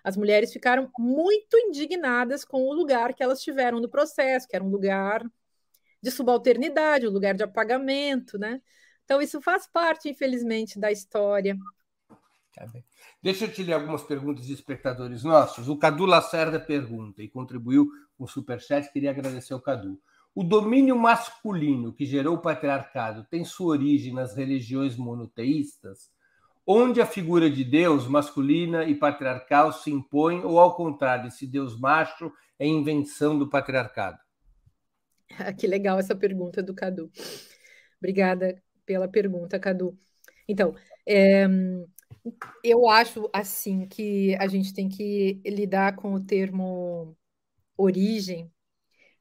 as 0.03 0.16
mulheres 0.16 0.53
ficaram 0.53 0.91
muito 0.99 1.57
indignadas 1.57 2.45
com 2.45 2.62
o 2.62 2.73
lugar 2.73 3.14
que 3.14 3.23
elas 3.23 3.41
tiveram 3.41 3.79
no 3.79 3.89
processo, 3.89 4.49
que 4.49 4.57
era 4.57 4.64
um 4.64 4.71
lugar 4.71 5.25
de 6.03 6.11
subalternidade, 6.11 7.07
um 7.07 7.12
lugar 7.12 7.35
de 7.35 7.45
apagamento, 7.45 8.37
né? 8.37 8.61
Então, 9.05 9.23
isso 9.23 9.41
faz 9.41 9.69
parte, 9.69 10.09
infelizmente, 10.09 10.81
da 10.81 10.91
história. 10.91 11.57
Tá 12.59 12.80
Deixa 13.22 13.44
eu 13.44 13.52
te 13.52 13.62
ler 13.62 13.74
algumas 13.74 14.02
perguntas 14.02 14.46
de 14.46 14.52
espectadores 14.52 15.22
nossos. 15.22 15.68
O 15.68 15.76
Cadu 15.76 16.06
Lacerda 16.06 16.59
pergunta 16.59 17.22
e 17.22 17.28
contribuiu 17.28 17.88
com 18.16 18.24
o 18.24 18.28
Superchat, 18.28 18.92
queria 18.92 19.11
agradecer 19.11 19.54
ao 19.54 19.61
Cadu. 19.61 20.00
O 20.34 20.42
domínio 20.42 20.96
masculino 20.96 21.92
que 21.92 22.04
gerou 22.04 22.36
o 22.36 22.42
patriarcado 22.42 23.26
tem 23.30 23.44
sua 23.44 23.68
origem 23.68 24.12
nas 24.12 24.36
religiões 24.36 24.96
monoteístas? 24.96 26.11
onde 26.70 27.00
a 27.00 27.06
figura 27.06 27.50
de 27.50 27.64
Deus 27.64 28.06
masculina 28.06 28.84
e 28.84 28.94
patriarcal 28.94 29.72
se 29.72 29.90
impõe, 29.90 30.44
ou 30.44 30.61
ao 30.61 30.76
contrário, 30.76 31.28
esse 31.28 31.46
Deus 31.46 31.80
macho 31.80 32.30
é 32.59 32.66
invenção 32.66 33.38
do 33.38 33.48
patriarcado? 33.48 34.18
Ah, 35.38 35.50
que 35.56 35.66
legal 35.66 35.98
essa 35.98 36.14
pergunta 36.14 36.62
do 36.62 36.74
Cadu. 36.74 37.11
Obrigada 37.96 38.62
pela 38.84 39.09
pergunta, 39.09 39.59
Cadu. 39.59 39.98
Então, 40.46 40.74
é, 41.06 41.46
eu 42.64 42.89
acho 42.89 43.29
assim 43.33 43.87
que 43.87 44.37
a 44.37 44.47
gente 44.47 44.72
tem 44.74 44.89
que 44.89 45.41
lidar 45.47 45.97
com 45.97 46.14
o 46.14 46.24
termo 46.24 47.16
origem, 47.76 48.53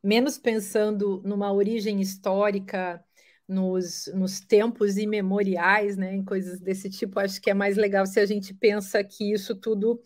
menos 0.03 0.37
pensando 0.37 1.21
numa 1.25 1.51
origem 1.53 2.01
histórica 2.01 3.03
nos, 3.47 4.07
nos 4.13 4.39
tempos 4.41 4.97
imemoriais, 4.97 5.97
né, 5.97 6.13
em 6.15 6.23
coisas 6.23 6.59
desse 6.59 6.89
tipo, 6.89 7.19
acho 7.19 7.41
que 7.41 7.49
é 7.49 7.53
mais 7.53 7.77
legal 7.77 8.05
se 8.05 8.19
a 8.19 8.25
gente 8.25 8.53
pensa 8.53 9.03
que 9.03 9.33
isso 9.33 9.55
tudo 9.55 10.01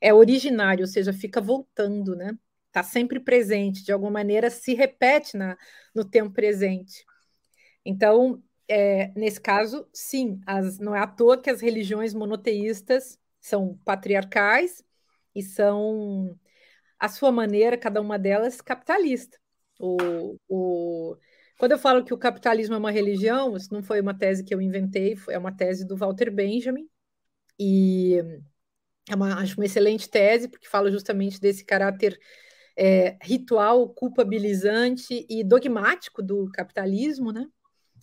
é 0.00 0.12
originário, 0.14 0.82
ou 0.82 0.88
seja, 0.88 1.12
fica 1.12 1.40
voltando, 1.40 2.16
né? 2.16 2.32
Está 2.68 2.82
sempre 2.82 3.20
presente, 3.20 3.84
de 3.84 3.92
alguma 3.92 4.10
maneira 4.12 4.50
se 4.50 4.74
repete 4.74 5.36
na, 5.36 5.56
no 5.94 6.04
tempo 6.04 6.32
presente. 6.32 7.04
Então, 7.84 8.42
é, 8.70 9.12
nesse 9.16 9.40
caso, 9.40 9.84
sim, 9.92 10.40
as, 10.46 10.78
não 10.78 10.94
é 10.94 11.00
à 11.00 11.06
toa 11.06 11.36
que 11.36 11.50
as 11.50 11.60
religiões 11.60 12.14
monoteístas 12.14 13.18
são 13.40 13.76
patriarcais 13.84 14.84
e 15.34 15.42
são, 15.42 16.38
à 16.98 17.08
sua 17.08 17.32
maneira, 17.32 17.76
cada 17.76 18.00
uma 18.00 18.16
delas 18.16 18.60
capitalista. 18.60 19.38
O, 19.76 20.36
o, 20.48 21.16
quando 21.58 21.72
eu 21.72 21.78
falo 21.78 22.04
que 22.04 22.14
o 22.14 22.18
capitalismo 22.18 22.76
é 22.76 22.78
uma 22.78 22.92
religião, 22.92 23.56
isso 23.56 23.74
não 23.74 23.82
foi 23.82 24.00
uma 24.00 24.16
tese 24.16 24.44
que 24.44 24.54
eu 24.54 24.60
inventei, 24.60 25.16
é 25.30 25.38
uma 25.38 25.50
tese 25.50 25.84
do 25.84 25.96
Walter 25.96 26.30
Benjamin, 26.30 26.88
e 27.58 28.18
é 29.08 29.14
uma, 29.16 29.34
acho 29.40 29.56
uma 29.56 29.66
excelente 29.66 30.08
tese, 30.08 30.46
porque 30.48 30.68
fala 30.68 30.92
justamente 30.92 31.40
desse 31.40 31.64
caráter 31.64 32.16
é, 32.76 33.18
ritual, 33.20 33.88
culpabilizante 33.88 35.26
e 35.28 35.42
dogmático 35.42 36.22
do 36.22 36.48
capitalismo, 36.52 37.32
né? 37.32 37.48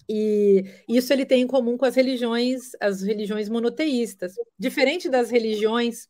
E 0.10 0.64
isso 0.88 1.12
ele 1.12 1.26
tem 1.26 1.42
em 1.42 1.48
comum 1.48 1.78
com 1.78 1.86
as 1.86 1.96
religiões, 1.96 2.72
as 2.80 3.02
religiões 3.02 3.50
monoteístas. 3.50 4.34
Diferente 4.58 5.10
das 5.10 5.30
religiões 5.30 6.08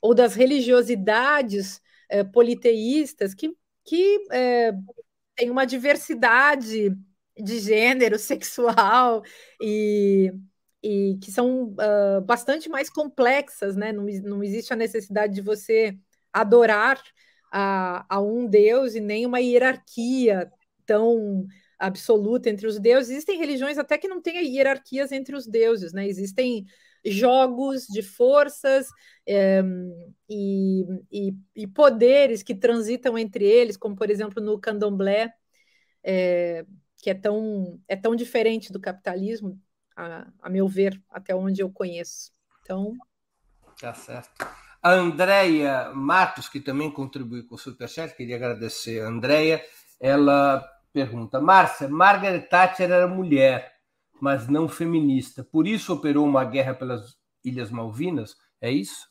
ou 0.00 0.14
das 0.14 0.34
religiosidades 0.34 1.80
é, 2.08 2.24
politeístas 2.24 3.34
que, 3.34 3.52
que 3.84 4.26
é, 4.30 4.72
tem 5.34 5.50
uma 5.50 5.64
diversidade 5.64 6.96
de 7.36 7.58
gênero 7.58 8.18
sexual 8.18 9.22
e, 9.60 10.32
e 10.82 11.18
que 11.22 11.30
são 11.32 11.74
uh, 11.74 12.20
bastante 12.24 12.68
mais 12.68 12.90
complexas, 12.90 13.76
né? 13.76 13.92
Não, 13.92 14.06
não 14.22 14.42
existe 14.42 14.72
a 14.72 14.76
necessidade 14.76 15.34
de 15.34 15.40
você 15.40 15.96
adorar 16.32 17.02
a, 17.52 18.04
a 18.08 18.20
um 18.20 18.46
Deus 18.46 18.94
e 18.94 19.00
nem 19.00 19.26
uma 19.26 19.40
hierarquia 19.40 20.50
tão 20.86 21.46
absoluta 21.80 22.50
entre 22.50 22.66
os 22.66 22.78
deuses. 22.78 23.10
Existem 23.10 23.38
religiões 23.38 23.78
até 23.78 23.96
que 23.96 24.06
não 24.06 24.20
têm 24.20 24.54
hierarquias 24.54 25.10
entre 25.10 25.34
os 25.34 25.46
deuses, 25.46 25.92
né? 25.92 26.06
Existem 26.06 26.66
jogos 27.02 27.86
de 27.86 28.02
forças 28.02 28.88
é, 29.26 29.62
e, 30.28 30.84
e, 31.10 31.34
e, 31.56 31.66
poderes 31.66 32.42
que 32.42 32.54
transitam 32.54 33.16
entre 33.16 33.44
eles, 33.44 33.78
como 33.78 33.96
por 33.96 34.10
exemplo 34.10 34.42
no 34.42 34.60
candomblé, 34.60 35.32
é, 36.04 36.66
que 36.98 37.08
é 37.08 37.14
tão, 37.14 37.80
é 37.88 37.96
tão 37.96 38.14
diferente 38.14 38.70
do 38.70 38.78
capitalismo, 38.78 39.58
a, 39.96 40.30
a 40.40 40.50
meu 40.50 40.68
ver, 40.68 41.00
até 41.08 41.34
onde 41.34 41.62
eu 41.62 41.70
conheço. 41.70 42.30
Então. 42.62 42.92
Tá 43.80 43.94
certo. 43.94 44.46
A 44.82 44.92
Andrea 44.92 45.92
Matos, 45.94 46.48
que 46.48 46.60
também 46.60 46.90
contribuiu 46.90 47.46
com 47.46 47.54
o 47.54 47.58
Superchat, 47.58 48.14
queria 48.14 48.36
agradecer 48.36 49.00
a 49.00 49.08
Andrea. 49.08 49.64
Ela 49.98 50.66
pergunta: 50.92 51.40
Márcia, 51.40 51.88
Margaret 51.88 52.42
Thatcher 52.42 52.90
era 52.90 53.08
mulher 53.08 53.80
mas 54.20 54.46
não 54.46 54.68
feminista. 54.68 55.42
Por 55.42 55.66
isso 55.66 55.94
operou 55.94 56.26
uma 56.26 56.44
guerra 56.44 56.74
pelas 56.74 57.16
Ilhas 57.42 57.70
Malvinas? 57.70 58.36
É 58.60 58.70
isso? 58.70 59.08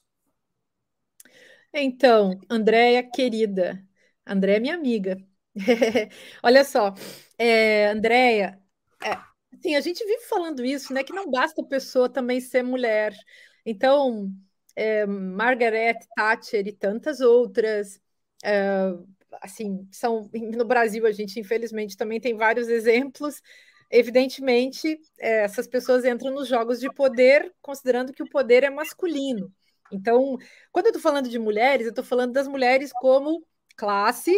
Então, 1.73 2.39
Andréia, 2.49 3.03
querida, 3.03 3.83
Andréia 4.25 4.57
é 4.57 4.59
minha 4.59 4.75
amiga. 4.75 5.17
Olha 6.43 6.63
só, 6.63 6.93
é, 7.37 7.87
Andréia, 7.87 8.59
é, 9.03 9.17
assim, 9.53 9.75
a 9.75 9.81
gente 9.81 10.05
vive 10.05 10.23
falando 10.25 10.63
isso, 10.63 10.93
né? 10.93 11.03
Que 11.03 11.13
não 11.13 11.29
basta 11.29 11.61
a 11.61 11.65
pessoa 11.65 12.09
também 12.09 12.39
ser 12.39 12.63
mulher. 12.63 13.13
Então, 13.65 14.31
é, 14.75 15.05
Margaret 15.05 15.99
Thatcher 16.15 16.67
e 16.67 16.71
tantas 16.71 17.19
outras. 17.19 17.99
Assim, 19.41 19.87
são 19.91 20.29
no 20.33 20.65
Brasil 20.65 21.05
a 21.05 21.11
gente 21.11 21.39
infelizmente 21.39 21.97
também 21.97 22.19
tem 22.19 22.35
vários 22.35 22.67
exemplos. 22.67 23.41
Evidentemente, 23.91 24.99
é, 25.19 25.43
essas 25.43 25.67
pessoas 25.67 26.05
entram 26.05 26.31
nos 26.31 26.47
jogos 26.47 26.79
de 26.79 26.93
poder 26.93 27.51
considerando 27.61 28.13
que 28.13 28.21
o 28.21 28.29
poder 28.29 28.63
é 28.63 28.69
masculino. 28.69 29.51
Então, 29.91 30.37
quando 30.71 30.85
eu 30.85 30.89
estou 30.89 31.01
falando 31.01 31.27
de 31.27 31.39
mulheres, 31.39 31.85
eu 31.85 31.89
estou 31.89 32.03
falando 32.03 32.31
das 32.31 32.47
mulheres 32.47 32.91
como 32.93 33.43
classe, 33.75 34.31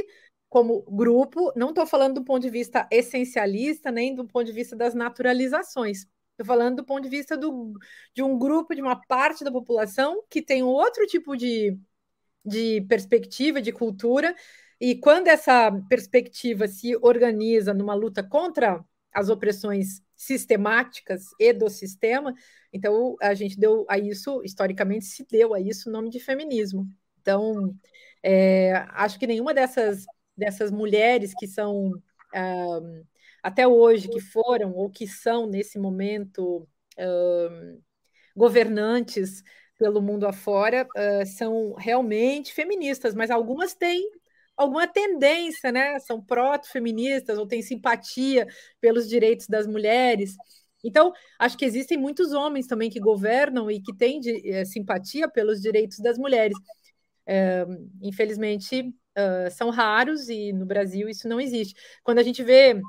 como 0.48 0.82
grupo, 0.84 1.52
não 1.56 1.70
estou 1.70 1.86
falando 1.86 2.16
do 2.16 2.26
ponto 2.26 2.42
de 2.42 2.50
vista 2.50 2.88
essencialista, 2.92 3.92
nem 3.92 4.16
do 4.16 4.26
ponto 4.28 4.46
de 4.46 4.52
vista 4.52 4.76
das 4.76 4.94
naturalizações. 4.94 6.06
Estou 6.32 6.46
falando 6.46 6.78
do 6.78 6.86
ponto 6.86 7.04
de 7.04 7.10
vista 7.10 7.38
do, 7.38 7.74
de 8.14 8.24
um 8.24 8.38
grupo, 8.38 8.74
de 8.76 8.82
uma 8.82 8.96
parte 9.08 9.44
da 9.44 9.52
população 9.52 10.24
que 10.30 10.42
tem 10.42 10.64
outro 10.64 11.06
tipo 11.06 11.36
de, 11.38 11.78
de 12.46 12.82
perspectiva, 12.82 13.62
de 13.62 13.72
cultura, 13.72 14.36
e 14.82 14.96
quando 14.96 15.28
essa 15.28 15.72
perspectiva 15.88 16.68
se 16.68 16.98
organiza 17.04 17.72
numa 17.72 17.94
luta 17.94 18.24
contra 18.24 18.84
as 19.14 19.30
opressões 19.30 20.02
sistemáticas 20.16 21.26
e 21.40 21.54
do 21.54 21.70
sistema, 21.70 22.34
então 22.74 23.16
a 23.22 23.36
gente 23.36 23.60
deu 23.60 23.86
a 23.88 24.00
isso, 24.00 24.42
historicamente 24.44 25.06
se 25.06 25.24
deu 25.30 25.54
a 25.54 25.62
isso 25.62 25.88
o 25.88 25.92
nome 25.92 26.10
de 26.10 26.20
feminismo. 26.20 26.88
Então, 27.22 27.76
é, 28.24 28.74
acho 28.94 29.20
que 29.20 29.28
nenhuma 29.28 29.54
dessas, 29.54 30.04
dessas 30.36 30.72
mulheres 30.72 31.32
que 31.38 31.48
são 31.48 31.92
uh, 31.92 33.06
até 33.44 33.68
hoje, 33.68 34.08
que 34.08 34.20
foram 34.20 34.74
ou 34.74 34.90
que 34.90 35.08
são 35.08 35.46
nesse 35.46 35.78
momento 35.78 36.68
uh, 36.98 37.84
governantes 38.36 39.44
pelo 39.78 40.02
mundo 40.02 40.26
afora, 40.26 40.88
uh, 40.98 41.26
são 41.28 41.74
realmente 41.76 42.52
feministas, 42.52 43.14
mas 43.14 43.30
algumas 43.30 43.76
têm 43.76 44.21
alguma 44.62 44.88
tendência, 44.88 45.72
né? 45.72 46.00
São 46.00 46.22
proto-feministas 46.22 47.38
ou 47.38 47.48
têm 47.48 47.62
simpatia 47.62 48.48
pelos 48.80 49.08
direitos 49.08 49.48
das 49.48 49.68
mulheres. 49.68 50.36
Então, 50.84 51.14
acho 51.40 51.58
que 51.58 51.66
existem 51.66 51.98
muitos 51.98 52.32
homens 52.34 52.68
também 52.68 52.90
que 52.90 53.00
governam 53.00 53.70
e 53.70 53.82
que 53.82 53.96
têm 53.96 54.20
de, 54.20 54.50
é, 54.50 54.66
simpatia 54.66 55.30
pelos 55.30 55.62
direitos 55.62 56.00
das 56.00 56.18
mulheres. 56.18 56.58
É, 57.26 57.66
infelizmente, 58.02 58.82
uh, 58.82 59.52
são 59.52 59.70
raros 59.70 60.30
e 60.30 60.52
no 60.54 60.66
Brasil 60.66 61.08
isso 61.08 61.28
não 61.28 61.40
existe. 61.40 61.76
Quando 62.04 62.20
a 62.20 62.24
gente 62.24 62.44
vê 62.44 62.82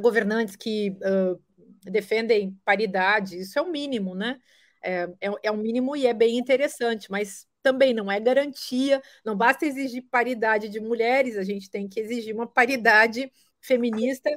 governantes 0.00 0.56
que 0.56 0.90
uh, 0.90 1.40
defendem 1.84 2.58
paridade, 2.64 3.38
isso 3.38 3.58
é 3.58 3.62
o 3.62 3.70
mínimo, 3.70 4.14
né? 4.14 4.38
É, 4.82 5.02
é, 5.20 5.30
é 5.44 5.52
um 5.52 5.58
mínimo 5.58 5.96
e 5.96 6.06
é 6.06 6.14
bem 6.14 6.38
interessante, 6.38 7.10
mas 7.10 7.46
também 7.62 7.94
não 7.94 8.10
é 8.10 8.18
garantia, 8.20 9.02
não 9.24 9.36
basta 9.36 9.66
exigir 9.66 10.06
paridade 10.10 10.68
de 10.68 10.80
mulheres, 10.80 11.36
a 11.36 11.44
gente 11.44 11.70
tem 11.70 11.88
que 11.88 12.00
exigir 12.00 12.34
uma 12.34 12.46
paridade 12.46 13.30
feminista 13.60 14.30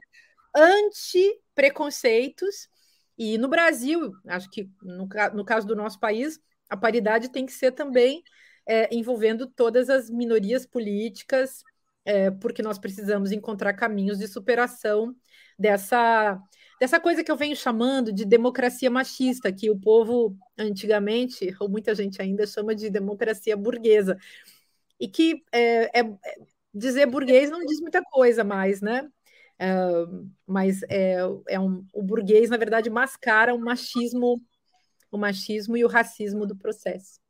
anti-preconceitos. 0.55 2.69
E 3.17 3.38
no 3.38 3.47
Brasil, 3.47 4.11
acho 4.28 4.49
que 4.49 4.69
no, 4.82 5.07
no, 5.34 5.45
caso 5.45 5.67
do 5.67 5.76
nosso 5.76 5.99
país, 5.99 6.39
a 6.69 6.78
paridade 6.78 7.30
tem 7.30 7.45
que 7.45 7.51
ser 7.51 7.71
também 7.71 8.24
é, 8.65 8.93
envolvendo 8.93 9.47
todas 9.47 9.89
as 9.89 10.09
minorias 10.09 10.65
políticas, 10.65 11.63
é, 12.05 12.32
porque 12.32 12.61
nós 12.61 12.78
precisamos 12.78 13.32
encontrar 13.32 13.74
caminhos 13.74 14.19
de 14.19 14.28
superação 14.28 15.15
dessa 15.57 16.39
dessa 16.80 16.99
coisa 16.99 17.24
que 17.24 17.32
eu 17.32 17.38
venho 17.38 17.55
chamando 17.55 18.11
de 18.11 18.26
democracia 18.26 18.89
machista, 18.89 19.51
que 19.51 19.69
o 19.69 19.80
povo 19.80 20.36
antigamente, 20.57 21.55
ou 21.59 21.69
muita 21.69 21.95
gente 21.95 22.21
ainda 22.21 22.45
chama 22.45 22.76
de 22.76 22.89
democracia 22.89 23.55
burguesa, 23.55 24.17
e 24.99 25.07
que 25.07 25.43
é, 25.51 25.99
é, 25.99 26.13
dizer 26.74 27.05
burguês 27.05 27.49
não 27.49 27.65
diz 27.65 27.80
muita 27.80 28.01
coisa 28.01 28.43
mais, 28.43 28.82
né? 28.82 29.07
É, 29.59 29.76
mas 30.47 30.82
é, 30.89 31.17
é 31.47 31.59
um, 31.59 31.86
o 31.93 32.01
burguês, 32.01 32.49
na 32.49 32.57
verdade, 32.57 32.89
mascara 32.89 33.53
o 33.53 33.59
machismo, 33.59 34.41
o 35.11 35.17
machismo 35.17 35.78
e 35.78 35.86
o 35.86 35.88
racismo 35.88 36.45
do 36.45 36.55
processo. 36.55 37.24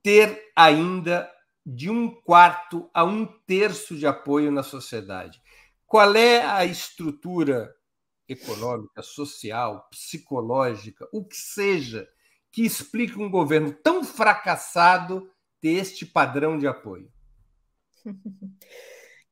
ter 0.01 0.51
ainda 0.55 1.29
de 1.65 1.89
um 1.89 2.09
quarto 2.09 2.89
a 2.93 3.03
um 3.03 3.25
terço 3.25 3.95
de 3.95 4.07
apoio 4.07 4.51
na 4.51 4.63
sociedade. 4.63 5.41
Qual 5.85 6.15
é 6.15 6.41
a 6.43 6.65
estrutura 6.65 7.73
econômica, 8.27 9.01
social, 9.01 9.87
psicológica, 9.89 11.07
o 11.11 11.25
que 11.25 11.35
seja, 11.35 12.07
que 12.51 12.63
explique 12.63 13.19
um 13.19 13.29
governo 13.29 13.73
tão 13.73 14.03
fracassado 14.03 15.29
ter 15.59 15.73
este 15.73 16.05
padrão 16.05 16.57
de 16.57 16.67
apoio? 16.67 17.11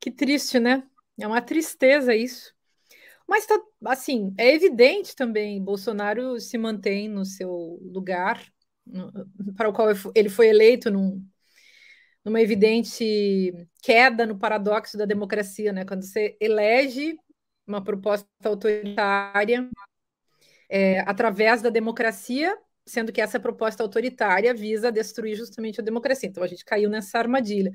Que 0.00 0.12
triste, 0.12 0.60
né? 0.60 0.88
É 1.18 1.26
uma 1.26 1.42
tristeza 1.42 2.14
isso. 2.14 2.54
Mas 3.28 3.44
tá, 3.44 3.60
assim, 3.84 4.34
é 4.38 4.54
evidente 4.54 5.14
também, 5.14 5.62
Bolsonaro 5.62 6.40
se 6.40 6.56
mantém 6.56 7.08
no 7.08 7.26
seu 7.26 7.78
lugar, 7.82 8.42
no, 8.86 9.12
para 9.54 9.68
o 9.68 9.72
qual 9.72 9.88
ele 10.14 10.30
foi 10.30 10.48
eleito 10.48 10.90
num, 10.90 11.22
numa 12.24 12.40
evidente 12.40 13.52
queda 13.82 14.24
no 14.24 14.38
paradoxo 14.38 14.96
da 14.96 15.04
democracia, 15.04 15.72
né? 15.74 15.84
Quando 15.84 16.04
você 16.04 16.38
elege 16.40 17.18
uma 17.66 17.84
proposta 17.84 18.26
autoritária 18.44 19.68
é, 20.70 21.00
através 21.00 21.60
da 21.60 21.68
democracia, 21.68 22.56
sendo 22.86 23.12
que 23.12 23.20
essa 23.20 23.38
proposta 23.38 23.82
autoritária 23.82 24.54
visa 24.54 24.90
destruir 24.90 25.36
justamente 25.36 25.80
a 25.80 25.84
democracia. 25.84 26.28
Então 26.30 26.42
a 26.42 26.46
gente 26.46 26.64
caiu 26.64 26.88
nessa 26.88 27.18
armadilha. 27.18 27.72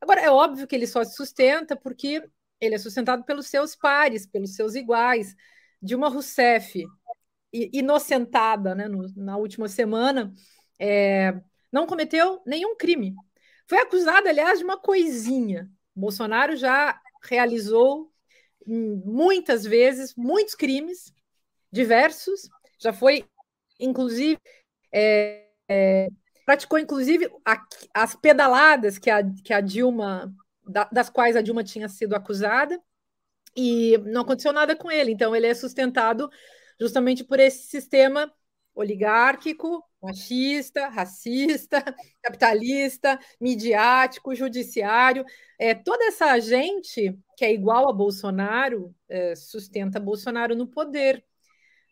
Agora, 0.00 0.20
é 0.20 0.30
óbvio 0.30 0.66
que 0.66 0.76
ele 0.76 0.86
só 0.86 1.02
se 1.04 1.14
sustenta 1.16 1.76
porque 1.76 2.22
ele 2.62 2.76
é 2.76 2.78
sustentado 2.78 3.24
pelos 3.24 3.48
seus 3.48 3.74
pares, 3.74 4.24
pelos 4.24 4.54
seus 4.54 4.76
iguais. 4.76 5.34
Dilma 5.82 6.08
Rousseff, 6.08 6.84
inocentada 7.52 8.72
né, 8.72 8.86
no, 8.86 9.12
na 9.16 9.36
última 9.36 9.68
semana, 9.68 10.32
é, 10.78 11.34
não 11.72 11.88
cometeu 11.88 12.40
nenhum 12.46 12.76
crime. 12.76 13.16
Foi 13.66 13.78
acusada, 13.78 14.28
aliás, 14.30 14.60
de 14.60 14.64
uma 14.64 14.78
coisinha. 14.78 15.68
Bolsonaro 15.94 16.56
já 16.56 17.00
realizou 17.24 18.12
muitas 18.64 19.64
vezes, 19.64 20.14
muitos 20.16 20.54
crimes 20.54 21.12
diversos, 21.70 22.48
já 22.78 22.92
foi, 22.92 23.24
inclusive, 23.80 24.38
é, 24.92 25.48
é, 25.68 26.08
praticou, 26.46 26.78
inclusive, 26.78 27.28
a, 27.44 27.60
as 27.92 28.14
pedaladas 28.14 28.98
que 28.98 29.10
a, 29.10 29.20
que 29.42 29.52
a 29.52 29.60
Dilma, 29.60 30.32
da, 30.64 30.84
das 30.84 31.10
quais 31.10 31.36
a 31.36 31.42
Dilma 31.42 31.64
tinha 31.64 31.88
sido 31.88 32.14
acusada, 32.14 32.80
e 33.56 33.98
não 33.98 34.22
aconteceu 34.22 34.52
nada 34.52 34.74
com 34.74 34.90
ele. 34.90 35.12
Então, 35.12 35.34
ele 35.36 35.46
é 35.46 35.54
sustentado 35.54 36.30
justamente 36.80 37.22
por 37.22 37.38
esse 37.38 37.66
sistema 37.66 38.32
oligárquico, 38.74 39.84
machista, 40.02 40.88
racista, 40.88 41.82
capitalista, 42.22 43.18
midiático, 43.40 44.34
judiciário. 44.34 45.24
É, 45.58 45.74
toda 45.74 46.04
essa 46.06 46.38
gente 46.40 47.16
que 47.36 47.44
é 47.44 47.52
igual 47.52 47.88
a 47.88 47.92
Bolsonaro 47.92 48.94
é, 49.08 49.34
sustenta 49.36 50.00
Bolsonaro 50.00 50.56
no 50.56 50.66
poder. 50.66 51.24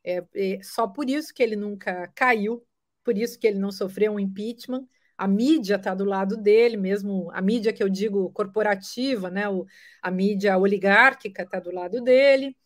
É, 0.03 0.25
é, 0.35 0.63
só 0.63 0.89
por 0.89 1.11
isso 1.11 1.35
que 1.35 1.43
ele 1.43 1.57
nunca 1.57 2.09
caiu, 2.15 2.67
por 3.05 3.19
isso 3.19 3.39
que 3.39 3.47
ele 3.47 3.59
não 3.59 3.71
sofreu 3.71 4.13
um 4.13 4.21
impeachment. 4.21 4.89
A 5.21 5.29
mídia 5.29 5.77
está 5.77 5.95
do 5.95 6.05
lado 6.05 6.37
dele, 6.37 6.77
mesmo 6.77 7.31
a 7.33 7.43
mídia 7.43 7.73
que 7.73 7.83
eu 7.83 7.89
digo 7.89 8.31
corporativa, 8.33 9.31
né? 9.31 9.49
O, 9.49 9.67
a 10.03 10.11
mídia 10.11 10.57
oligárquica 10.59 11.43
está 11.43 11.61
do 11.61 11.71
lado 11.71 12.01
dele, 12.03 12.57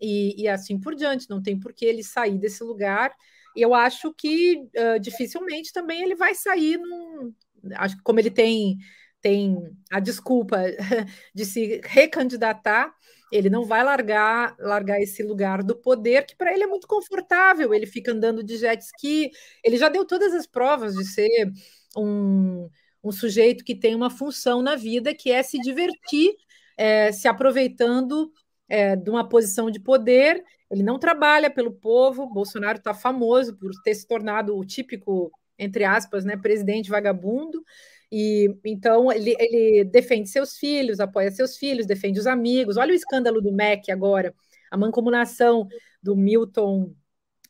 e, 0.00 0.42
e 0.42 0.48
assim 0.48 0.78
por 0.78 0.94
diante. 0.94 1.28
Não 1.30 1.42
tem 1.42 1.58
por 1.58 1.72
que 1.72 1.84
ele 1.84 2.02
sair 2.02 2.38
desse 2.38 2.62
lugar 2.62 3.12
eu 3.56 3.74
acho 3.74 4.12
que 4.12 4.68
uh, 4.76 5.00
dificilmente 5.00 5.72
também 5.72 6.02
ele 6.02 6.14
vai 6.14 6.34
sair 6.34 6.76
num. 6.76 7.32
Acho 7.74 7.96
que 7.96 8.02
como 8.02 8.20
ele 8.20 8.30
tem, 8.30 8.76
tem 9.20 9.56
a 9.90 9.98
desculpa 9.98 10.58
de 11.34 11.44
se 11.44 11.80
recandidatar, 11.82 12.94
ele 13.32 13.48
não 13.48 13.64
vai 13.64 13.82
largar, 13.82 14.54
largar 14.58 15.00
esse 15.00 15.22
lugar 15.22 15.62
do 15.62 15.74
poder, 15.74 16.26
que 16.26 16.36
para 16.36 16.52
ele 16.52 16.64
é 16.64 16.66
muito 16.66 16.86
confortável. 16.86 17.72
Ele 17.72 17.86
fica 17.86 18.12
andando 18.12 18.44
de 18.44 18.58
jet 18.58 18.80
ski, 18.82 19.30
ele 19.64 19.78
já 19.78 19.88
deu 19.88 20.04
todas 20.04 20.34
as 20.34 20.46
provas 20.46 20.94
de 20.94 21.04
ser 21.04 21.50
um, 21.96 22.68
um 23.02 23.12
sujeito 23.12 23.64
que 23.64 23.74
tem 23.74 23.94
uma 23.94 24.10
função 24.10 24.62
na 24.62 24.76
vida, 24.76 25.14
que 25.14 25.30
é 25.30 25.42
se 25.42 25.58
divertir, 25.58 26.34
é, 26.76 27.12
se 27.12 27.28
aproveitando 27.28 28.30
é, 28.68 28.96
de 28.96 29.10
uma 29.10 29.28
posição 29.28 29.70
de 29.70 29.80
poder 29.80 30.42
ele 30.70 30.82
não 30.82 30.98
trabalha 30.98 31.50
pelo 31.50 31.72
povo. 31.72 32.28
Bolsonaro 32.28 32.78
está 32.78 32.92
famoso 32.92 33.56
por 33.56 33.70
ter 33.82 33.94
se 33.94 34.06
tornado 34.06 34.56
o 34.56 34.64
típico, 34.64 35.30
entre 35.58 35.84
aspas, 35.84 36.24
né, 36.24 36.36
presidente 36.36 36.90
vagabundo. 36.90 37.64
E 38.10 38.54
então 38.64 39.10
ele, 39.10 39.34
ele 39.38 39.84
defende 39.84 40.28
seus 40.28 40.56
filhos, 40.56 41.00
apoia 41.00 41.30
seus 41.30 41.56
filhos, 41.56 41.86
defende 41.86 42.18
os 42.18 42.26
amigos. 42.26 42.76
Olha 42.76 42.92
o 42.92 42.96
escândalo 42.96 43.40
do 43.40 43.52
MEC 43.52 43.90
agora, 43.90 44.34
a 44.70 44.76
mancomunação 44.76 45.66
do 46.02 46.16
Milton 46.16 46.94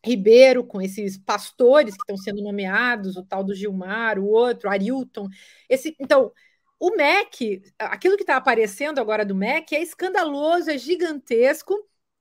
Ribeiro 0.07 0.65
com 0.65 0.81
esses 0.81 1.19
pastores 1.19 1.95
que 1.95 2.03
estão 2.03 2.17
sendo 2.17 2.43
nomeados, 2.43 3.17
o 3.17 3.25
tal 3.25 3.43
do 3.43 3.55
Gilmar, 3.55 4.19
o 4.19 4.27
outro, 4.27 4.71
Arilton. 4.71 5.29
Esse, 5.69 5.97
então, 5.99 6.33
o 6.79 6.91
MEC, 6.97 7.63
aquilo 7.79 8.17
que 8.17 8.23
está 8.23 8.37
aparecendo 8.37 8.99
agora 8.99 9.25
do 9.25 9.35
MEC 9.35 9.75
é 9.75 9.83
escandaloso, 9.83 10.71
é 10.71 10.79
gigantesco 10.79 11.75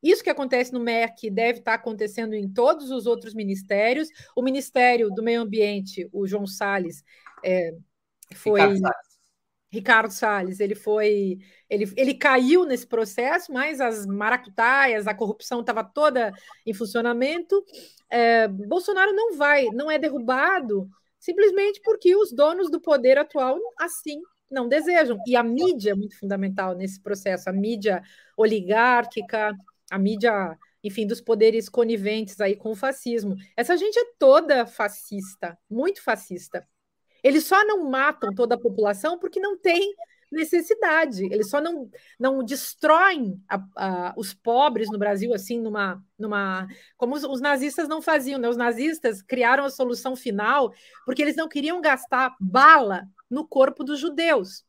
isso 0.06 0.24
que 0.24 0.30
acontece 0.30 0.72
no 0.72 0.80
MEC 0.80 1.32
deve 1.32 1.60
estar 1.60 1.74
acontecendo 1.74 2.36
em 2.36 2.48
todos 2.48 2.92
os 2.92 3.08
outros 3.08 3.34
ministérios. 3.34 4.08
O 4.36 4.44
Ministério 4.44 5.10
do 5.10 5.24
Meio 5.24 5.42
Ambiente, 5.42 6.08
o 6.14 6.28
João 6.28 6.46
Salles, 6.46 7.04
é, 7.44 7.72
foi. 8.36 8.62
Ricardo 9.76 10.12
Salles. 10.12 10.60
Ele 10.60 10.76
foi. 10.76 11.38
Ele, 11.70 11.92
ele 11.96 12.14
caiu 12.14 12.66
nesse 12.66 12.88
processo, 12.88 13.52
mas 13.52 13.80
as 13.80 14.06
maracutaias, 14.06 15.08
a 15.08 15.14
corrupção 15.14 15.62
estava 15.62 15.84
toda 15.84 16.34
em 16.66 16.74
funcionamento. 16.74 17.64
É, 18.10 18.48
Bolsonaro 18.48 19.14
não 19.14 19.36
vai, 19.38 19.66
não 19.66 19.90
é 19.90 20.00
derrubado 20.00 20.90
simplesmente 21.26 21.82
porque 21.84 22.16
os 22.16 22.32
donos 22.32 22.70
do 22.70 22.80
poder 22.80 23.18
atual 23.18 23.58
assim 23.80 24.22
não 24.50 24.68
desejam. 24.68 25.18
E 25.28 25.36
a 25.36 25.44
mídia 25.44 25.92
é 25.92 25.96
muito 25.96 26.18
fundamental 26.20 26.76
nesse 26.76 27.02
processo, 27.02 27.50
a 27.50 27.54
mídia 27.54 28.04
oligárquica, 28.38 29.56
a 29.92 29.98
mídia, 29.98 30.58
enfim, 30.84 31.08
dos 31.08 31.20
poderes 31.20 31.68
coniventes 31.68 32.40
aí 32.40 32.56
com 32.56 32.72
o 32.72 32.76
fascismo. 32.76 33.36
Essa 33.58 33.76
gente 33.76 33.98
é 33.98 34.06
toda 34.20 34.68
fascista, 34.68 35.58
muito 35.70 36.04
fascista. 36.04 36.66
Eles 37.26 37.46
só 37.46 37.66
não 37.66 37.90
matam 37.90 38.32
toda 38.36 38.54
a 38.54 38.60
população 38.60 39.18
porque 39.18 39.40
não 39.40 39.58
tem 39.58 39.96
necessidade. 40.32 41.26
Eles 41.26 41.50
só 41.50 41.60
não, 41.60 41.90
não 42.20 42.44
destroem 42.44 43.42
a, 43.50 43.64
a, 43.76 44.14
os 44.16 44.32
pobres 44.32 44.92
no 44.92 45.00
Brasil 45.00 45.34
assim 45.34 45.60
numa, 45.60 46.00
numa 46.20 46.68
como 46.96 47.16
os, 47.16 47.24
os, 47.24 47.42
nazistas 47.42 47.88
não 47.88 48.00
faziam. 48.00 48.40
Né? 48.40 48.48
Os 48.48 48.58
nazistas 48.58 49.24
criaram 49.24 49.66
a 49.66 49.72
solução 49.72 50.16
final 50.16 50.72
porque 51.04 51.20
eles 51.24 51.36
não 51.36 51.50
queriam 51.50 51.82
gastar 51.82 52.36
bala 52.40 53.08
no 53.28 53.48
corpo 53.48 53.84
dos 53.84 54.00
judeus. 54.00 54.64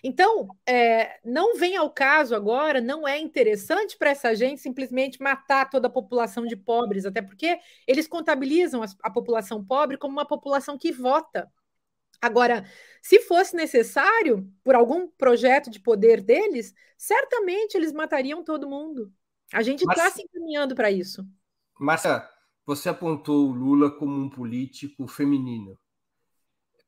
Então, 0.00 0.46
é, 0.64 1.18
não 1.24 1.56
vem 1.56 1.76
ao 1.76 1.90
caso 1.90 2.32
agora, 2.32 2.80
não 2.80 3.08
é 3.08 3.18
interessante 3.18 3.98
para 3.98 4.10
essa 4.10 4.32
gente 4.36 4.60
simplesmente 4.60 5.20
matar 5.20 5.68
toda 5.68 5.88
a 5.88 5.90
população 5.90 6.46
de 6.46 6.54
pobres, 6.54 7.04
até 7.04 7.20
porque 7.20 7.58
eles 7.84 8.06
contabilizam 8.06 8.84
a, 8.84 8.86
a 9.02 9.10
população 9.10 9.64
pobre 9.64 9.98
como 9.98 10.12
uma 10.12 10.24
população 10.24 10.78
que 10.78 10.92
vota. 10.92 11.50
Agora, 12.20 12.64
se 13.00 13.20
fosse 13.20 13.54
necessário, 13.54 14.50
por 14.64 14.74
algum 14.74 15.08
projeto 15.08 15.70
de 15.70 15.80
poder 15.80 16.20
deles, 16.20 16.74
certamente 16.96 17.76
eles 17.76 17.92
matariam 17.92 18.42
todo 18.42 18.68
mundo. 18.68 19.12
A 19.52 19.62
gente 19.62 19.82
está 19.82 20.10
se 20.10 20.22
encaminhando 20.22 20.74
para 20.74 20.90
isso. 20.90 21.24
Márcia, 21.78 22.28
você 22.66 22.88
apontou 22.88 23.48
o 23.48 23.52
Lula 23.52 23.90
como 23.90 24.20
um 24.20 24.28
político 24.28 25.06
feminino. 25.06 25.78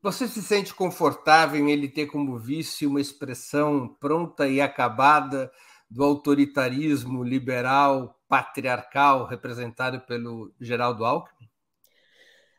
Você 0.03 0.27
se 0.27 0.43
sente 0.43 0.75
confortável 0.75 1.61
em 1.61 1.71
ele 1.71 1.89
ter 1.89 2.07
como 2.07 2.39
vice 2.39 2.87
uma 2.87 3.01
expressão 3.01 3.89
pronta 4.01 4.49
e 4.49 4.61
acabada 4.61 5.51
do 5.91 6.03
autoritarismo 6.03 7.23
liberal 7.23 8.19
patriarcal 8.29 9.27
representado 9.27 10.01
pelo 10.03 10.55
Geraldo 10.61 11.05
Alckmin? 11.05 11.49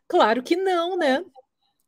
Claro 0.07 0.43
que 0.43 0.55
não, 0.55 0.97
né? 0.97 1.23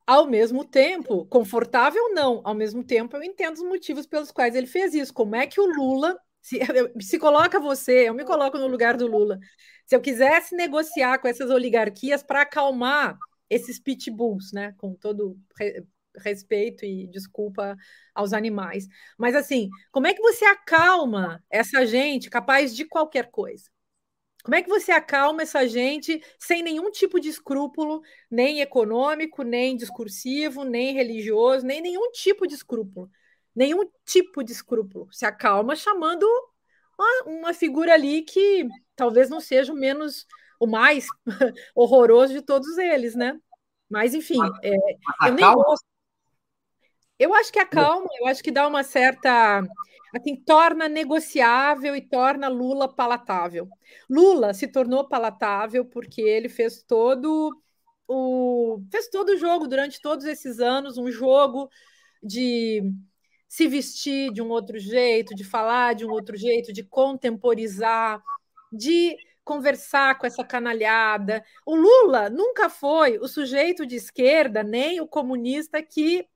Ao 0.05 0.27
mesmo 0.27 0.65
tempo, 0.65 1.25
confortável 1.27 2.13
não. 2.13 2.41
Ao 2.43 2.53
mesmo 2.53 2.83
tempo, 2.83 3.15
eu 3.15 3.23
entendo 3.23 3.55
os 3.55 3.63
motivos 3.63 4.05
pelos 4.05 4.31
quais 4.31 4.55
ele 4.55 4.67
fez 4.67 4.93
isso. 4.93 5.13
Como 5.13 5.35
é 5.35 5.47
que 5.47 5.59
o 5.61 5.65
Lula 5.65 6.19
se, 6.41 6.59
se 7.01 7.17
coloca 7.17 7.59
você, 7.59 8.09
eu 8.09 8.13
me 8.13 8.25
coloco 8.25 8.57
no 8.57 8.67
lugar 8.67 8.97
do 8.97 9.07
Lula. 9.07 9.39
Se 9.85 9.95
eu 9.95 10.01
quisesse 10.01 10.55
negociar 10.55 11.19
com 11.19 11.27
essas 11.27 11.49
oligarquias 11.49 12.21
para 12.21 12.41
acalmar 12.41 13.17
esses 13.49 13.79
pitbulls, 13.79 14.51
né? 14.51 14.73
Com 14.77 14.93
todo 14.93 15.37
re 15.57 15.83
respeito 16.17 16.85
e 16.85 17.07
desculpa 17.07 17.75
aos 18.13 18.33
animais. 18.33 18.87
Mas 19.17 19.35
assim, 19.35 19.67
como 19.91 20.05
é 20.05 20.13
que 20.13 20.21
você 20.21 20.45
acalma 20.45 21.43
essa 21.49 21.87
gente 21.87 22.29
capaz 22.29 22.75
de 22.75 22.85
qualquer 22.85 23.31
coisa? 23.31 23.72
Como 24.43 24.55
é 24.55 24.61
que 24.61 24.69
você 24.69 24.91
acalma 24.91 25.43
essa 25.43 25.65
gente 25.65 26.21
sem 26.37 26.61
nenhum 26.61 26.91
tipo 26.91 27.17
de 27.17 27.29
escrúpulo, 27.29 28.01
nem 28.29 28.59
econômico, 28.59 29.41
nem 29.41 29.77
discursivo, 29.77 30.65
nem 30.65 30.93
religioso, 30.93 31.65
nem 31.65 31.81
nenhum 31.81 32.11
tipo 32.11 32.45
de 32.45 32.53
escrúpulo? 32.53 33.09
Nenhum 33.55 33.89
tipo 34.05 34.43
de 34.43 34.51
escrúpulo. 34.51 35.07
Se 35.11 35.25
acalma 35.25 35.77
chamando 35.77 36.27
uma, 36.99 37.23
uma 37.25 37.53
figura 37.53 37.93
ali 37.93 38.21
que 38.21 38.67
talvez 38.97 39.29
não 39.29 39.39
seja 39.39 39.71
o 39.71 39.77
menos 39.77 40.27
o 40.59 40.67
mais 40.67 41.07
horroroso 41.73 42.33
de 42.33 42.41
todos 42.41 42.77
eles, 42.77 43.15
né? 43.15 43.39
Mas, 43.89 44.13
enfim, 44.13 44.39
é, 44.61 44.75
eu 45.27 45.33
nem 45.33 45.53
gosto. 45.53 45.92
Eu 47.23 47.33
acho 47.33 47.53
que 47.53 47.59
acalma, 47.59 48.09
eu 48.19 48.27
acho 48.27 48.43
que 48.43 48.51
dá 48.51 48.67
uma 48.67 48.83
certa. 48.83 49.63
Assim, 50.13 50.35
torna 50.35 50.89
negociável 50.89 51.95
e 51.95 52.01
torna 52.01 52.49
Lula 52.49 52.93
palatável. 52.93 53.67
Lula 54.09 54.53
se 54.53 54.67
tornou 54.67 55.07
palatável 55.07 55.85
porque 55.85 56.21
ele 56.21 56.49
fez 56.49 56.83
todo 56.83 57.49
o. 58.07 58.81
fez 58.91 59.07
todo 59.07 59.29
o 59.29 59.37
jogo 59.37 59.67
durante 59.67 60.01
todos 60.01 60.25
esses 60.25 60.59
anos, 60.59 60.97
um 60.97 61.09
jogo 61.09 61.69
de 62.21 62.83
se 63.47 63.67
vestir 63.67 64.33
de 64.33 64.41
um 64.41 64.49
outro 64.49 64.77
jeito, 64.77 65.33
de 65.33 65.45
falar 65.45 65.95
de 65.95 66.05
um 66.05 66.11
outro 66.11 66.35
jeito, 66.35 66.73
de 66.73 66.83
contemporizar, 66.83 68.21
de 68.71 69.15
conversar 69.45 70.17
com 70.17 70.27
essa 70.27 70.43
canalhada. 70.43 71.43
O 71.65 71.73
Lula 71.75 72.29
nunca 72.29 72.69
foi 72.69 73.17
o 73.17 73.27
sujeito 73.27 73.85
de 73.85 73.95
esquerda, 73.95 74.61
nem 74.61 74.99
o 74.99 75.07
comunista 75.07 75.81
que 75.81 76.27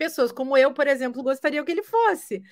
pessoas 0.00 0.32
como 0.32 0.56
eu, 0.56 0.72
por 0.72 0.86
exemplo, 0.86 1.22
gostariam 1.22 1.62
que 1.62 1.70
ele 1.70 1.82
fosse. 1.82 2.42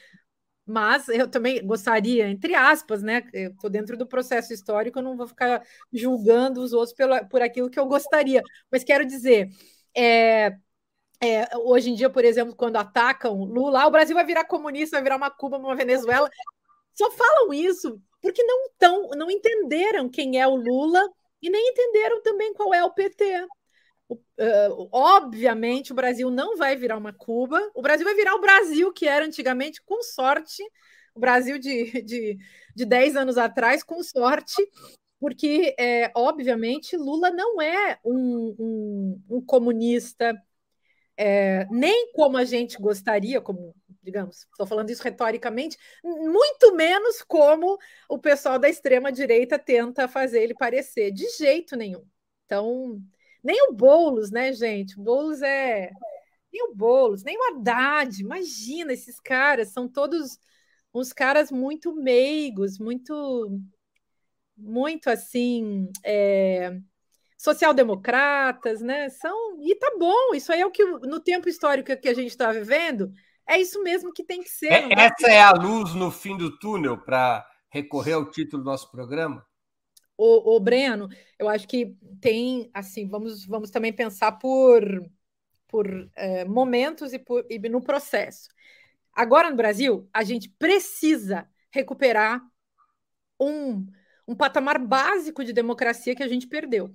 Mas 0.66 1.08
eu 1.08 1.26
também 1.30 1.66
gostaria, 1.66 2.28
entre 2.28 2.54
aspas, 2.54 3.02
né? 3.02 3.22
Eu 3.32 3.50
estou 3.52 3.70
dentro 3.70 3.96
do 3.96 4.06
processo 4.06 4.52
histórico, 4.52 4.98
eu 4.98 5.02
não 5.02 5.16
vou 5.16 5.26
ficar 5.26 5.62
julgando 5.90 6.60
os 6.62 6.74
outros 6.74 6.94
pelo, 6.94 7.26
por 7.28 7.40
aquilo 7.40 7.70
que 7.70 7.80
eu 7.80 7.86
gostaria. 7.86 8.42
Mas 8.70 8.84
quero 8.84 9.06
dizer, 9.06 9.48
é, 9.96 10.58
é, 11.22 11.56
hoje 11.56 11.90
em 11.90 11.94
dia, 11.94 12.10
por 12.10 12.24
exemplo, 12.24 12.54
quando 12.54 12.76
atacam 12.76 13.44
Lula, 13.44 13.82
ah, 13.82 13.86
o 13.86 13.90
Brasil 13.90 14.14
vai 14.14 14.26
virar 14.26 14.44
comunista, 14.44 14.96
vai 14.96 15.02
virar 15.02 15.16
uma 15.16 15.30
Cuba, 15.30 15.58
uma 15.58 15.74
Venezuela 15.74 16.28
só 16.94 17.10
falam 17.12 17.54
isso 17.54 18.00
porque 18.20 18.42
não 18.42 18.70
tão, 18.78 19.08
não 19.10 19.30
entenderam 19.30 20.08
quem 20.08 20.40
é 20.40 20.46
o 20.46 20.56
Lula 20.56 21.08
e 21.40 21.48
nem 21.48 21.70
entenderam 21.70 22.20
também 22.22 22.52
qual 22.52 22.74
é 22.74 22.84
o 22.84 22.92
PT. 22.92 23.46
Uh, 24.10 24.88
obviamente, 24.90 25.92
o 25.92 25.94
Brasil 25.94 26.30
não 26.30 26.56
vai 26.56 26.76
virar 26.76 26.96
uma 26.96 27.12
Cuba, 27.12 27.60
o 27.74 27.82
Brasil 27.82 28.06
vai 28.06 28.14
virar 28.14 28.34
o 28.34 28.40
Brasil 28.40 28.92
que 28.92 29.06
era 29.06 29.24
antigamente, 29.24 29.82
com 29.82 30.02
sorte, 30.02 30.62
o 31.14 31.20
Brasil 31.20 31.58
de, 31.58 32.02
de, 32.02 32.38
de 32.74 32.84
10 32.86 33.16
anos 33.16 33.36
atrás, 33.36 33.82
com 33.82 34.02
sorte, 34.02 34.56
porque, 35.20 35.74
é, 35.78 36.10
obviamente, 36.14 36.96
Lula 36.96 37.30
não 37.30 37.60
é 37.60 37.98
um, 38.04 38.54
um, 38.58 39.22
um 39.28 39.44
comunista, 39.44 40.34
é, 41.16 41.66
nem 41.70 42.12
como 42.12 42.36
a 42.36 42.44
gente 42.44 42.78
gostaria, 42.80 43.40
como, 43.40 43.74
digamos, 44.02 44.46
estou 44.50 44.66
falando 44.66 44.90
isso 44.90 45.02
retoricamente, 45.02 45.76
muito 46.02 46.74
menos 46.74 47.22
como 47.22 47.76
o 48.08 48.18
pessoal 48.18 48.58
da 48.58 48.68
extrema-direita 48.68 49.58
tenta 49.58 50.06
fazer 50.06 50.42
ele 50.42 50.54
parecer, 50.54 51.10
de 51.10 51.28
jeito 51.36 51.76
nenhum. 51.76 52.06
Então, 52.46 53.02
nem 53.48 53.70
o 53.70 53.72
Boulos, 53.72 54.30
né, 54.30 54.52
gente? 54.52 55.00
O 55.00 55.02
Boulos 55.02 55.40
é. 55.40 55.90
Nem 56.52 56.62
o 56.70 56.74
Boulos, 56.74 57.24
nem 57.24 57.34
o 57.34 57.44
Haddad. 57.48 58.20
Imagina, 58.20 58.92
esses 58.92 59.18
caras 59.18 59.72
são 59.72 59.88
todos 59.88 60.38
uns 60.94 61.14
caras 61.14 61.50
muito 61.50 61.94
meigos, 61.94 62.78
muito. 62.78 63.58
Muito 64.54 65.08
assim. 65.08 65.88
É, 66.04 66.76
social-democratas, 67.38 68.82
né? 68.82 69.08
São. 69.08 69.58
E 69.62 69.74
tá 69.76 69.94
bom, 69.98 70.34
isso 70.34 70.52
aí 70.52 70.60
é 70.60 70.66
o 70.66 70.70
que 70.70 70.84
no 70.84 71.18
tempo 71.18 71.48
histórico 71.48 71.96
que 71.96 72.08
a 72.08 72.14
gente 72.14 72.28
está 72.28 72.52
vivendo, 72.52 73.10
é 73.48 73.58
isso 73.58 73.82
mesmo 73.82 74.12
que 74.12 74.24
tem 74.24 74.42
que 74.42 74.50
ser. 74.50 74.72
É, 74.72 74.92
essa 74.92 75.26
é 75.26 75.40
a 75.40 75.52
luz 75.52 75.94
no 75.94 76.10
fim 76.10 76.36
do 76.36 76.58
túnel 76.58 76.98
para 76.98 77.46
recorrer 77.70 78.12
ao 78.12 78.30
título 78.30 78.62
do 78.62 78.70
nosso 78.70 78.90
programa? 78.90 79.47
O, 80.18 80.56
o 80.56 80.60
Breno, 80.60 81.08
eu 81.38 81.48
acho 81.48 81.68
que 81.68 81.96
tem, 82.20 82.68
assim, 82.74 83.08
vamos, 83.08 83.46
vamos 83.46 83.70
também 83.70 83.92
pensar 83.92 84.32
por, 84.32 84.82
por 85.68 86.10
é, 86.16 86.44
momentos 86.44 87.12
e, 87.12 87.18
por, 87.20 87.46
e 87.48 87.58
no 87.68 87.80
processo. 87.80 88.48
Agora 89.14 89.48
no 89.48 89.56
Brasil, 89.56 90.08
a 90.12 90.24
gente 90.24 90.48
precisa 90.58 91.48
recuperar 91.70 92.42
um, 93.40 93.86
um 94.26 94.34
patamar 94.34 94.78
básico 94.78 95.44
de 95.44 95.52
democracia 95.52 96.16
que 96.16 96.22
a 96.22 96.28
gente 96.28 96.48
perdeu. 96.48 96.92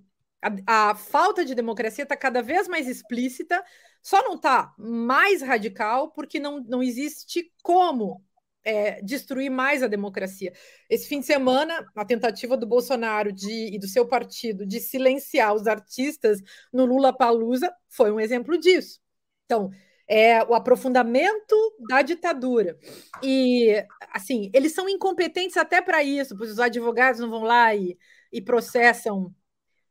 A, 0.68 0.90
a 0.90 0.96
falta 0.96 1.46
de 1.46 1.56
democracia 1.56 2.04
está 2.04 2.18
cada 2.18 2.42
vez 2.42 2.68
mais 2.68 2.88
explícita, 2.90 3.64
só 4.02 4.22
não 4.24 4.36
está 4.36 4.74
mais 4.78 5.42
radical 5.42 6.12
porque 6.12 6.40
não, 6.42 6.60
não 6.60 6.84
existe 6.84 7.54
como 7.64 8.22
é, 8.64 9.02
destruir 9.02 9.50
mais 9.50 9.84
a 9.84 9.88
democracia. 9.88 10.54
Esse 10.90 11.08
fim 11.08 11.20
de 11.20 11.26
semana, 11.26 11.86
a 11.96 12.06
tentativa 12.06 12.56
do 12.56 12.66
Bolsonaro 12.66 13.32
de, 13.32 13.76
e 13.76 13.80
do 13.80 13.88
seu 13.88 14.08
partido 14.08 14.66
de 14.66 14.80
silenciar 14.80 15.54
os 15.54 15.68
artistas 15.68 16.40
no 16.72 16.86
Lula 16.86 17.16
Palusa 17.16 17.74
foi 17.90 18.12
um 18.12 18.20
exemplo 18.20 18.58
disso. 18.58 19.00
Então, 19.46 19.70
é 20.08 20.44
o 20.44 20.54
aprofundamento 20.54 21.56
da 21.88 22.02
ditadura. 22.02 22.78
E, 23.22 23.86
assim, 24.12 24.50
eles 24.54 24.74
são 24.74 24.88
incompetentes 24.88 25.58
até 25.58 25.82
para 25.82 26.04
isso, 26.04 26.38
pois 26.38 26.52
os 26.52 26.60
advogados 26.60 27.20
não 27.20 27.30
vão 27.30 27.44
lá 27.44 27.74
e, 27.76 27.98
e 28.32 28.42
processam 28.42 29.34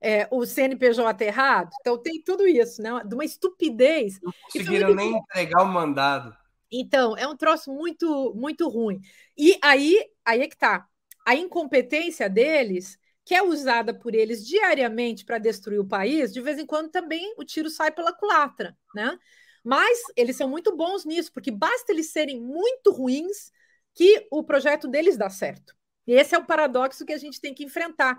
é, 0.00 0.26
o 0.30 0.44
CNPJ 0.44 1.24
errado. 1.24 1.70
Então, 1.80 2.00
tem 2.00 2.22
tudo 2.22 2.46
isso, 2.46 2.82
né? 2.82 3.02
De 3.04 3.14
uma 3.14 3.24
estupidez. 3.24 4.18
Não 4.22 4.32
conseguiram 4.44 4.94
nem 4.94 5.16
entregar 5.16 5.62
o 5.62 5.66
mandado. 5.66 6.41
Então, 6.72 7.16
é 7.16 7.26
um 7.28 7.36
troço 7.36 7.70
muito, 7.72 8.32
muito 8.34 8.68
ruim. 8.68 9.00
E 9.36 9.58
aí, 9.62 10.02
aí 10.24 10.40
é 10.40 10.48
que 10.48 10.56
tá. 10.56 10.88
A 11.26 11.34
incompetência 11.34 12.28
deles, 12.30 12.98
que 13.24 13.34
é 13.34 13.42
usada 13.42 13.92
por 13.92 14.14
eles 14.14 14.46
diariamente 14.46 15.24
para 15.24 15.38
destruir 15.38 15.78
o 15.78 15.86
país, 15.86 16.32
de 16.32 16.40
vez 16.40 16.58
em 16.58 16.66
quando 16.66 16.90
também 16.90 17.34
o 17.36 17.44
tiro 17.44 17.68
sai 17.68 17.92
pela 17.92 18.12
culatra, 18.12 18.76
né? 18.94 19.18
Mas 19.62 20.00
eles 20.16 20.36
são 20.36 20.48
muito 20.48 20.74
bons 20.76 21.04
nisso, 21.04 21.30
porque 21.32 21.50
basta 21.50 21.92
eles 21.92 22.10
serem 22.10 22.40
muito 22.40 22.90
ruins 22.90 23.52
que 23.94 24.26
o 24.30 24.42
projeto 24.42 24.88
deles 24.88 25.16
dá 25.16 25.28
certo. 25.30 25.76
E 26.06 26.14
esse 26.14 26.34
é 26.34 26.38
o 26.38 26.46
paradoxo 26.46 27.04
que 27.04 27.12
a 27.12 27.18
gente 27.18 27.40
tem 27.40 27.54
que 27.54 27.64
enfrentar. 27.64 28.18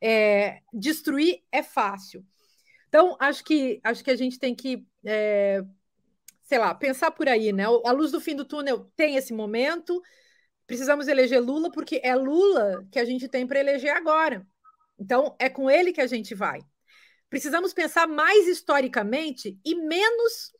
É, 0.00 0.60
destruir 0.72 1.42
é 1.50 1.62
fácil. 1.62 2.24
Então, 2.88 3.16
acho 3.18 3.42
que, 3.42 3.80
acho 3.82 4.04
que 4.04 4.10
a 4.10 4.16
gente 4.16 4.38
tem 4.38 4.54
que 4.54 4.86
é, 5.04 5.62
sei 6.46 6.58
lá, 6.58 6.74
pensar 6.74 7.10
por 7.10 7.28
aí, 7.28 7.52
né? 7.52 7.64
A 7.84 7.92
luz 7.92 8.12
do 8.12 8.20
fim 8.20 8.34
do 8.34 8.44
túnel 8.44 8.90
tem 8.96 9.16
esse 9.16 9.32
momento. 9.32 10.00
Precisamos 10.66 11.08
eleger 11.08 11.40
Lula 11.40 11.70
porque 11.70 12.00
é 12.02 12.14
Lula 12.14 12.86
que 12.90 12.98
a 12.98 13.04
gente 13.04 13.28
tem 13.28 13.46
para 13.46 13.58
eleger 13.58 13.94
agora. 13.94 14.46
Então, 14.98 15.36
é 15.38 15.48
com 15.48 15.68
ele 15.68 15.92
que 15.92 16.00
a 16.00 16.06
gente 16.06 16.34
vai. 16.34 16.60
Precisamos 17.28 17.74
pensar 17.74 18.06
mais 18.06 18.46
historicamente 18.46 19.58
e 19.64 19.74
menos, 19.74 20.52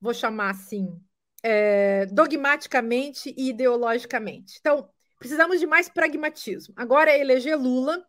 vou 0.00 0.14
chamar 0.14 0.50
assim, 0.50 0.88
é, 1.42 2.06
dogmaticamente 2.06 3.34
e 3.36 3.50
ideologicamente. 3.50 4.56
Então, 4.60 4.88
precisamos 5.18 5.60
de 5.60 5.66
mais 5.66 5.90
pragmatismo. 5.90 6.72
Agora 6.74 7.10
é 7.10 7.20
eleger 7.20 7.58
Lula 7.58 8.02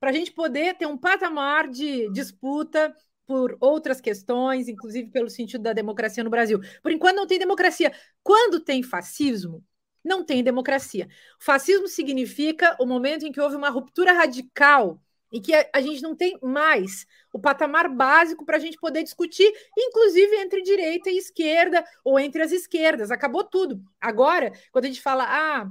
para 0.00 0.10
a 0.10 0.12
gente 0.12 0.32
poder 0.32 0.76
ter 0.76 0.86
um 0.86 0.98
patamar 0.98 1.68
de 1.68 2.10
disputa 2.10 2.94
por 3.28 3.58
outras 3.60 4.00
questões, 4.00 4.68
inclusive 4.68 5.10
pelo 5.10 5.28
sentido 5.28 5.62
da 5.62 5.74
democracia 5.74 6.24
no 6.24 6.30
Brasil. 6.30 6.60
Por 6.82 6.90
enquanto 6.90 7.16
não 7.16 7.26
tem 7.26 7.38
democracia. 7.38 7.92
Quando 8.22 8.58
tem 8.58 8.82
fascismo, 8.82 9.62
não 10.02 10.24
tem 10.24 10.42
democracia. 10.42 11.06
O 11.38 11.44
fascismo 11.44 11.86
significa 11.86 12.74
o 12.80 12.86
momento 12.86 13.26
em 13.26 13.30
que 13.30 13.38
houve 13.38 13.54
uma 13.54 13.68
ruptura 13.68 14.14
radical 14.14 14.98
e 15.30 15.42
que 15.42 15.52
a, 15.54 15.80
gente 15.82 16.00
não 16.00 16.16
tem 16.16 16.38
mais 16.42 17.06
o 17.30 17.38
patamar 17.38 17.86
básico 17.94 18.46
para 18.46 18.56
a 18.56 18.60
gente 18.60 18.78
poder 18.78 19.02
discutir, 19.02 19.52
inclusive 19.76 20.36
entre 20.36 20.62
direita 20.62 21.10
e 21.10 21.18
esquerda 21.18 21.84
ou 22.02 22.18
entre 22.18 22.42
as 22.42 22.50
esquerdas. 22.50 23.10
Acabou 23.10 23.44
tudo. 23.44 23.82
Agora, 24.00 24.50
quando 24.72 24.86
a 24.86 24.88
gente 24.88 25.02
fala, 25.02 25.26
ah, 25.28 25.70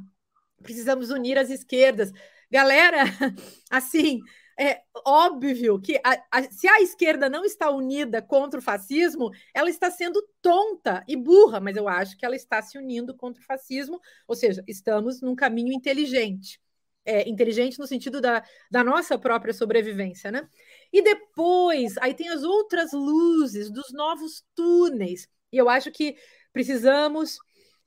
precisamos 0.61 1.09
unir 1.09 1.39
as 1.39 1.49
esquerdas, 1.49 2.11
galera, 2.51 3.05
assim, 3.71 4.19
é 4.59 4.81
óbvio 5.05 5.79
que 5.79 5.99
a, 6.03 6.23
a, 6.31 6.43
se 6.43 6.67
a 6.67 6.81
esquerda 6.81 7.29
não 7.29 7.45
está 7.45 7.69
unida 7.69 8.21
contra 8.21 8.59
o 8.59 8.63
fascismo, 8.63 9.29
ela 9.53 9.69
está 9.69 9.91
sendo 9.91 10.21
tonta 10.41 11.03
e 11.07 11.15
burra, 11.15 11.59
mas 11.59 11.77
eu 11.77 11.87
acho 11.87 12.17
que 12.17 12.25
ela 12.25 12.35
está 12.35 12.61
se 12.61 12.77
unindo 12.77 13.15
contra 13.15 13.41
o 13.41 13.45
fascismo, 13.45 14.01
ou 14.27 14.35
seja, 14.35 14.63
estamos 14.67 15.21
num 15.21 15.35
caminho 15.35 15.71
inteligente. 15.71 16.59
É, 17.05 17.29
inteligente 17.29 17.79
no 17.79 17.87
sentido 17.87 18.19
da, 18.19 18.43
da 18.69 18.83
nossa 18.83 19.17
própria 19.17 19.53
sobrevivência, 19.53 20.29
né? 20.29 20.45
E 20.91 21.01
depois, 21.01 21.97
aí 21.99 22.13
tem 22.13 22.27
as 22.27 22.43
outras 22.43 22.91
luzes 22.91 23.71
dos 23.71 23.93
novos 23.93 24.43
túneis, 24.53 25.25
e 25.49 25.55
eu 25.55 25.69
acho 25.69 25.89
que 25.89 26.17
precisamos 26.51 27.37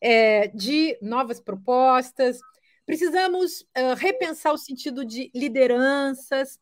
é, 0.00 0.48
de 0.48 0.98
novas 1.02 1.38
propostas, 1.38 2.40
Precisamos 2.90 3.60
uh, 3.60 3.94
repensar 3.96 4.52
o 4.52 4.58
sentido 4.58 5.04
de 5.04 5.30
lideranças, 5.32 6.58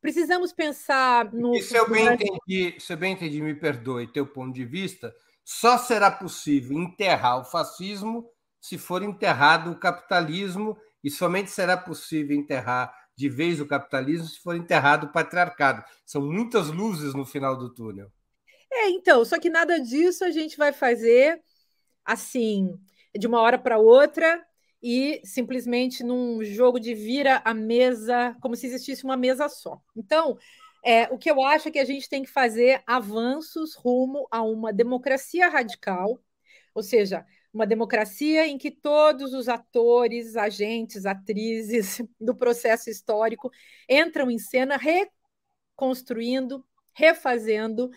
precisamos 0.00 0.50
pensar 0.50 1.30
no. 1.34 1.54
E 1.54 1.60
se 1.60 1.76
eu, 1.76 1.86
bem 1.86 2.06
entendi, 2.06 2.80
se 2.80 2.94
eu 2.94 2.96
bem 2.96 3.12
entendi, 3.12 3.42
me 3.42 3.54
perdoe, 3.54 4.06
teu 4.06 4.26
ponto 4.26 4.54
de 4.54 4.64
vista, 4.64 5.14
só 5.44 5.76
será 5.76 6.10
possível 6.10 6.78
enterrar 6.78 7.40
o 7.40 7.44
fascismo 7.44 8.26
se 8.58 8.78
for 8.78 9.02
enterrado 9.02 9.70
o 9.70 9.78
capitalismo, 9.78 10.78
e 11.04 11.10
somente 11.10 11.50
será 11.50 11.76
possível 11.76 12.34
enterrar 12.34 12.90
de 13.14 13.28
vez 13.28 13.60
o 13.60 13.66
capitalismo 13.66 14.26
se 14.28 14.40
for 14.40 14.56
enterrado 14.56 15.04
o 15.04 15.12
patriarcado. 15.12 15.84
São 16.06 16.22
muitas 16.22 16.68
luzes 16.68 17.12
no 17.12 17.26
final 17.26 17.54
do 17.54 17.68
túnel. 17.74 18.10
É, 18.72 18.88
então, 18.88 19.22
só 19.26 19.38
que 19.38 19.50
nada 19.50 19.78
disso 19.78 20.24
a 20.24 20.30
gente 20.30 20.56
vai 20.56 20.72
fazer 20.72 21.38
assim, 22.02 22.80
de 23.14 23.26
uma 23.26 23.42
hora 23.42 23.58
para 23.58 23.76
outra, 23.76 24.42
e 24.88 25.20
simplesmente 25.24 26.04
num 26.04 26.44
jogo 26.44 26.78
de 26.78 26.94
vira 26.94 27.42
a 27.44 27.52
mesa, 27.52 28.36
como 28.40 28.54
se 28.54 28.68
existisse 28.68 29.02
uma 29.02 29.16
mesa 29.16 29.48
só. 29.48 29.82
Então, 29.96 30.38
é, 30.84 31.12
o 31.12 31.18
que 31.18 31.28
eu 31.28 31.42
acho 31.42 31.66
é 31.66 31.72
que 31.72 31.80
a 31.80 31.84
gente 31.84 32.08
tem 32.08 32.22
que 32.22 32.30
fazer 32.30 32.84
avanços 32.86 33.74
rumo 33.74 34.28
a 34.30 34.42
uma 34.42 34.72
democracia 34.72 35.48
radical, 35.48 36.20
ou 36.72 36.84
seja, 36.84 37.26
uma 37.52 37.66
democracia 37.66 38.46
em 38.46 38.56
que 38.56 38.70
todos 38.70 39.34
os 39.34 39.48
atores, 39.48 40.36
agentes, 40.36 41.04
atrizes 41.04 42.00
do 42.20 42.36
processo 42.36 42.88
histórico 42.88 43.50
entram 43.88 44.30
em 44.30 44.38
cena 44.38 44.76
reconstruindo, 44.76 46.64
refazendo 46.92 47.90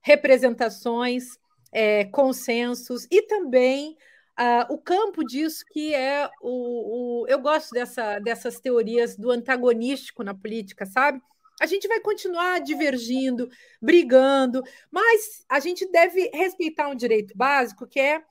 representações, 0.00 1.36
é, 1.70 2.06
consensos 2.06 3.06
e 3.10 3.26
também 3.26 3.94
Uh, 4.40 4.72
o 4.72 4.78
campo 4.78 5.22
disso 5.22 5.62
que 5.70 5.94
é 5.94 6.26
o, 6.40 7.24
o, 7.24 7.28
Eu 7.28 7.38
gosto 7.40 7.72
dessa, 7.72 8.18
dessas 8.20 8.58
teorias 8.58 9.14
do 9.14 9.30
antagonístico 9.30 10.24
na 10.24 10.34
política, 10.34 10.86
sabe? 10.86 11.20
A 11.60 11.66
gente 11.66 11.86
vai 11.86 12.00
continuar 12.00 12.58
divergindo, 12.60 13.50
brigando, 13.82 14.62
mas 14.90 15.44
a 15.46 15.60
gente 15.60 15.86
deve 15.92 16.30
respeitar 16.32 16.88
um 16.88 16.94
direito 16.94 17.36
básico 17.36 17.86
que 17.86 18.00
é 18.00 18.22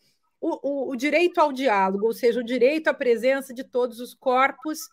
o, 0.41 0.87
o, 0.89 0.91
o, 0.93 0.95
direito 0.95 1.39
ao 1.39 1.51
diálogo, 1.51 2.07
ou 2.07 2.13
seja, 2.13 2.39
o 2.39 2.43
direito 2.43 2.87
à 2.87 2.93
presença 2.93 3.53
de 3.53 3.63
todos 3.63 3.99
os 3.99 4.15
corpos 4.15 4.89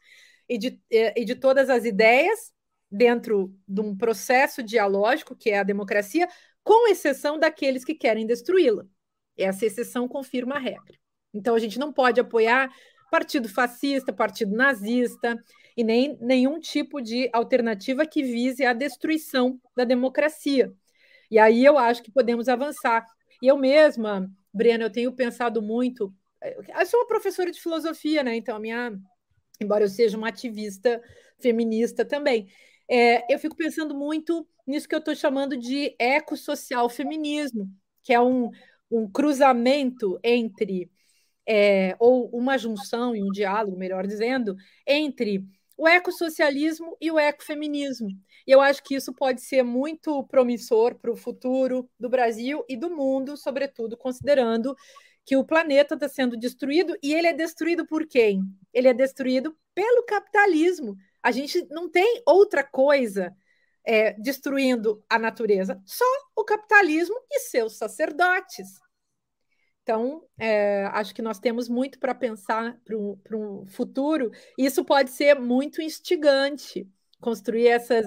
e 0.46 0.58
de, 0.58 0.78
e 0.90 1.24
de 1.24 1.34
todas 1.34 1.70
as 1.70 1.86
ideias 1.86 2.52
dentro 2.90 3.54
de 3.66 3.80
um 3.80 3.96
processo 3.96 4.62
dialógico, 4.62 5.34
que 5.34 5.48
é 5.48 5.60
a 5.60 5.62
democracia, 5.62 6.28
com 6.62 6.88
exceção 6.88 7.38
daqueles 7.38 7.86
que 7.86 7.94
querem 7.94 8.26
destruí-la. 8.26 8.84
Essa 9.34 9.64
exceção 9.64 10.06
confirma 10.06 10.56
a 10.56 10.58
regra. 10.58 11.05
Então, 11.36 11.54
a 11.54 11.58
gente 11.58 11.78
não 11.78 11.92
pode 11.92 12.20
apoiar 12.20 12.70
partido 13.10 13.48
fascista, 13.48 14.12
partido 14.12 14.54
nazista 14.54 15.42
e 15.76 15.84
nem 15.84 16.16
nenhum 16.20 16.58
tipo 16.58 17.00
de 17.00 17.28
alternativa 17.32 18.06
que 18.06 18.22
vise 18.22 18.64
a 18.64 18.72
destruição 18.72 19.60
da 19.76 19.84
democracia. 19.84 20.72
E 21.30 21.38
aí 21.38 21.64
eu 21.64 21.76
acho 21.76 22.02
que 22.02 22.10
podemos 22.10 22.48
avançar. 22.48 23.06
E 23.42 23.46
eu 23.46 23.56
mesma, 23.56 24.30
Breno, 24.52 24.84
eu 24.84 24.90
tenho 24.90 25.12
pensado 25.12 25.60
muito. 25.60 26.12
Eu 26.42 26.86
sou 26.86 27.00
uma 27.00 27.06
professora 27.06 27.50
de 27.50 27.60
filosofia, 27.60 28.22
né? 28.22 28.36
Então, 28.36 28.56
a 28.56 28.60
minha, 28.60 28.92
embora 29.60 29.84
eu 29.84 29.88
seja 29.88 30.16
uma 30.16 30.28
ativista 30.28 31.02
feminista 31.38 32.04
também, 32.04 32.48
é, 32.88 33.32
eu 33.32 33.38
fico 33.38 33.56
pensando 33.56 33.94
muito 33.94 34.46
nisso 34.66 34.88
que 34.88 34.94
eu 34.94 35.00
estou 35.00 35.14
chamando 35.14 35.56
de 35.56 35.94
ecossocial 35.98 36.88
feminismo, 36.88 37.68
que 38.02 38.12
é 38.12 38.20
um, 38.20 38.50
um 38.90 39.10
cruzamento 39.10 40.18
entre, 40.22 40.90
é, 41.46 41.94
ou 41.98 42.28
uma 42.30 42.58
junção 42.58 43.14
e 43.14 43.22
um 43.22 43.30
diálogo, 43.30 43.76
melhor 43.76 44.06
dizendo, 44.06 44.56
entre 44.86 45.44
o 45.76 45.86
ecossocialismo 45.86 46.96
e 47.00 47.10
o 47.10 47.18
ecofeminismo. 47.18 48.08
E 48.46 48.50
eu 48.50 48.60
acho 48.60 48.82
que 48.82 48.94
isso 48.94 49.12
pode 49.12 49.42
ser 49.42 49.62
muito 49.62 50.24
promissor 50.24 50.94
para 50.94 51.10
o 51.10 51.16
futuro 51.16 51.88
do 52.00 52.08
Brasil 52.08 52.64
e 52.68 52.76
do 52.76 52.88
mundo, 52.88 53.36
sobretudo 53.36 53.96
considerando 53.96 54.74
que 55.24 55.36
o 55.36 55.44
planeta 55.44 55.94
está 55.94 56.08
sendo 56.08 56.36
destruído 56.36 56.96
e 57.02 57.12
ele 57.12 57.26
é 57.26 57.32
destruído 57.32 57.84
por 57.84 58.06
quem? 58.06 58.42
Ele 58.72 58.88
é 58.88 58.94
destruído 58.94 59.56
pelo 59.74 60.04
capitalismo. 60.04 60.96
A 61.22 61.32
gente 61.32 61.66
não 61.68 61.90
tem 61.90 62.22
outra 62.24 62.62
coisa 62.62 63.34
é, 63.84 64.12
destruindo 64.14 65.04
a 65.10 65.18
natureza, 65.18 65.80
só 65.84 66.04
o 66.34 66.44
capitalismo 66.44 67.16
e 67.30 67.40
seus 67.40 67.76
sacerdotes. 67.76 68.80
Então, 69.86 70.24
é, 70.36 70.86
acho 70.86 71.14
que 71.14 71.22
nós 71.22 71.38
temos 71.38 71.68
muito 71.68 72.00
para 72.00 72.12
pensar 72.12 72.76
para 72.82 73.36
um 73.36 73.64
futuro. 73.68 74.32
Isso 74.58 74.84
pode 74.84 75.10
ser 75.10 75.38
muito 75.38 75.80
instigante. 75.80 76.90
Construir 77.20 77.68
essas, 77.68 78.04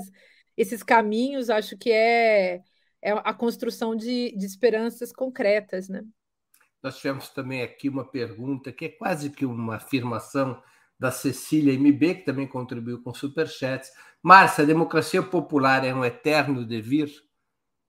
esses 0.58 0.84
caminhos, 0.84 1.50
acho 1.50 1.78
que 1.78 1.90
é, 1.90 2.56
é 3.02 3.12
a 3.14 3.34
construção 3.34 3.96
de, 3.96 4.36
de 4.36 4.46
esperanças 4.46 5.14
concretas. 5.14 5.88
Né? 5.88 6.04
Nós 6.84 6.98
tivemos 6.98 7.30
também 7.30 7.62
aqui 7.62 7.88
uma 7.88 8.04
pergunta 8.04 8.74
que 8.74 8.84
é 8.84 8.90
quase 8.90 9.30
que 9.30 9.46
uma 9.46 9.78
afirmação 9.78 10.62
da 11.00 11.12
Cecília 11.12 11.74
MB, 11.80 12.16
que 12.16 12.26
também 12.26 12.46
contribuiu 12.46 13.02
com 13.02 13.14
superchats. 13.14 13.90
Márcia, 14.22 14.66
a 14.66 14.68
democracia 14.68 15.24
popular 15.24 15.86
é 15.86 15.96
um 15.96 16.04
eterno 16.04 16.66
devir? 16.66 17.10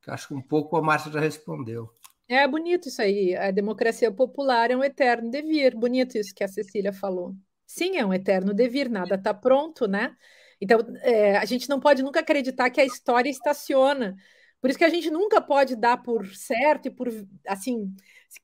Acho 0.06 0.28
que 0.28 0.34
um 0.34 0.42
pouco 0.42 0.76
a 0.76 0.80
Márcia 0.80 1.10
já 1.10 1.18
respondeu. 1.18 1.92
É 2.32 2.46
bonito 2.46 2.86
isso 2.88 3.02
aí. 3.02 3.34
A 3.34 3.50
democracia 3.50 4.10
popular 4.12 4.70
é 4.70 4.76
um 4.76 4.84
eterno 4.84 5.28
devir. 5.30 5.74
Bonito 5.76 6.16
isso 6.16 6.32
que 6.32 6.44
a 6.44 6.48
Cecília 6.48 6.92
falou. 6.92 7.34
Sim, 7.66 7.96
é 7.96 8.06
um 8.06 8.14
eterno 8.14 8.54
devir, 8.54 8.88
nada 8.88 9.16
está 9.16 9.34
pronto, 9.34 9.88
né? 9.88 10.16
Então, 10.60 10.78
é, 11.02 11.36
a 11.36 11.44
gente 11.44 11.68
não 11.68 11.80
pode 11.80 12.04
nunca 12.04 12.20
acreditar 12.20 12.70
que 12.70 12.80
a 12.80 12.84
história 12.84 13.28
estaciona. 13.28 14.14
Por 14.60 14.70
isso 14.70 14.78
que 14.78 14.84
a 14.84 14.88
gente 14.88 15.10
nunca 15.10 15.40
pode 15.40 15.74
dar 15.74 15.96
por 15.96 16.24
certo 16.36 16.86
e 16.86 16.90
por 16.90 17.08
assim, 17.48 17.92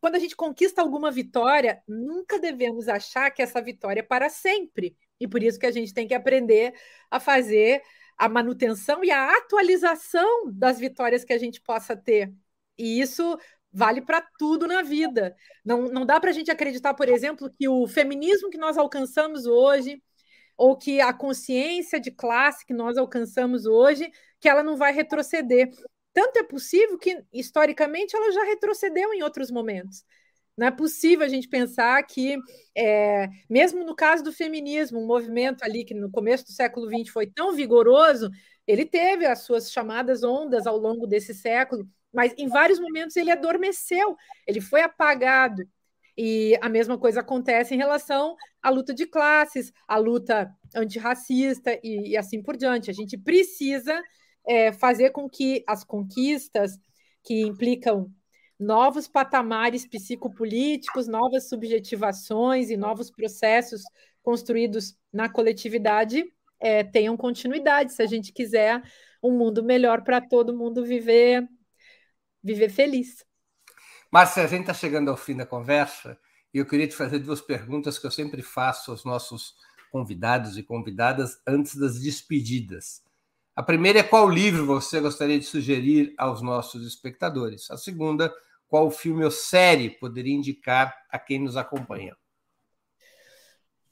quando 0.00 0.16
a 0.16 0.18
gente 0.18 0.34
conquista 0.34 0.82
alguma 0.82 1.12
vitória, 1.12 1.80
nunca 1.86 2.40
devemos 2.40 2.88
achar 2.88 3.30
que 3.30 3.40
essa 3.42 3.60
vitória 3.62 4.00
é 4.00 4.02
para 4.02 4.28
sempre. 4.28 4.96
E 5.20 5.28
por 5.28 5.44
isso 5.44 5.60
que 5.60 5.66
a 5.66 5.70
gente 5.70 5.94
tem 5.94 6.08
que 6.08 6.14
aprender 6.14 6.74
a 7.08 7.20
fazer 7.20 7.82
a 8.18 8.28
manutenção 8.28 9.04
e 9.04 9.12
a 9.12 9.36
atualização 9.36 10.50
das 10.52 10.76
vitórias 10.80 11.24
que 11.24 11.32
a 11.32 11.38
gente 11.38 11.60
possa 11.60 11.96
ter. 11.96 12.34
E 12.78 13.00
isso 13.00 13.38
vale 13.76 14.00
para 14.00 14.22
tudo 14.38 14.66
na 14.66 14.80
vida. 14.80 15.36
Não, 15.62 15.82
não 15.82 16.06
dá 16.06 16.18
para 16.18 16.30
a 16.30 16.32
gente 16.32 16.50
acreditar, 16.50 16.94
por 16.94 17.10
exemplo, 17.10 17.52
que 17.58 17.68
o 17.68 17.86
feminismo 17.86 18.48
que 18.48 18.56
nós 18.56 18.78
alcançamos 18.78 19.44
hoje, 19.44 20.02
ou 20.56 20.78
que 20.78 20.98
a 20.98 21.12
consciência 21.12 22.00
de 22.00 22.10
classe 22.10 22.64
que 22.64 22.72
nós 22.72 22.96
alcançamos 22.96 23.66
hoje, 23.66 24.10
que 24.40 24.48
ela 24.48 24.62
não 24.62 24.78
vai 24.78 24.94
retroceder. 24.94 25.68
Tanto 26.14 26.38
é 26.38 26.42
possível 26.42 26.96
que, 26.96 27.22
historicamente, 27.30 28.16
ela 28.16 28.32
já 28.32 28.44
retrocedeu 28.44 29.12
em 29.12 29.22
outros 29.22 29.50
momentos. 29.50 30.02
Não 30.56 30.68
é 30.68 30.70
possível 30.70 31.26
a 31.26 31.28
gente 31.28 31.46
pensar 31.46 32.02
que, 32.04 32.38
é, 32.74 33.28
mesmo 33.50 33.84
no 33.84 33.94
caso 33.94 34.24
do 34.24 34.32
feminismo, 34.32 34.98
um 34.98 35.06
movimento 35.06 35.62
ali 35.62 35.84
que 35.84 35.92
no 35.92 36.10
começo 36.10 36.46
do 36.46 36.52
século 36.52 36.88
XX 36.88 37.12
foi 37.12 37.26
tão 37.26 37.52
vigoroso, 37.52 38.30
ele 38.66 38.86
teve 38.86 39.26
as 39.26 39.40
suas 39.40 39.70
chamadas 39.70 40.24
ondas 40.24 40.66
ao 40.66 40.78
longo 40.78 41.06
desse 41.06 41.34
século, 41.34 41.86
mas 42.12 42.34
em 42.38 42.48
vários 42.48 42.78
momentos 42.78 43.16
ele 43.16 43.30
adormeceu, 43.30 44.16
ele 44.46 44.60
foi 44.60 44.82
apagado. 44.82 45.62
E 46.18 46.58
a 46.62 46.68
mesma 46.68 46.96
coisa 46.96 47.20
acontece 47.20 47.74
em 47.74 47.76
relação 47.76 48.36
à 48.62 48.70
luta 48.70 48.94
de 48.94 49.06
classes, 49.06 49.70
à 49.86 49.98
luta 49.98 50.50
antirracista 50.74 51.78
e, 51.82 52.12
e 52.12 52.16
assim 52.16 52.42
por 52.42 52.56
diante. 52.56 52.90
A 52.90 52.94
gente 52.94 53.18
precisa 53.18 54.02
é, 54.46 54.72
fazer 54.72 55.10
com 55.10 55.28
que 55.28 55.62
as 55.66 55.84
conquistas 55.84 56.78
que 57.22 57.42
implicam 57.42 58.10
novos 58.58 59.06
patamares 59.06 59.86
psicopolíticos, 59.86 61.06
novas 61.06 61.48
subjetivações 61.48 62.70
e 62.70 62.76
novos 62.76 63.10
processos 63.10 63.82
construídos 64.22 64.96
na 65.12 65.28
coletividade 65.28 66.24
é, 66.58 66.82
tenham 66.82 67.16
continuidade, 67.16 67.92
se 67.92 68.02
a 68.02 68.06
gente 68.06 68.32
quiser 68.32 68.82
um 69.22 69.36
mundo 69.36 69.62
melhor 69.62 70.02
para 70.02 70.20
todo 70.20 70.56
mundo 70.56 70.84
viver 70.84 71.46
viver 72.46 72.70
feliz. 72.70 73.24
Márcia, 74.10 74.44
a 74.44 74.46
gente 74.46 74.62
está 74.62 74.72
chegando 74.72 75.10
ao 75.10 75.16
fim 75.16 75.36
da 75.36 75.44
conversa 75.44 76.18
e 76.54 76.58
eu 76.58 76.64
queria 76.64 76.86
te 76.86 76.94
fazer 76.94 77.18
duas 77.18 77.40
perguntas 77.40 77.98
que 77.98 78.06
eu 78.06 78.10
sempre 78.10 78.40
faço 78.40 78.90
aos 78.90 79.04
nossos 79.04 79.56
convidados 79.90 80.56
e 80.56 80.62
convidadas 80.62 81.40
antes 81.46 81.76
das 81.76 82.00
despedidas. 82.00 83.02
A 83.54 83.62
primeira 83.62 83.98
é 83.98 84.02
qual 84.02 84.28
livro 84.28 84.64
você 84.66 85.00
gostaria 85.00 85.38
de 85.38 85.44
sugerir 85.44 86.14
aos 86.16 86.42
nossos 86.42 86.86
espectadores? 86.86 87.70
A 87.70 87.76
segunda, 87.76 88.32
qual 88.68 88.90
filme 88.90 89.24
ou 89.24 89.30
série 89.30 89.90
poderia 89.90 90.34
indicar 90.34 90.94
a 91.10 91.18
quem 91.18 91.40
nos 91.40 91.56
acompanha? 91.56 92.16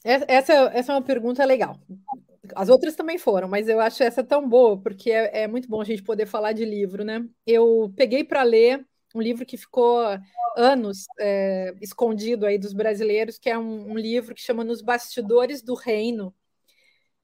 Essa, 0.04 0.52
essa 0.72 0.92
é 0.92 0.94
uma 0.94 1.02
pergunta 1.02 1.44
legal. 1.46 1.80
As 2.54 2.68
outras 2.68 2.94
também 2.94 3.18
foram, 3.18 3.48
mas 3.48 3.68
eu 3.68 3.80
acho 3.80 4.02
essa 4.02 4.22
tão 4.22 4.48
boa, 4.48 4.80
porque 4.80 5.10
é, 5.10 5.42
é 5.42 5.48
muito 5.48 5.68
bom 5.68 5.80
a 5.80 5.84
gente 5.84 6.02
poder 6.02 6.26
falar 6.26 6.52
de 6.52 6.64
livro, 6.64 7.04
né? 7.04 7.26
Eu 7.46 7.92
peguei 7.96 8.24
para 8.24 8.42
ler 8.42 8.84
um 9.14 9.22
livro 9.22 9.46
que 9.46 9.56
ficou 9.56 10.00
anos 10.56 11.06
é, 11.18 11.74
escondido 11.80 12.44
aí 12.44 12.58
dos 12.58 12.72
brasileiros, 12.72 13.38
que 13.38 13.48
é 13.48 13.56
um, 13.56 13.92
um, 13.92 13.96
livro 13.96 14.34
que 14.34 14.42
chama 14.42 14.64
Nos 14.64 14.82
Bastidores 14.82 15.62
do 15.62 15.74
Reino, 15.74 16.34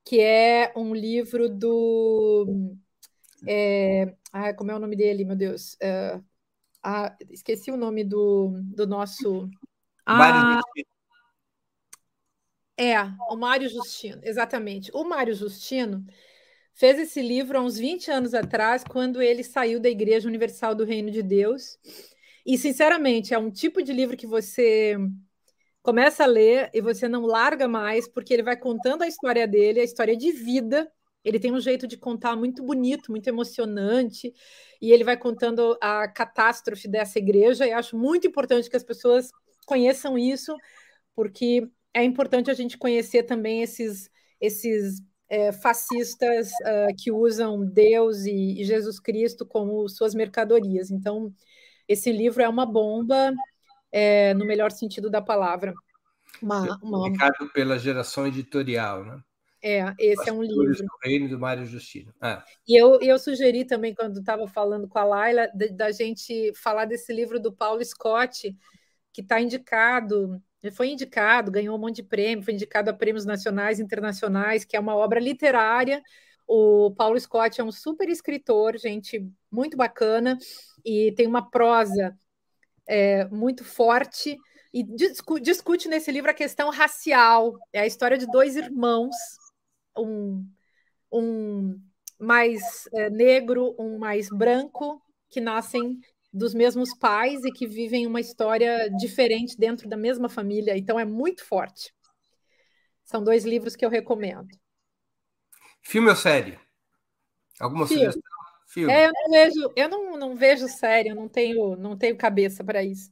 que 0.05 0.21
é 0.21 0.73
um 0.77 0.95
livro 0.95 1.49
do. 1.49 2.77
É, 3.47 4.15
ah, 4.33 4.55
como 4.55 4.71
é 4.71 4.77
o 4.77 4.79
nome 4.79 4.97
dele, 4.97 5.25
meu 5.25 5.37
Deus? 5.37 5.77
É, 5.81 6.21
ah, 6.83 7.17
esqueci 7.29 7.71
o 7.71 7.77
nome 7.77 8.05
do, 8.05 8.53
do 8.63 8.87
nosso. 8.87 9.49
Ah, 10.07 10.61
é, 12.81 12.97
o 13.29 13.37
Mário 13.37 13.69
Justino, 13.69 14.23
exatamente. 14.25 14.91
O 14.95 15.05
Mário 15.05 15.35
Justino 15.35 16.03
fez 16.73 16.99
esse 16.99 17.21
livro 17.21 17.59
há 17.59 17.61
uns 17.61 17.77
20 17.77 18.11
anos 18.11 18.33
atrás, 18.33 18.83
quando 18.83 19.21
ele 19.21 19.45
saiu 19.45 19.79
da 19.79 19.91
Igreja 19.91 20.27
Universal 20.27 20.75
do 20.75 20.87
Reino 20.87 21.11
de 21.11 21.23
Deus. 21.23 21.79
E, 22.47 22.57
sinceramente, 22.57 23.35
é 23.35 23.39
um 23.39 23.51
tipo 23.51 23.83
de 23.83 23.93
livro 23.93 24.17
que 24.17 24.27
você 24.27 24.97
começa 25.83 26.25
a 26.25 26.27
ler 26.27 26.71
e 26.73 26.81
você 26.81 27.07
não 27.07 27.27
larga 27.27 27.69
mais, 27.69 28.09
porque 28.09 28.33
ele 28.33 28.43
vai 28.43 28.57
contando 28.57 29.03
a 29.03 29.09
história 29.09 29.47
dele, 29.47 29.81
a 29.81 29.85
história 29.85 30.17
de 30.17 30.33
vida. 30.33 30.91
Ele 31.23 31.39
tem 31.39 31.53
um 31.53 31.61
jeito 31.61 31.87
de 31.87 31.99
contar 31.99 32.35
muito 32.35 32.63
bonito, 32.63 33.11
muito 33.11 33.29
emocionante, 33.29 34.33
e 34.81 34.91
ele 34.91 35.05
vai 35.05 35.19
contando 35.19 35.77
a 35.83 36.09
catástrofe 36.09 36.89
dessa 36.89 37.19
igreja. 37.19 37.67
E 37.67 37.73
acho 37.73 37.95
muito 37.95 38.27
importante 38.27 38.71
que 38.71 38.77
as 38.77 38.83
pessoas 38.85 39.31
conheçam 39.67 40.17
isso, 40.17 40.57
porque 41.15 41.69
é 41.95 42.05
importante 42.05 42.51
a 42.51 42.55
gente 42.55 42.79
conhecer 42.79 43.25
também 43.25 43.63
esses, 43.63 44.11
esses 44.41 45.03
é, 45.29 45.53
fascistas 45.53 46.49
uh, 46.49 46.95
que 46.99 47.11
usam 47.11 47.65
Deus 47.65 48.25
e, 48.25 48.61
e, 48.61 48.65
Jesus 48.65 48.99
Cristo 48.99 49.47
como 49.47 49.89
suas 49.89 50.15
mercadorias. 50.15 50.91
Então, 50.91 51.33
esse 51.89 52.13
livro 52.13 52.43
é 52.43 52.49
uma 52.49 52.67
bomba, 52.67 53.33
é, 53.93 54.35
no 54.35 54.45
melhor 54.45 54.71
sentido 54.71 55.11
da 55.11 55.21
palavra. 55.21 55.73
Uma, 56.43 56.79
uma... 56.83 57.05
Publicado 57.05 57.49
pela 57.53 57.79
geração 57.79 58.27
editorial, 58.27 59.05
né? 59.05 59.21
É, 59.63 59.95
esse 59.99 60.29
é 60.29 60.33
um 60.33 60.43
livro. 60.43 60.75
Do 60.75 60.87
Reino 61.03 61.29
do 61.29 61.39
Mário 61.39 61.67
Justino. 61.67 62.15
Ah. 62.19 62.43
E 62.67 62.81
eu, 62.81 62.99
eu 63.03 63.19
sugeri 63.19 63.65
também, 63.65 63.95
quando 63.95 64.19
estava 64.19 64.49
falando 64.49 64.89
com 64.89 64.99
a 64.99 65.05
Laila, 65.05 65.49
da 65.73 65.93
gente 65.93 66.51
falar 66.55 66.87
desse 66.87 67.13
livro 67.13 67.39
do 67.39 67.53
Paulo 67.53 67.85
Scott, 67.85 68.57
que 69.13 69.21
está 69.21 69.39
indicado, 69.39 70.43
foi 70.71 70.91
indicado, 70.91 71.51
ganhou 71.51 71.77
um 71.77 71.81
monte 71.81 71.97
de 71.97 72.03
prêmio, 72.03 72.45
foi 72.45 72.55
indicado 72.55 72.91
a 72.91 72.93
prêmios 72.93 73.25
nacionais 73.25 73.79
e 73.79 73.83
internacionais, 73.83 74.65
que 74.65 74.77
é 74.77 74.81
uma 74.81 74.95
obra 74.95 75.19
literária. 75.19 76.03
O 76.47 76.93
Paulo 76.97 77.19
Scott 77.19 77.61
é 77.61 77.65
um 77.65 77.73
super 77.73 78.09
escritor, 78.09 78.77
gente, 78.77 79.25
muito 79.51 79.77
bacana, 79.77 80.37
e 80.85 81.13
tem 81.13 81.27
uma 81.27 81.49
prosa 81.49 82.15
é, 82.87 83.25
muito 83.27 83.65
forte 83.65 84.37
e 84.73 84.83
discute 85.41 85.89
nesse 85.89 86.13
livro 86.13 86.31
a 86.31 86.35
questão 86.35 86.71
racial. 86.71 87.57
É 87.73 87.81
a 87.81 87.87
história 87.87 88.19
de 88.19 88.27
dois 88.27 88.57
irmãos, 88.57 89.15
um, 89.97 90.45
um 91.13 91.81
mais 92.19 92.89
é, 92.93 93.09
negro, 93.09 93.75
um 93.79 93.99
mais 93.99 94.29
branco, 94.29 95.01
que 95.31 95.41
nascem 95.41 96.01
dos 96.33 96.55
mesmos 96.55 96.97
pais 96.97 97.45
e 97.45 97.51
que 97.51 97.67
vivem 97.67 98.07
uma 98.07 98.21
história 98.21 98.89
diferente 98.99 99.57
dentro 99.59 99.89
da 99.89 99.97
mesma 99.97 100.29
família. 100.29 100.77
Então 100.77 100.99
é 100.99 101.05
muito 101.05 101.45
forte. 101.45 101.93
São 103.05 103.23
dois 103.23 103.45
livros 103.45 103.75
que 103.75 103.85
eu 103.85 103.91
recomendo. 103.91 104.49
Filme 105.83 106.09
ou 106.09 106.17
série? 106.17 106.59
Alguma 107.59 107.87
Filme. 107.87 108.05
sugestão? 108.05 108.31
Filme. 108.69 108.93
É, 108.93 109.07
eu 109.07 109.13
não 109.13 109.31
vejo, 109.31 109.73
eu 109.75 109.89
não, 109.89 110.17
não 110.17 110.37
vejo 110.37 110.69
série, 110.69 111.09
eu 111.09 111.17
não 111.17 111.29
tenho, 111.29 111.75
não 111.75 111.97
tenho 111.99 112.17
cabeça 112.17 112.63
para 112.63 112.85
isso. 112.85 113.11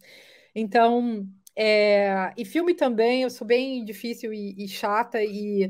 Então, 0.54 1.26
é, 1.56 2.32
e 2.36 2.44
filme 2.44 2.74
também, 2.74 3.22
eu 3.22 3.30
sou 3.30 3.44
bem 3.44 3.84
difícil 3.84 4.32
e, 4.32 4.54
e 4.56 4.68
chata, 4.68 5.20
e 5.20 5.68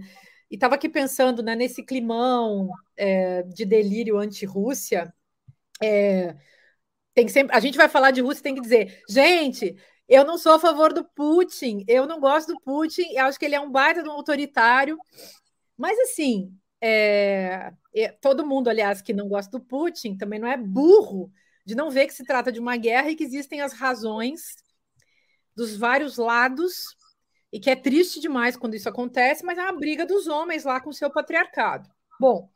estava 0.50 0.74
aqui 0.74 0.90
pensando 0.90 1.42
né, 1.42 1.56
nesse 1.56 1.82
climão 1.82 2.68
é, 2.96 3.42
de 3.44 3.64
delírio 3.64 4.18
anti-Rússia. 4.18 5.10
É, 5.82 6.36
tem 7.18 7.26
sempre, 7.26 7.56
a 7.56 7.58
gente 7.58 7.76
vai 7.76 7.88
falar 7.88 8.12
de 8.12 8.20
Rússia, 8.20 8.44
tem 8.44 8.54
que 8.54 8.60
dizer, 8.60 9.02
gente, 9.08 9.74
eu 10.08 10.24
não 10.24 10.38
sou 10.38 10.52
a 10.52 10.58
favor 10.60 10.92
do 10.92 11.02
Putin, 11.02 11.84
eu 11.88 12.06
não 12.06 12.20
gosto 12.20 12.54
do 12.54 12.60
Putin, 12.60 13.02
eu 13.12 13.24
acho 13.24 13.36
que 13.36 13.44
ele 13.44 13.56
é 13.56 13.60
um 13.60 13.72
baita 13.72 14.04
de 14.04 14.08
um 14.08 14.12
autoritário, 14.12 14.96
mas 15.76 15.98
assim, 15.98 16.56
é, 16.80 17.72
é, 17.92 18.08
todo 18.20 18.46
mundo, 18.46 18.70
aliás, 18.70 19.02
que 19.02 19.12
não 19.12 19.28
gosta 19.28 19.50
do 19.50 19.64
Putin, 19.64 20.16
também 20.16 20.38
não 20.38 20.46
é 20.46 20.56
burro 20.56 21.28
de 21.66 21.74
não 21.74 21.90
ver 21.90 22.06
que 22.06 22.14
se 22.14 22.22
trata 22.22 22.52
de 22.52 22.60
uma 22.60 22.76
guerra 22.76 23.10
e 23.10 23.16
que 23.16 23.24
existem 23.24 23.62
as 23.62 23.72
razões 23.72 24.54
dos 25.56 25.76
vários 25.76 26.18
lados 26.18 26.94
e 27.52 27.58
que 27.58 27.68
é 27.68 27.74
triste 27.74 28.20
demais 28.20 28.56
quando 28.56 28.76
isso 28.76 28.88
acontece, 28.88 29.44
mas 29.44 29.58
é 29.58 29.62
uma 29.62 29.76
briga 29.76 30.06
dos 30.06 30.28
homens 30.28 30.62
lá 30.62 30.80
com 30.80 30.90
o 30.90 30.94
seu 30.94 31.10
patriarcado. 31.10 31.90
Bom, 32.20 32.48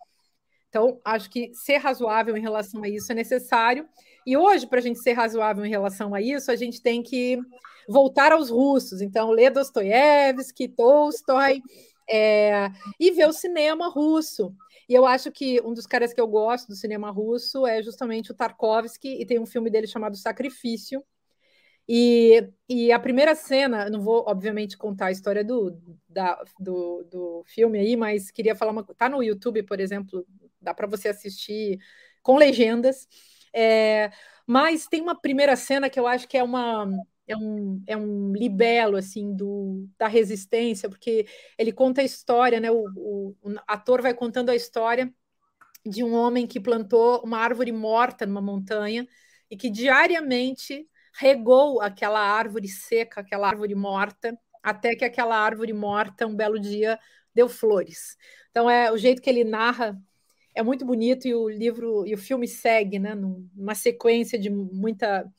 então 0.72 0.98
acho 1.04 1.28
que 1.28 1.52
ser 1.52 1.76
razoável 1.76 2.34
em 2.34 2.40
relação 2.40 2.82
a 2.82 2.88
isso 2.88 3.12
é 3.12 3.14
necessário. 3.14 3.86
E 4.26 4.38
hoje, 4.38 4.66
para 4.66 4.78
a 4.78 4.82
gente 4.82 5.00
ser 5.00 5.12
razoável 5.12 5.66
em 5.66 5.68
relação 5.68 6.14
a 6.14 6.22
isso, 6.22 6.50
a 6.50 6.56
gente 6.56 6.80
tem 6.80 7.02
que 7.02 7.38
voltar 7.86 8.32
aos 8.32 8.48
russos. 8.48 9.02
Então, 9.02 9.30
ler 9.30 9.50
Dostoiévski, 9.50 10.68
Tolstói, 10.68 11.60
é, 12.08 12.70
e 12.98 13.10
ver 13.10 13.28
o 13.28 13.34
cinema 13.34 13.90
russo. 13.90 14.54
E 14.88 14.94
eu 14.94 15.04
acho 15.04 15.30
que 15.30 15.60
um 15.60 15.74
dos 15.74 15.86
caras 15.86 16.14
que 16.14 16.20
eu 16.20 16.26
gosto 16.26 16.68
do 16.68 16.74
cinema 16.74 17.10
russo 17.10 17.66
é 17.66 17.82
justamente 17.82 18.30
o 18.30 18.34
Tarkovsky, 18.34 19.20
e 19.20 19.26
tem 19.26 19.38
um 19.38 19.46
filme 19.46 19.68
dele 19.68 19.86
chamado 19.86 20.16
Sacrifício, 20.16 21.04
e, 21.88 22.48
e 22.68 22.92
a 22.92 22.98
primeira 22.98 23.34
cena, 23.34 23.90
não 23.90 24.00
vou, 24.00 24.24
obviamente, 24.26 24.78
contar 24.78 25.06
a 25.06 25.12
história 25.12 25.44
do, 25.44 25.76
da, 26.08 26.42
do, 26.58 27.04
do 27.10 27.42
filme 27.46 27.78
aí, 27.78 27.96
mas 27.96 28.30
queria 28.30 28.54
falar 28.54 28.72
uma 28.72 28.82
Tá 28.82 29.08
no 29.08 29.22
YouTube, 29.22 29.62
por 29.64 29.80
exemplo, 29.80 30.24
dá 30.62 30.74
para 30.74 30.86
você 30.86 31.08
assistir 31.08 31.78
com 32.22 32.36
legendas. 32.36 33.08
É, 33.54 34.10
mas 34.46 34.86
tem 34.86 35.00
uma 35.00 35.20
primeira 35.20 35.56
cena 35.56 35.90
que 35.90 35.98
eu 35.98 36.06
acho 36.06 36.28
que 36.28 36.38
é 36.38 36.42
uma. 36.42 36.88
É 37.26 37.36
um, 37.36 37.82
é 37.86 37.96
um 37.96 38.32
libelo 38.32 38.96
assim 38.96 39.34
do, 39.34 39.88
da 39.96 40.08
resistência, 40.08 40.88
porque 40.88 41.24
ele 41.56 41.72
conta 41.72 42.00
a 42.00 42.04
história, 42.04 42.58
né? 42.58 42.70
O, 42.70 42.84
o, 42.96 43.36
o 43.42 43.54
ator 43.66 44.02
vai 44.02 44.12
contando 44.12 44.50
a 44.50 44.56
história 44.56 45.12
de 45.86 46.02
um 46.02 46.14
homem 46.14 46.46
que 46.46 46.60
plantou 46.60 47.22
uma 47.24 47.38
árvore 47.38 47.72
morta 47.72 48.26
numa 48.26 48.40
montanha 48.42 49.06
e 49.50 49.56
que 49.56 49.70
diariamente 49.70 50.88
regou 51.14 51.80
aquela 51.80 52.20
árvore 52.20 52.68
seca, 52.68 53.20
aquela 53.20 53.48
árvore 53.48 53.74
morta, 53.74 54.36
até 54.62 54.94
que 54.94 55.04
aquela 55.04 55.36
árvore 55.36 55.72
morta, 55.72 56.26
um 56.26 56.34
belo 56.34 56.58
dia, 56.58 56.98
deu 57.34 57.48
flores. 57.48 58.16
Então, 58.50 58.68
é 58.68 58.90
o 58.92 58.96
jeito 58.96 59.20
que 59.20 59.28
ele 59.28 59.44
narra 59.44 60.00
é 60.54 60.62
muito 60.62 60.84
bonito 60.84 61.26
e 61.26 61.34
o 61.34 61.48
livro 61.48 62.06
e 62.06 62.14
o 62.14 62.18
filme 62.18 62.46
segue, 62.48 62.98
né, 62.98 63.14
numa 63.14 63.74
sequência 63.74 64.38
de 64.38 64.50
muita, 64.50 65.30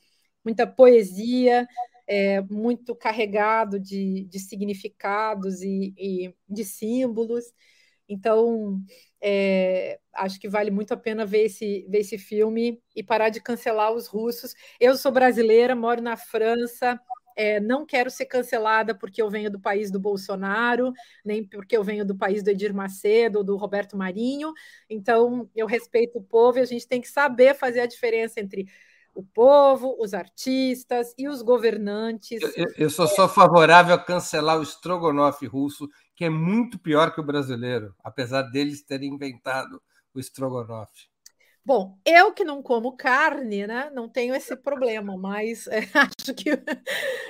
muita 0.44 0.68
poesia, 0.68 1.68
é, 2.08 2.42
muito 2.42 2.96
carregado 2.96 3.80
de, 3.80 4.26
de 4.26 4.40
significados 4.40 5.62
e, 5.62 5.94
e 5.98 6.36
de 6.50 6.66
símbolos. 6.66 7.46
Então, 8.08 8.82
é, 9.22 10.00
acho 10.14 10.40
que 10.40 10.50
vale 10.50 10.70
muito 10.72 10.94
a 10.94 10.98
pena 10.98 11.26
ver 11.26 11.46
esse, 11.46 11.86
ver 11.90 12.00
esse 12.00 12.18
filme 12.18 12.82
e 12.96 13.02
parar 13.04 13.30
de 13.30 13.42
cancelar 13.42 13.94
os 13.94 14.08
russos. 14.08 14.54
Eu 14.80 14.96
sou 14.98 15.12
brasileira, 15.12 15.76
moro 15.76 16.02
na 16.02 16.18
França, 16.18 17.00
é, 17.36 17.60
não 17.60 17.86
quero 17.86 18.10
ser 18.10 18.26
cancelada 18.26 18.96
porque 18.96 19.22
eu 19.22 19.30
venho 19.30 19.50
do 19.50 19.60
país 19.60 19.92
do 19.92 20.00
Bolsonaro, 20.00 20.94
nem 21.24 21.44
porque 21.44 21.76
eu 21.76 21.84
venho 21.84 22.06
do 22.06 22.16
país 22.16 22.44
do 22.44 22.50
Edir 22.50 22.74
Macedo 22.74 23.44
do 23.44 23.58
Roberto 23.58 23.98
Marinho. 23.98 24.54
Então, 24.90 25.50
eu 25.56 25.68
respeito 25.68 26.18
o 26.18 26.24
povo 26.24 26.58
e 26.58 26.62
a 26.62 26.66
gente 26.66 26.88
tem 26.88 27.02
que 27.02 27.08
saber 27.08 27.56
fazer 27.56 27.82
a 27.82 27.86
diferença 27.86 28.40
entre 28.40 28.68
o 29.16 29.24
povo, 29.24 29.96
os 30.00 30.14
artistas 30.14 31.14
e 31.18 31.28
os 31.28 31.42
governantes. 31.42 32.42
Eu, 32.56 32.66
eu 32.78 32.90
sou 32.90 33.08
só 33.08 33.30
favorável 33.30 33.94
a 33.94 34.00
cancelar 34.00 34.60
o 34.60 34.64
estrogonofe 34.64 35.46
russo, 35.46 35.88
que 36.16 36.26
é 36.26 36.30
muito 36.30 36.80
pior 36.80 37.14
que 37.14 37.22
o 37.22 37.26
brasileiro, 37.26 37.94
apesar 38.04 38.44
deles 38.44 38.84
terem 38.84 39.14
inventado 39.14 39.82
o 40.14 40.20
estrogonofe. 40.20 41.13
Bom, 41.66 41.98
eu 42.06 42.34
que 42.34 42.44
não 42.44 42.62
como 42.62 42.98
carne, 42.98 43.66
né? 43.66 43.90
Não 43.94 44.10
tenho 44.10 44.36
esse 44.36 44.54
problema, 44.56 45.16
mas 45.18 45.66
é, 45.68 45.80
acho 45.96 46.34
que 46.34 46.50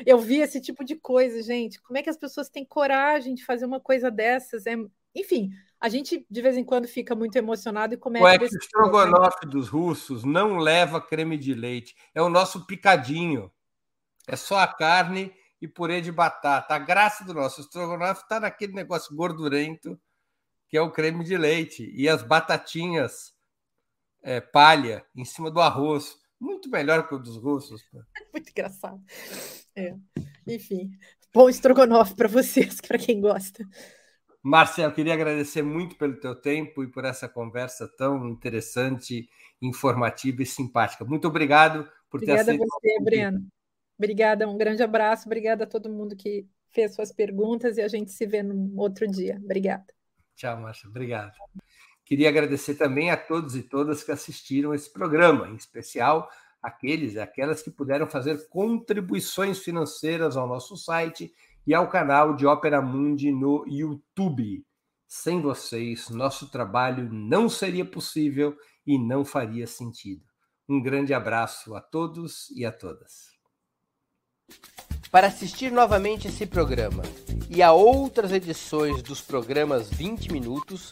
eu 0.05 0.17
vi 0.17 0.37
esse 0.37 0.59
tipo 0.59 0.83
de 0.83 0.95
coisa, 0.95 1.43
gente. 1.43 1.79
Como 1.81 1.97
é 1.97 2.03
que 2.03 2.09
as 2.09 2.17
pessoas 2.17 2.49
têm 2.49 2.65
coragem 2.65 3.35
de 3.35 3.45
fazer 3.45 3.65
uma 3.65 3.79
coisa 3.79 4.09
dessas? 4.09 4.65
É, 4.65 4.75
enfim, 5.13 5.51
a 5.79 5.87
gente 5.87 6.25
de 6.29 6.41
vez 6.41 6.57
em 6.57 6.63
quando 6.63 6.87
fica 6.87 7.13
muito 7.13 7.35
emocionado 7.35 7.93
e 7.93 7.97
começa. 7.97 8.39
Que 8.39 8.45
o 8.45 8.57
estrogonofe 8.57 9.45
dos 9.45 9.69
russos 9.69 10.23
não 10.23 10.57
leva 10.57 10.99
creme 10.99 11.37
de 11.37 11.53
leite, 11.53 11.95
é 12.15 12.21
o 12.21 12.29
nosso 12.29 12.65
picadinho. 12.65 13.51
É 14.27 14.35
só 14.35 14.57
a 14.57 14.67
carne 14.67 15.31
e 15.61 15.67
purê 15.67 16.01
de 16.01 16.11
batata. 16.11 16.73
A 16.73 16.79
graça 16.79 17.23
do 17.23 17.33
nosso 17.35 17.61
estrogonofe 17.61 18.23
está 18.23 18.39
naquele 18.39 18.73
negócio 18.73 19.15
gordurento 19.15 19.99
que 20.67 20.77
é 20.77 20.81
o 20.81 20.89
creme 20.89 21.23
de 21.23 21.37
leite 21.37 21.91
e 21.93 22.09
as 22.09 22.23
batatinhas 22.23 23.31
é, 24.23 24.39
palha 24.39 25.05
em 25.15 25.25
cima 25.25 25.51
do 25.51 25.59
arroz. 25.59 26.17
Muito 26.39 26.69
melhor 26.69 27.07
que 27.07 27.13
o 27.13 27.19
dos 27.19 27.37
russos. 27.37 27.83
Muito 28.33 28.49
engraçado. 28.49 29.01
É. 29.75 29.95
Enfim, 30.47 30.91
bom 31.33 31.49
estrogonofe 31.49 32.15
para 32.15 32.27
vocês, 32.27 32.79
para 32.81 32.97
quem 32.97 33.21
gosta. 33.21 33.67
Marcel, 34.41 34.91
queria 34.91 35.13
agradecer 35.13 35.61
muito 35.61 35.95
pelo 35.95 36.19
teu 36.19 36.35
tempo 36.35 36.83
e 36.83 36.91
por 36.91 37.05
essa 37.05 37.29
conversa 37.29 37.87
tão 37.97 38.27
interessante, 38.27 39.29
informativa 39.61 40.43
e 40.43 40.45
simpática. 40.45 41.05
Muito 41.05 41.29
obrigado 41.29 41.89
por 42.09 42.17
Obrigada 42.17 42.43
ter 42.43 42.51
aceito. 42.51 42.61
Obrigada 42.61 42.75
a 42.75 42.99
você, 42.99 43.03
Breno. 43.03 43.47
Obrigada, 43.97 44.49
um 44.49 44.57
grande 44.57 44.83
abraço. 44.83 45.27
Obrigada 45.27 45.63
a 45.63 45.67
todo 45.67 45.89
mundo 45.89 46.13
que 46.13 46.45
fez 46.71 46.93
suas 46.93 47.13
perguntas 47.13 47.77
e 47.77 47.81
a 47.81 47.87
gente 47.87 48.11
se 48.11 48.25
vê 48.25 48.43
no 48.43 48.77
outro 48.77 49.07
dia. 49.07 49.39
Obrigada. 49.41 49.85
Tchau, 50.35 50.59
Marcia. 50.59 50.89
Obrigado. 50.89 51.31
Queria 52.05 52.29
agradecer 52.29 52.75
também 52.75 53.09
a 53.09 53.17
todos 53.17 53.55
e 53.55 53.63
todas 53.63 54.03
que 54.03 54.11
assistiram 54.11 54.73
esse 54.73 54.91
programa, 54.91 55.47
em 55.49 55.55
especial 55.55 56.29
aqueles 56.61 57.15
e 57.15 57.19
aquelas 57.19 57.61
que 57.61 57.69
puderam 57.69 58.07
fazer 58.07 58.47
contribuições 58.47 59.59
financeiras 59.59 60.37
ao 60.37 60.47
nosso 60.47 60.77
site 60.77 61.33
e 61.67 61.73
ao 61.73 61.89
canal 61.89 62.35
de 62.35 62.45
Ópera 62.45 62.81
Mundi 62.81 63.31
no 63.31 63.65
YouTube. 63.67 64.65
Sem 65.07 65.41
vocês, 65.41 66.09
nosso 66.09 66.49
trabalho 66.49 67.11
não 67.11 67.49
seria 67.49 67.85
possível 67.85 68.57
e 68.87 68.97
não 68.97 69.23
faria 69.23 69.67
sentido. 69.67 70.23
Um 70.67 70.81
grande 70.81 71.13
abraço 71.13 71.75
a 71.75 71.81
todos 71.81 72.49
e 72.51 72.65
a 72.65 72.71
todas. 72.71 73.33
Para 75.11 75.27
assistir 75.27 75.71
novamente 75.71 76.27
esse 76.27 76.45
programa 76.45 77.03
e 77.49 77.61
a 77.61 77.71
outras 77.71 78.31
edições 78.31 79.03
dos 79.03 79.21
programas 79.21 79.89
20 79.89 80.31
Minutos, 80.31 80.91